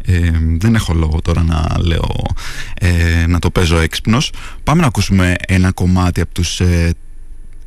ε, 0.06 0.32
δεν 0.58 0.76
έχω 0.76 0.94
λόγο 0.94 1.22
τώρα 1.22 1.44
να 1.44 1.78
λέω 1.80 2.26
ε, 2.74 3.26
να 3.28 3.40
το 3.40 3.50
παίζω 3.50 3.78
έξυπνος. 3.78 4.32
Πάμε 4.64 4.82
να 4.82 4.88
ακούσουμε 4.88 5.36
ένα 5.48 5.72
κομμάτι 5.72 6.22
από 6.22 6.34
τους 6.34 6.60
ε, 6.60 6.94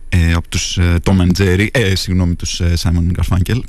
ε 0.08 0.32
από 0.32 0.48
τους 0.48 0.78
ε, 0.78 0.96
Tom 1.04 1.16
and 1.20 1.38
Jerry 1.38 1.66
ε, 1.72 1.94
συγγνώμη 1.94 2.34
τους 2.34 2.60
Simon 2.82 3.10
Garfunkel. 3.18 3.60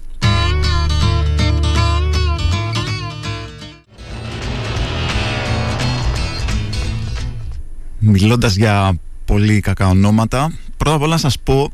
Μιλώντας 8.00 8.56
για 8.56 9.00
πολύ 9.26 9.60
κακά 9.60 9.88
ονόματα 9.88 10.52
Πρώτα 10.78 10.96
απ' 10.96 11.02
όλα 11.02 11.12
να 11.12 11.18
σας 11.18 11.40
πω 11.40 11.72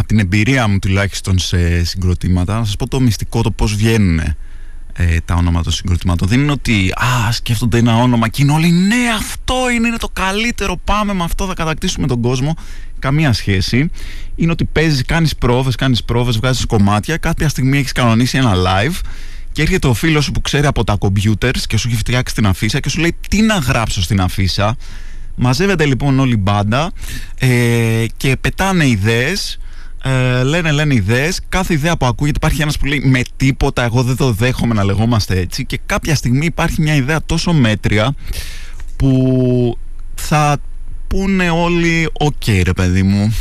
Από 0.00 0.08
την 0.08 0.18
εμπειρία 0.18 0.68
μου 0.68 0.78
τουλάχιστον 0.78 1.38
σε 1.38 1.84
συγκροτήματα 1.84 2.58
Να 2.58 2.64
σας 2.64 2.76
πω 2.76 2.88
το 2.88 3.00
μυστικό 3.00 3.42
το 3.42 3.50
πώς 3.50 3.74
βγαίνουν 3.74 4.18
ε, 4.92 5.16
τα 5.24 5.34
ονόματα 5.34 5.62
των 5.62 5.72
συγκροτημάτων. 5.72 6.28
Δεν 6.28 6.40
είναι 6.40 6.52
ότι 6.52 6.92
α, 6.94 7.32
σκέφτονται 7.32 7.78
ένα 7.78 7.96
όνομα 7.96 8.28
και 8.28 8.42
είναι 8.42 8.52
όλοι 8.52 8.70
Ναι 8.70 9.08
αυτό 9.18 9.70
είναι, 9.74 9.88
είναι 9.88 9.96
το 9.96 10.08
καλύτερο 10.12 10.76
Πάμε 10.84 11.12
με 11.12 11.24
αυτό 11.24 11.46
θα 11.46 11.54
κατακτήσουμε 11.54 12.06
τον 12.06 12.20
κόσμο 12.20 12.54
Καμία 12.98 13.32
σχέση. 13.32 13.90
Είναι 14.36 14.52
ότι 14.52 14.64
παίζεις, 14.64 15.04
κάνεις 15.04 15.36
πρόβες, 15.36 15.74
κάνεις 15.74 16.04
πρόβες 16.04 16.36
Βγάζεις 16.36 16.66
κομμάτια 16.66 17.16
Κάποια 17.16 17.48
στιγμή 17.48 17.78
έχεις 17.78 17.92
κανονίσει 17.92 18.38
ένα 18.38 18.52
live 18.54 19.00
και 19.52 19.62
έρχεται 19.62 19.86
ο 19.86 19.94
φίλος 19.94 20.24
σου 20.24 20.32
που 20.32 20.40
ξέρει 20.40 20.66
από 20.66 20.84
τα 20.84 20.98
computers 21.00 21.60
και 21.66 21.76
σου 21.76 21.88
έχει 21.88 21.96
φτιάξει 21.96 22.34
την 22.34 22.46
αφίσα 22.46 22.80
και 22.80 22.88
σου 22.88 23.00
λέει 23.00 23.16
τι 23.28 23.40
να 23.42 23.54
γράψω 23.54 24.02
στην 24.02 24.20
αφίσα 24.20 24.76
Μαζεύεται 25.36 25.86
λοιπόν 25.86 26.18
όλη 26.18 26.32
η 26.32 26.40
μπάντα 26.40 26.92
ε, 27.38 28.06
και 28.16 28.36
πετάνε 28.40 28.86
ιδέες 28.86 29.58
ε, 30.02 30.42
λένε, 30.42 30.70
λένε 30.70 30.94
ιδέες. 30.94 31.40
Κάθε 31.48 31.72
ιδέα 31.72 31.96
που 31.96 32.06
ακούγεται 32.06 32.36
υπάρχει 32.36 32.62
ένας 32.62 32.78
που 32.78 32.86
λέει 32.86 33.02
με 33.04 33.22
τίποτα 33.36 33.84
εγώ 33.84 34.02
δεν 34.02 34.16
το 34.16 34.32
δέχομαι 34.32 34.74
να 34.74 34.84
λεγόμαστε 34.84 35.38
έτσι 35.38 35.64
και 35.64 35.80
κάποια 35.86 36.14
στιγμή 36.14 36.46
υπάρχει 36.46 36.82
μια 36.82 36.94
ιδέα 36.94 37.20
τόσο 37.26 37.52
μέτρια 37.52 38.14
που 38.96 39.78
θα 40.14 40.56
πούνε 41.06 41.50
όλοι 41.50 42.10
οκ 42.12 42.46
ρε 42.62 42.72
παιδί 42.72 43.02
μου 43.02 43.34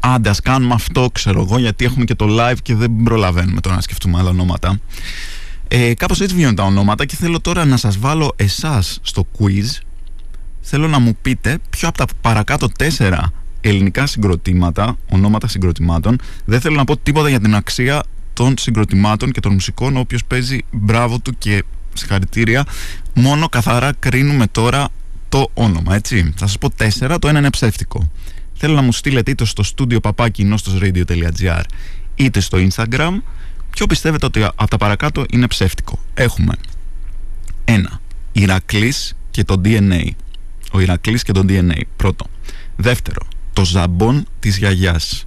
άντε 0.00 0.28
ας 0.28 0.40
κάνουμε 0.40 0.74
αυτό 0.74 1.10
ξέρω 1.12 1.40
εγώ 1.40 1.58
γιατί 1.58 1.84
έχουμε 1.84 2.04
και 2.04 2.14
το 2.14 2.26
live 2.28 2.56
και 2.62 2.74
δεν 2.74 2.96
προλαβαίνουμε 3.04 3.60
τώρα 3.60 3.76
να 3.76 3.82
σκεφτούμε 3.82 4.18
άλλα 4.18 4.28
ονόματα 4.28 4.80
ε, 5.68 5.94
κάπως 5.94 6.20
έτσι 6.20 6.34
βγαίνουν 6.34 6.54
τα 6.54 6.62
ονόματα 6.62 7.04
και 7.04 7.16
θέλω 7.16 7.40
τώρα 7.40 7.64
να 7.64 7.76
σας 7.76 7.98
βάλω 7.98 8.32
εσάς 8.36 8.98
στο 9.02 9.26
quiz. 9.38 9.80
Θέλω 10.60 10.88
να 10.88 10.98
μου 10.98 11.16
πείτε 11.22 11.58
ποιο 11.70 11.88
από 11.88 11.98
τα 11.98 12.06
παρακάτω 12.20 12.68
τέσσερα 12.68 13.32
ελληνικά 13.68 14.06
συγκροτήματα, 14.06 14.96
ονόματα 15.08 15.48
συγκροτημάτων, 15.48 16.18
δεν 16.44 16.60
θέλω 16.60 16.76
να 16.76 16.84
πω 16.84 16.96
τίποτα 16.96 17.28
για 17.28 17.40
την 17.40 17.54
αξία 17.54 18.02
των 18.32 18.54
συγκροτημάτων 18.58 19.30
και 19.30 19.40
των 19.40 19.52
μουσικών, 19.52 19.96
όποιος 19.96 20.24
παίζει 20.24 20.64
μπράβο 20.70 21.18
του 21.18 21.34
και 21.38 21.64
συγχαρητήρια, 21.94 22.64
μόνο 23.14 23.48
καθαρά 23.48 23.92
κρίνουμε 23.98 24.46
τώρα 24.46 24.88
το 25.28 25.50
όνομα, 25.54 25.94
έτσι. 25.94 26.32
Θα 26.36 26.46
σας 26.46 26.58
πω 26.58 26.70
τέσσερα, 26.70 27.18
το 27.18 27.28
ένα 27.28 27.38
είναι 27.38 27.50
ψεύτικο. 27.50 28.10
Θέλω 28.54 28.74
να 28.74 28.82
μου 28.82 28.92
στείλετε 28.92 29.30
είτε 29.30 29.44
στο 29.44 29.64
studio 29.76 29.98
papaki 30.00 30.58
radio.gr 30.80 31.62
είτε 32.14 32.40
στο 32.40 32.58
instagram 32.58 33.20
ποιο 33.70 33.86
πιστεύετε 33.86 34.26
ότι 34.26 34.44
από 34.44 34.68
τα 34.68 34.76
παρακάτω 34.76 35.24
είναι 35.30 35.46
ψεύτικο. 35.46 35.98
Έχουμε 36.14 36.54
ένα, 37.64 38.00
Ηρακλής 38.32 39.16
και 39.30 39.44
το 39.44 39.60
DNA 39.64 40.08
ο 40.72 40.80
Ηρακλής 40.80 41.22
και 41.22 41.32
το 41.32 41.44
DNA 41.48 41.80
πρώτο 41.96 42.26
δεύτερο 42.76 43.26
το 43.58 43.64
ζαμπόν 43.64 44.26
της 44.38 44.56
γιαγιάς. 44.56 45.26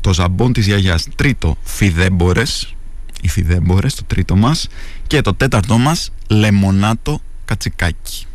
Το 0.00 0.12
ζαμπόν 0.12 0.52
της 0.52 0.66
γιαγιάς. 0.66 1.06
Τρίτο 1.16 1.56
φιδέμπορες 1.62 2.74
οι 3.22 3.28
φιδέμπορες 3.28 3.94
το 3.94 4.04
τρίτο 4.04 4.36
μας. 4.36 4.68
Και 5.06 5.20
το 5.20 5.34
τέταρτο 5.34 5.78
μας 5.78 6.12
λεμονάτο 6.28 7.20
κατσικάκι. 7.44 8.26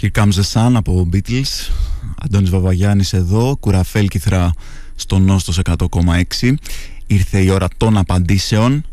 Here 0.00 0.10
comes 0.12 0.32
the 0.32 0.52
sun 0.52 0.72
από 0.74 1.08
Beatles. 1.12 1.70
Αντώνης 2.22 2.50
Βαβαγιάννης 2.50 3.12
εδώ. 3.12 3.56
Κουραφέλ 3.60 4.08
Κιθρά 4.08 4.52
στο 4.94 5.18
Νόστος 5.18 5.58
100,6 5.58 6.54
ήρθε 7.06 7.40
η 7.40 7.50
ώρα 7.50 7.68
των 7.76 7.96
απαντήσεων 7.96 8.84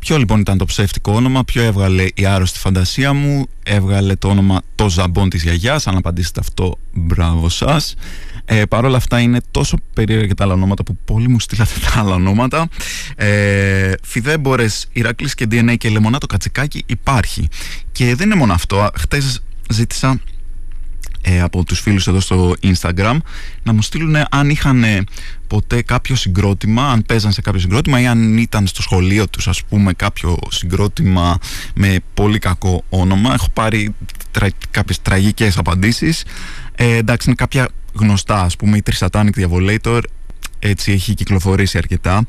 Ποιο 0.00 0.18
λοιπόν 0.18 0.40
ήταν 0.40 0.58
το 0.58 0.64
ψεύτικο 0.64 1.12
όνομα, 1.12 1.44
ποιο 1.44 1.62
έβγαλε 1.62 2.06
η 2.14 2.26
άρρωστη 2.26 2.58
φαντασία 2.58 3.12
μου, 3.12 3.46
έβγαλε 3.62 4.16
το 4.16 4.28
όνομα 4.28 4.60
το 4.74 4.88
ζαμπόν 4.88 5.28
της 5.28 5.42
γιαγιάς, 5.42 5.86
αν 5.86 5.96
απαντήσετε 5.96 6.40
αυτό 6.40 6.78
μπράβο 6.92 7.48
σας. 7.48 7.94
Ε, 8.44 8.64
Παρ' 8.64 8.84
όλα 8.84 8.96
αυτά 8.96 9.20
είναι 9.20 9.40
τόσο 9.50 9.76
περίεργα 9.94 10.26
και 10.26 10.34
τα 10.34 10.44
άλλα 10.44 10.52
ονόματα 10.52 10.82
που 10.82 10.96
πολύ 11.04 11.28
μου 11.28 11.40
στείλατε 11.40 11.72
τα 11.80 12.00
άλλα 12.00 12.14
ονόματα. 12.14 12.68
Ε, 13.16 13.92
Φιδέμπορες, 14.02 14.86
Ηρακλής 14.92 15.34
και 15.34 15.46
DNA 15.50 15.74
και 15.78 15.88
Λεμονάτο 15.88 16.26
Κατσικάκι 16.26 16.82
υπάρχει. 16.86 17.48
Και 17.92 18.14
δεν 18.14 18.26
είναι 18.26 18.38
μόνο 18.38 18.52
αυτό, 18.52 18.90
χτες 18.98 19.42
ζήτησα 19.70 20.20
ε, 21.22 21.40
από 21.40 21.64
τους 21.64 21.80
φίλους 21.80 22.06
εδώ 22.06 22.20
στο 22.20 22.54
Instagram 22.62 23.16
να 23.62 23.72
μου 23.72 23.82
στείλουν 23.82 24.16
αν 24.30 24.50
είχαν 24.50 24.84
ποτέ 25.46 25.82
κάποιο 25.82 26.14
συγκρότημα, 26.14 26.90
αν 26.90 27.02
παίζαν 27.06 27.32
σε 27.32 27.40
κάποιο 27.40 27.60
συγκρότημα 27.60 28.00
ή 28.00 28.06
αν 28.06 28.38
ήταν 28.38 28.66
στο 28.66 28.82
σχολείο 28.82 29.28
τους 29.28 29.48
ας 29.48 29.64
πούμε 29.64 29.92
κάποιο 29.92 30.38
συγκρότημα 30.48 31.38
με 31.74 31.96
πολύ 32.14 32.38
κακό 32.38 32.84
όνομα. 32.88 33.32
Έχω 33.34 33.48
πάρει 33.52 33.94
τρα, 34.30 34.48
κάποιες 34.70 35.02
τραγικές 35.02 35.58
απαντήσεις. 35.58 36.24
Ε, 36.74 36.96
εντάξει 36.96 37.26
είναι 37.26 37.36
κάποια 37.36 37.68
γνωστά 37.92 38.40
ας 38.42 38.56
πούμε 38.56 38.76
η 38.76 38.82
Trisatanic 38.90 39.30
Diavolator 39.36 40.00
έτσι 40.58 40.92
έχει 40.92 41.14
κυκλοφορήσει 41.14 41.78
αρκετά 41.78 42.24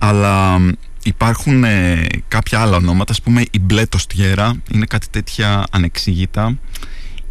αλλά 0.00 0.58
υπάρχουν 1.02 1.64
ε, 1.64 2.06
κάποια 2.28 2.60
άλλα 2.60 2.76
ονόματα 2.76 3.12
ας 3.12 3.22
πούμε 3.22 3.44
η 3.50 3.58
Μπλε 3.60 3.86
Τοστιέρα 3.86 4.54
είναι 4.72 4.86
κάτι 4.86 5.06
τέτοια 5.10 5.64
ανεξήγητα 5.70 6.58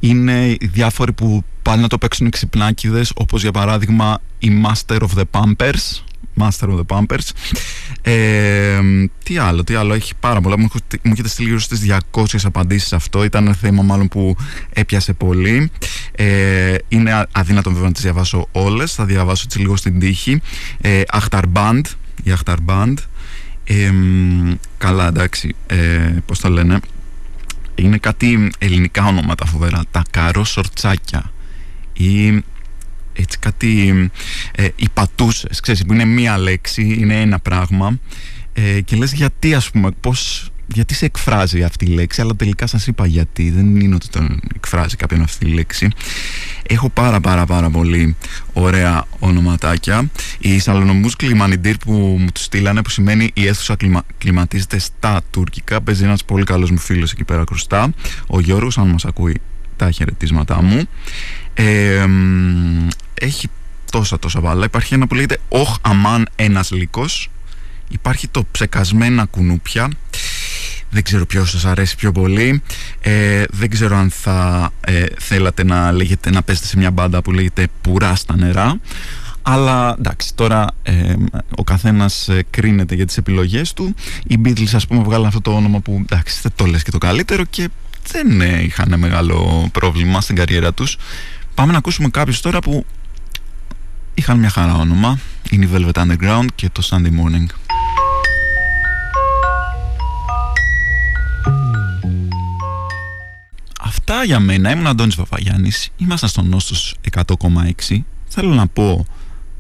είναι 0.10 0.58
διάφοροι 0.62 1.12
που 1.12 1.44
πάνε 1.62 1.82
να 1.82 1.88
το 1.88 1.98
παίξουν 1.98 2.30
ξυπνάκιδες 2.30 3.12
όπως 3.16 3.42
για 3.42 3.52
παράδειγμα 3.52 4.22
η 4.40 4.50
Master 4.66 4.98
of 4.98 5.10
the 5.18 5.24
Pampers. 5.32 6.04
Master 6.38 6.70
of 6.70 6.80
the 6.80 6.98
Pampers. 6.98 7.30
Ε, 8.02 8.80
τι 9.24 9.38
άλλο, 9.38 9.64
τι 9.64 9.74
άλλο 9.74 9.94
έχει 9.94 10.14
πάρα 10.20 10.42
πολλά. 10.42 10.58
Μου, 10.58 10.68
μου 11.04 11.12
έχετε 11.12 11.28
στείλει 11.28 11.48
γύρω 11.48 11.60
στις 11.60 11.86
200 12.12 12.26
απαντήσεις 12.44 12.94
αυτό. 12.94 13.24
Ήταν 13.24 13.46
ένα 13.46 13.56
θέμα 13.56 13.84
μάλλον 13.84 14.08
που 14.08 14.36
έπιασε 14.74 15.14
πολύ. 15.14 15.72
Ε, 16.12 16.76
είναι 16.88 17.28
αδύνατο 17.32 17.70
βέβαια 17.70 17.88
να 17.88 17.94
τις 17.94 18.02
διαβάσω 18.02 18.48
όλες. 18.52 18.94
Θα 18.94 19.06
διαβάσω 19.06 19.44
έτσι 19.46 19.60
λίγο 19.60 19.76
στην 19.76 20.00
τύχη. 20.00 20.42
Ε, 20.82 21.02
Band 21.54 21.82
η 22.24 22.34
Band 22.66 22.94
ε, 23.64 23.92
καλά 24.78 25.08
εντάξει 25.08 25.56
ε, 25.68 25.78
πώς 26.26 26.40
το 26.40 26.50
λένε 26.50 26.80
είναι 27.76 27.98
κάτι 27.98 28.52
ελληνικά 28.58 29.06
ονόματα 29.06 29.46
φοβερά. 29.46 29.84
Τα 29.92 30.04
καρό 30.12 30.44
σορτσάκια. 30.44 31.32
Ή 31.94 32.44
έτσι 33.14 33.40
κάτι 33.40 34.12
ε, 34.56 34.68
οι 34.76 34.90
πατούσες 34.94 35.60
ξέρεις 35.60 35.86
που 35.86 35.94
είναι 35.94 36.06
μία 36.06 36.38
λέξη 36.38 36.96
είναι 37.00 37.22
ένα 37.22 37.40
πράγμα. 37.40 38.00
Ε, 38.54 38.82
και 38.82 38.96
λες 38.96 39.14
γιατί 39.14 39.54
ας 39.54 39.72
πούμε 39.72 39.92
πώς 40.00 40.50
γιατί 40.68 40.94
σε 40.94 41.06
εκφράζει 41.06 41.64
αυτή 41.64 41.86
η 41.86 41.88
λέξη, 41.88 42.22
αλλά 42.22 42.36
τελικά 42.36 42.68
σας 42.68 42.88
είπα 42.88 43.06
γιατί. 43.06 43.50
Δεν 43.50 43.80
είναι 43.80 43.96
ότι 43.96 44.08
τον 44.08 44.40
εκφράζει 44.56 44.96
κάποιον 44.96 45.22
αυτή 45.22 45.46
η 45.46 45.54
λέξη. 45.54 45.90
Έχω 46.68 46.90
πάρα 46.90 47.20
πάρα 47.20 47.46
πάρα 47.46 47.70
πολύ 47.70 48.16
ωραία 48.54 49.06
ονοματάκια. 49.20 50.10
Η 50.40 50.60
Σαλονομούς 50.60 51.16
Κλιμανιντήρ 51.16 51.78
που 51.78 51.92
μου 52.20 52.28
τους 52.34 52.44
στείλανε, 52.44 52.82
που 52.82 52.90
σημαίνει 52.90 53.32
η 53.34 53.48
αίθουσα 53.48 53.76
κλιμα, 53.76 54.04
κλιματίζεται 54.18 54.80
στα 54.80 55.22
τουρκικά. 55.32 55.82
Παίζει 55.82 56.04
ένας 56.04 56.24
πολύ 56.24 56.44
καλός 56.44 56.72
μου 56.72 56.78
φίλος 56.78 57.12
εκεί 57.12 57.24
πέρα 57.24 57.44
κρουστά. 57.44 57.94
Ο 58.28 58.40
Γιώργος, 58.40 58.78
αν 58.78 58.88
μας 58.88 59.06
ακούει 59.06 59.42
τα 59.76 59.92
χαιρετίσματά 59.92 60.62
μου. 60.62 60.82
Ε, 61.54 62.06
έχει 63.14 63.50
τόσα 63.92 64.20
τόσα 64.20 64.40
βάλα. 64.40 64.66
Υπάρχει 64.66 64.94
ένα 64.94 65.08
που 65.08 65.16
λέγεται 65.16 65.38
«Όχ 65.48 65.76
αμάν 65.82 66.28
ένας 66.36 66.72
λύκος». 66.72 67.30
Υπάρχει 67.90 68.28
το 68.28 68.46
ψεκασμένα 68.52 69.26
κουνούπια 69.26 69.90
δεν 70.90 71.04
ξέρω 71.04 71.26
ποιος 71.26 71.50
σας 71.50 71.66
αρέσει 71.66 71.96
πιο 71.96 72.12
πολύ. 72.12 72.62
Ε, 73.02 73.44
δεν 73.50 73.70
ξέρω 73.70 73.98
αν 73.98 74.10
θα 74.10 74.72
ε, 74.82 75.06
θέλατε 75.20 75.64
να 75.64 75.92
λέγετε 75.92 76.30
να 76.30 76.44
παίζετε 76.44 76.68
σε 76.68 76.78
μια 76.78 76.92
μπάντα 76.92 77.22
που 77.22 77.32
λέγεται 77.32 77.68
πουρά 77.82 78.16
στα 78.16 78.36
νερά 78.36 78.80
αλλά 79.48 79.96
εντάξει 80.00 80.36
τώρα 80.36 80.68
ε, 80.84 81.14
ο 81.56 81.64
καθένας 81.64 82.28
ε, 82.28 82.44
κρίνεται 82.50 82.96
για 82.96 83.06
τις 83.06 83.18
επιλογές 83.18 83.74
του. 83.74 83.96
Οι 84.28 84.40
Beatles 84.46 84.74
ας 84.74 84.88
πούμε 84.88 85.04
βγάλαν 85.04 85.28
αυτό 85.28 85.42
το 85.42 85.56
όνομα 85.56 85.80
που 85.80 86.00
εντάξει 86.02 86.40
δεν 86.42 86.52
το 86.56 86.66
λες 86.66 86.84
και 86.84 86.92
το 86.92 86.98
καλύτερο 86.98 87.44
και 87.50 87.70
δεν 88.12 88.42
ε, 88.42 88.64
είχαν 88.64 89.00
μεγάλο 89.00 89.70
πρόβλημα 89.72 90.22
στην 90.22 90.36
καριέρα 90.36 90.74
τους. 90.74 90.98
Πάμε 91.56 91.72
να 91.72 91.78
ακούσουμε 91.78 92.10
κάποιους 92.10 92.42
τώρα 92.42 92.60
που 92.60 92.86
είχαν 94.14 94.40
μια 94.40 94.50
χαρά 94.50 94.74
όνομα. 94.74 95.20
Είναι 95.50 95.66
η 95.66 95.70
Velvet 95.74 96.02
Underground 96.02 96.46
και 96.56 96.70
το 96.70 96.88
Sunday 96.90 97.12
Morning 97.12 97.46
Αυτά 104.08 104.24
για 104.24 104.40
μένα. 104.40 104.72
Ήμουν 104.72 104.88
Αντώνης 104.88 105.16
Βαφαγιάννης. 105.16 105.90
Ήμασταν 105.98 106.30
στον 106.30 106.50
Νόστος 106.50 106.96
100,6. 107.12 108.04
Θέλω 108.28 108.54
να 108.54 108.68
πω 108.68 109.06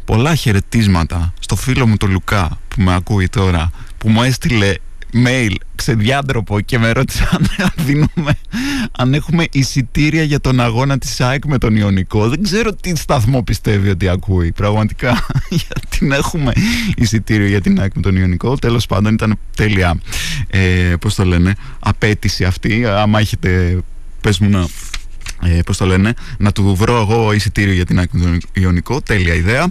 πολλά 0.05 0.35
χαιρετίσματα 0.35 1.33
στο 1.39 1.55
φίλο 1.55 1.87
μου 1.87 1.97
τον 1.97 2.11
Λουκά 2.11 2.59
που 2.67 2.81
με 2.81 2.93
ακούει 2.93 3.29
τώρα 3.29 3.71
που 3.97 4.09
μου 4.09 4.23
έστειλε 4.23 4.73
mail 5.13 5.55
ξεδιάντροπο 5.75 6.59
και 6.59 6.79
με 6.79 6.91
ρώτησε 6.91 7.27
αν, 7.35 7.47
δίνουμε, 7.75 8.37
αν 8.91 9.13
έχουμε 9.13 9.45
εισιτήρια 9.51 10.23
για 10.23 10.39
τον 10.39 10.59
αγώνα 10.59 10.97
της 10.97 11.21
ΑΕΚ 11.21 11.45
με 11.45 11.57
τον 11.57 11.75
Ιωνικό. 11.75 12.29
Δεν 12.29 12.43
ξέρω 12.43 12.73
τι 12.73 12.95
σταθμό 12.95 13.43
πιστεύει 13.43 13.89
ότι 13.89 14.09
ακούει 14.09 14.51
πραγματικά 14.51 15.25
γιατί 15.67 16.05
να 16.05 16.15
έχουμε 16.15 16.51
εισιτήριο 16.95 17.47
για 17.47 17.61
την 17.61 17.79
ΑΕΚ 17.79 17.95
με 17.95 18.01
τον 18.01 18.15
Ιωνικό. 18.15 18.57
Τέλος 18.57 18.85
πάντων 18.85 19.13
ήταν 19.13 19.39
τέλεια, 19.55 19.99
ε, 20.47 20.93
πώς 20.99 21.15
το 21.15 21.25
λένε, 21.25 21.55
απέτηση 21.79 22.43
αυτή. 22.43 22.85
Άμα 22.85 23.19
έχετε, 23.19 23.79
πες 24.25 24.39
μου 24.39 24.49
να 24.49 24.67
ε, 25.49 25.61
πώς 25.65 25.77
το 25.77 25.85
λένε, 25.85 26.13
να 26.37 26.51
του 26.51 26.75
βρω 26.75 27.01
εγώ 27.01 27.33
εισιτήριο 27.33 27.73
για 27.73 27.85
την 27.85 27.99
άκρη 27.99 28.19
του 28.19 28.37
Ιωνικό, 28.53 29.01
τέλεια 29.01 29.33
ιδέα. 29.33 29.67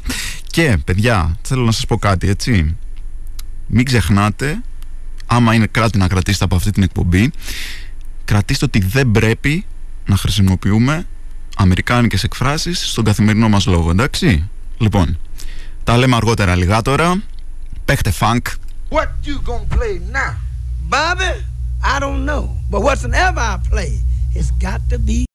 Και 0.47 0.79
παιδιά, 0.85 1.37
θέλω 1.43 1.65
να 1.65 1.73
σας 1.73 1.87
πω 1.87 1.99
κάτι, 1.99 2.29
έτσι. 2.29 2.77
Μην 3.67 3.85
ξεχνάτε, 3.85 4.63
άμα 5.27 5.55
είναι 5.55 5.67
κράτη 5.67 5.99
να 5.99 6.09
κρατήσετε 6.09 6.45
από 6.45 6.57
αυτή 6.57 6.71
την 6.71 6.83
εκπομπή, 6.83 7.31
κρατήστε 8.25 8.65
ότι 8.65 8.79
δεν 8.79 9.11
πρέπει 9.11 9.65
να 10.07 10.17
χρησιμοποιούμε 10.17 11.07
αμερικάνικες 11.57 12.25
εκφράσεις 12.25 12.91
στον 12.91 13.05
καθημερινό 13.05 13.49
μας 13.49 13.67
λόγο, 13.67 13.91
εντάξει. 13.91 14.49
Λοιπόν, 14.79 15.19
τα 15.85 15.97
λέμε 15.97 16.17
αργότερα 16.17 16.57
λιγά 16.57 16.83
τώρα. 16.83 17.23
Παίχτε 17.85 18.13
funk. 18.21 18.41
What 18.91 19.09
you 19.25 19.37
gonna 19.49 19.77
play 19.77 20.01
now? 20.13 20.33
Bobby, 20.91 21.33
I 21.95 21.99
don't 22.01 22.25
know. 22.29 22.45
But 22.71 22.81
whatsoever 22.83 23.41
I 23.41 23.57
play, 23.71 23.93
it's 24.35 24.51
got 24.53 24.80
to 24.91 24.99
be 24.99 25.26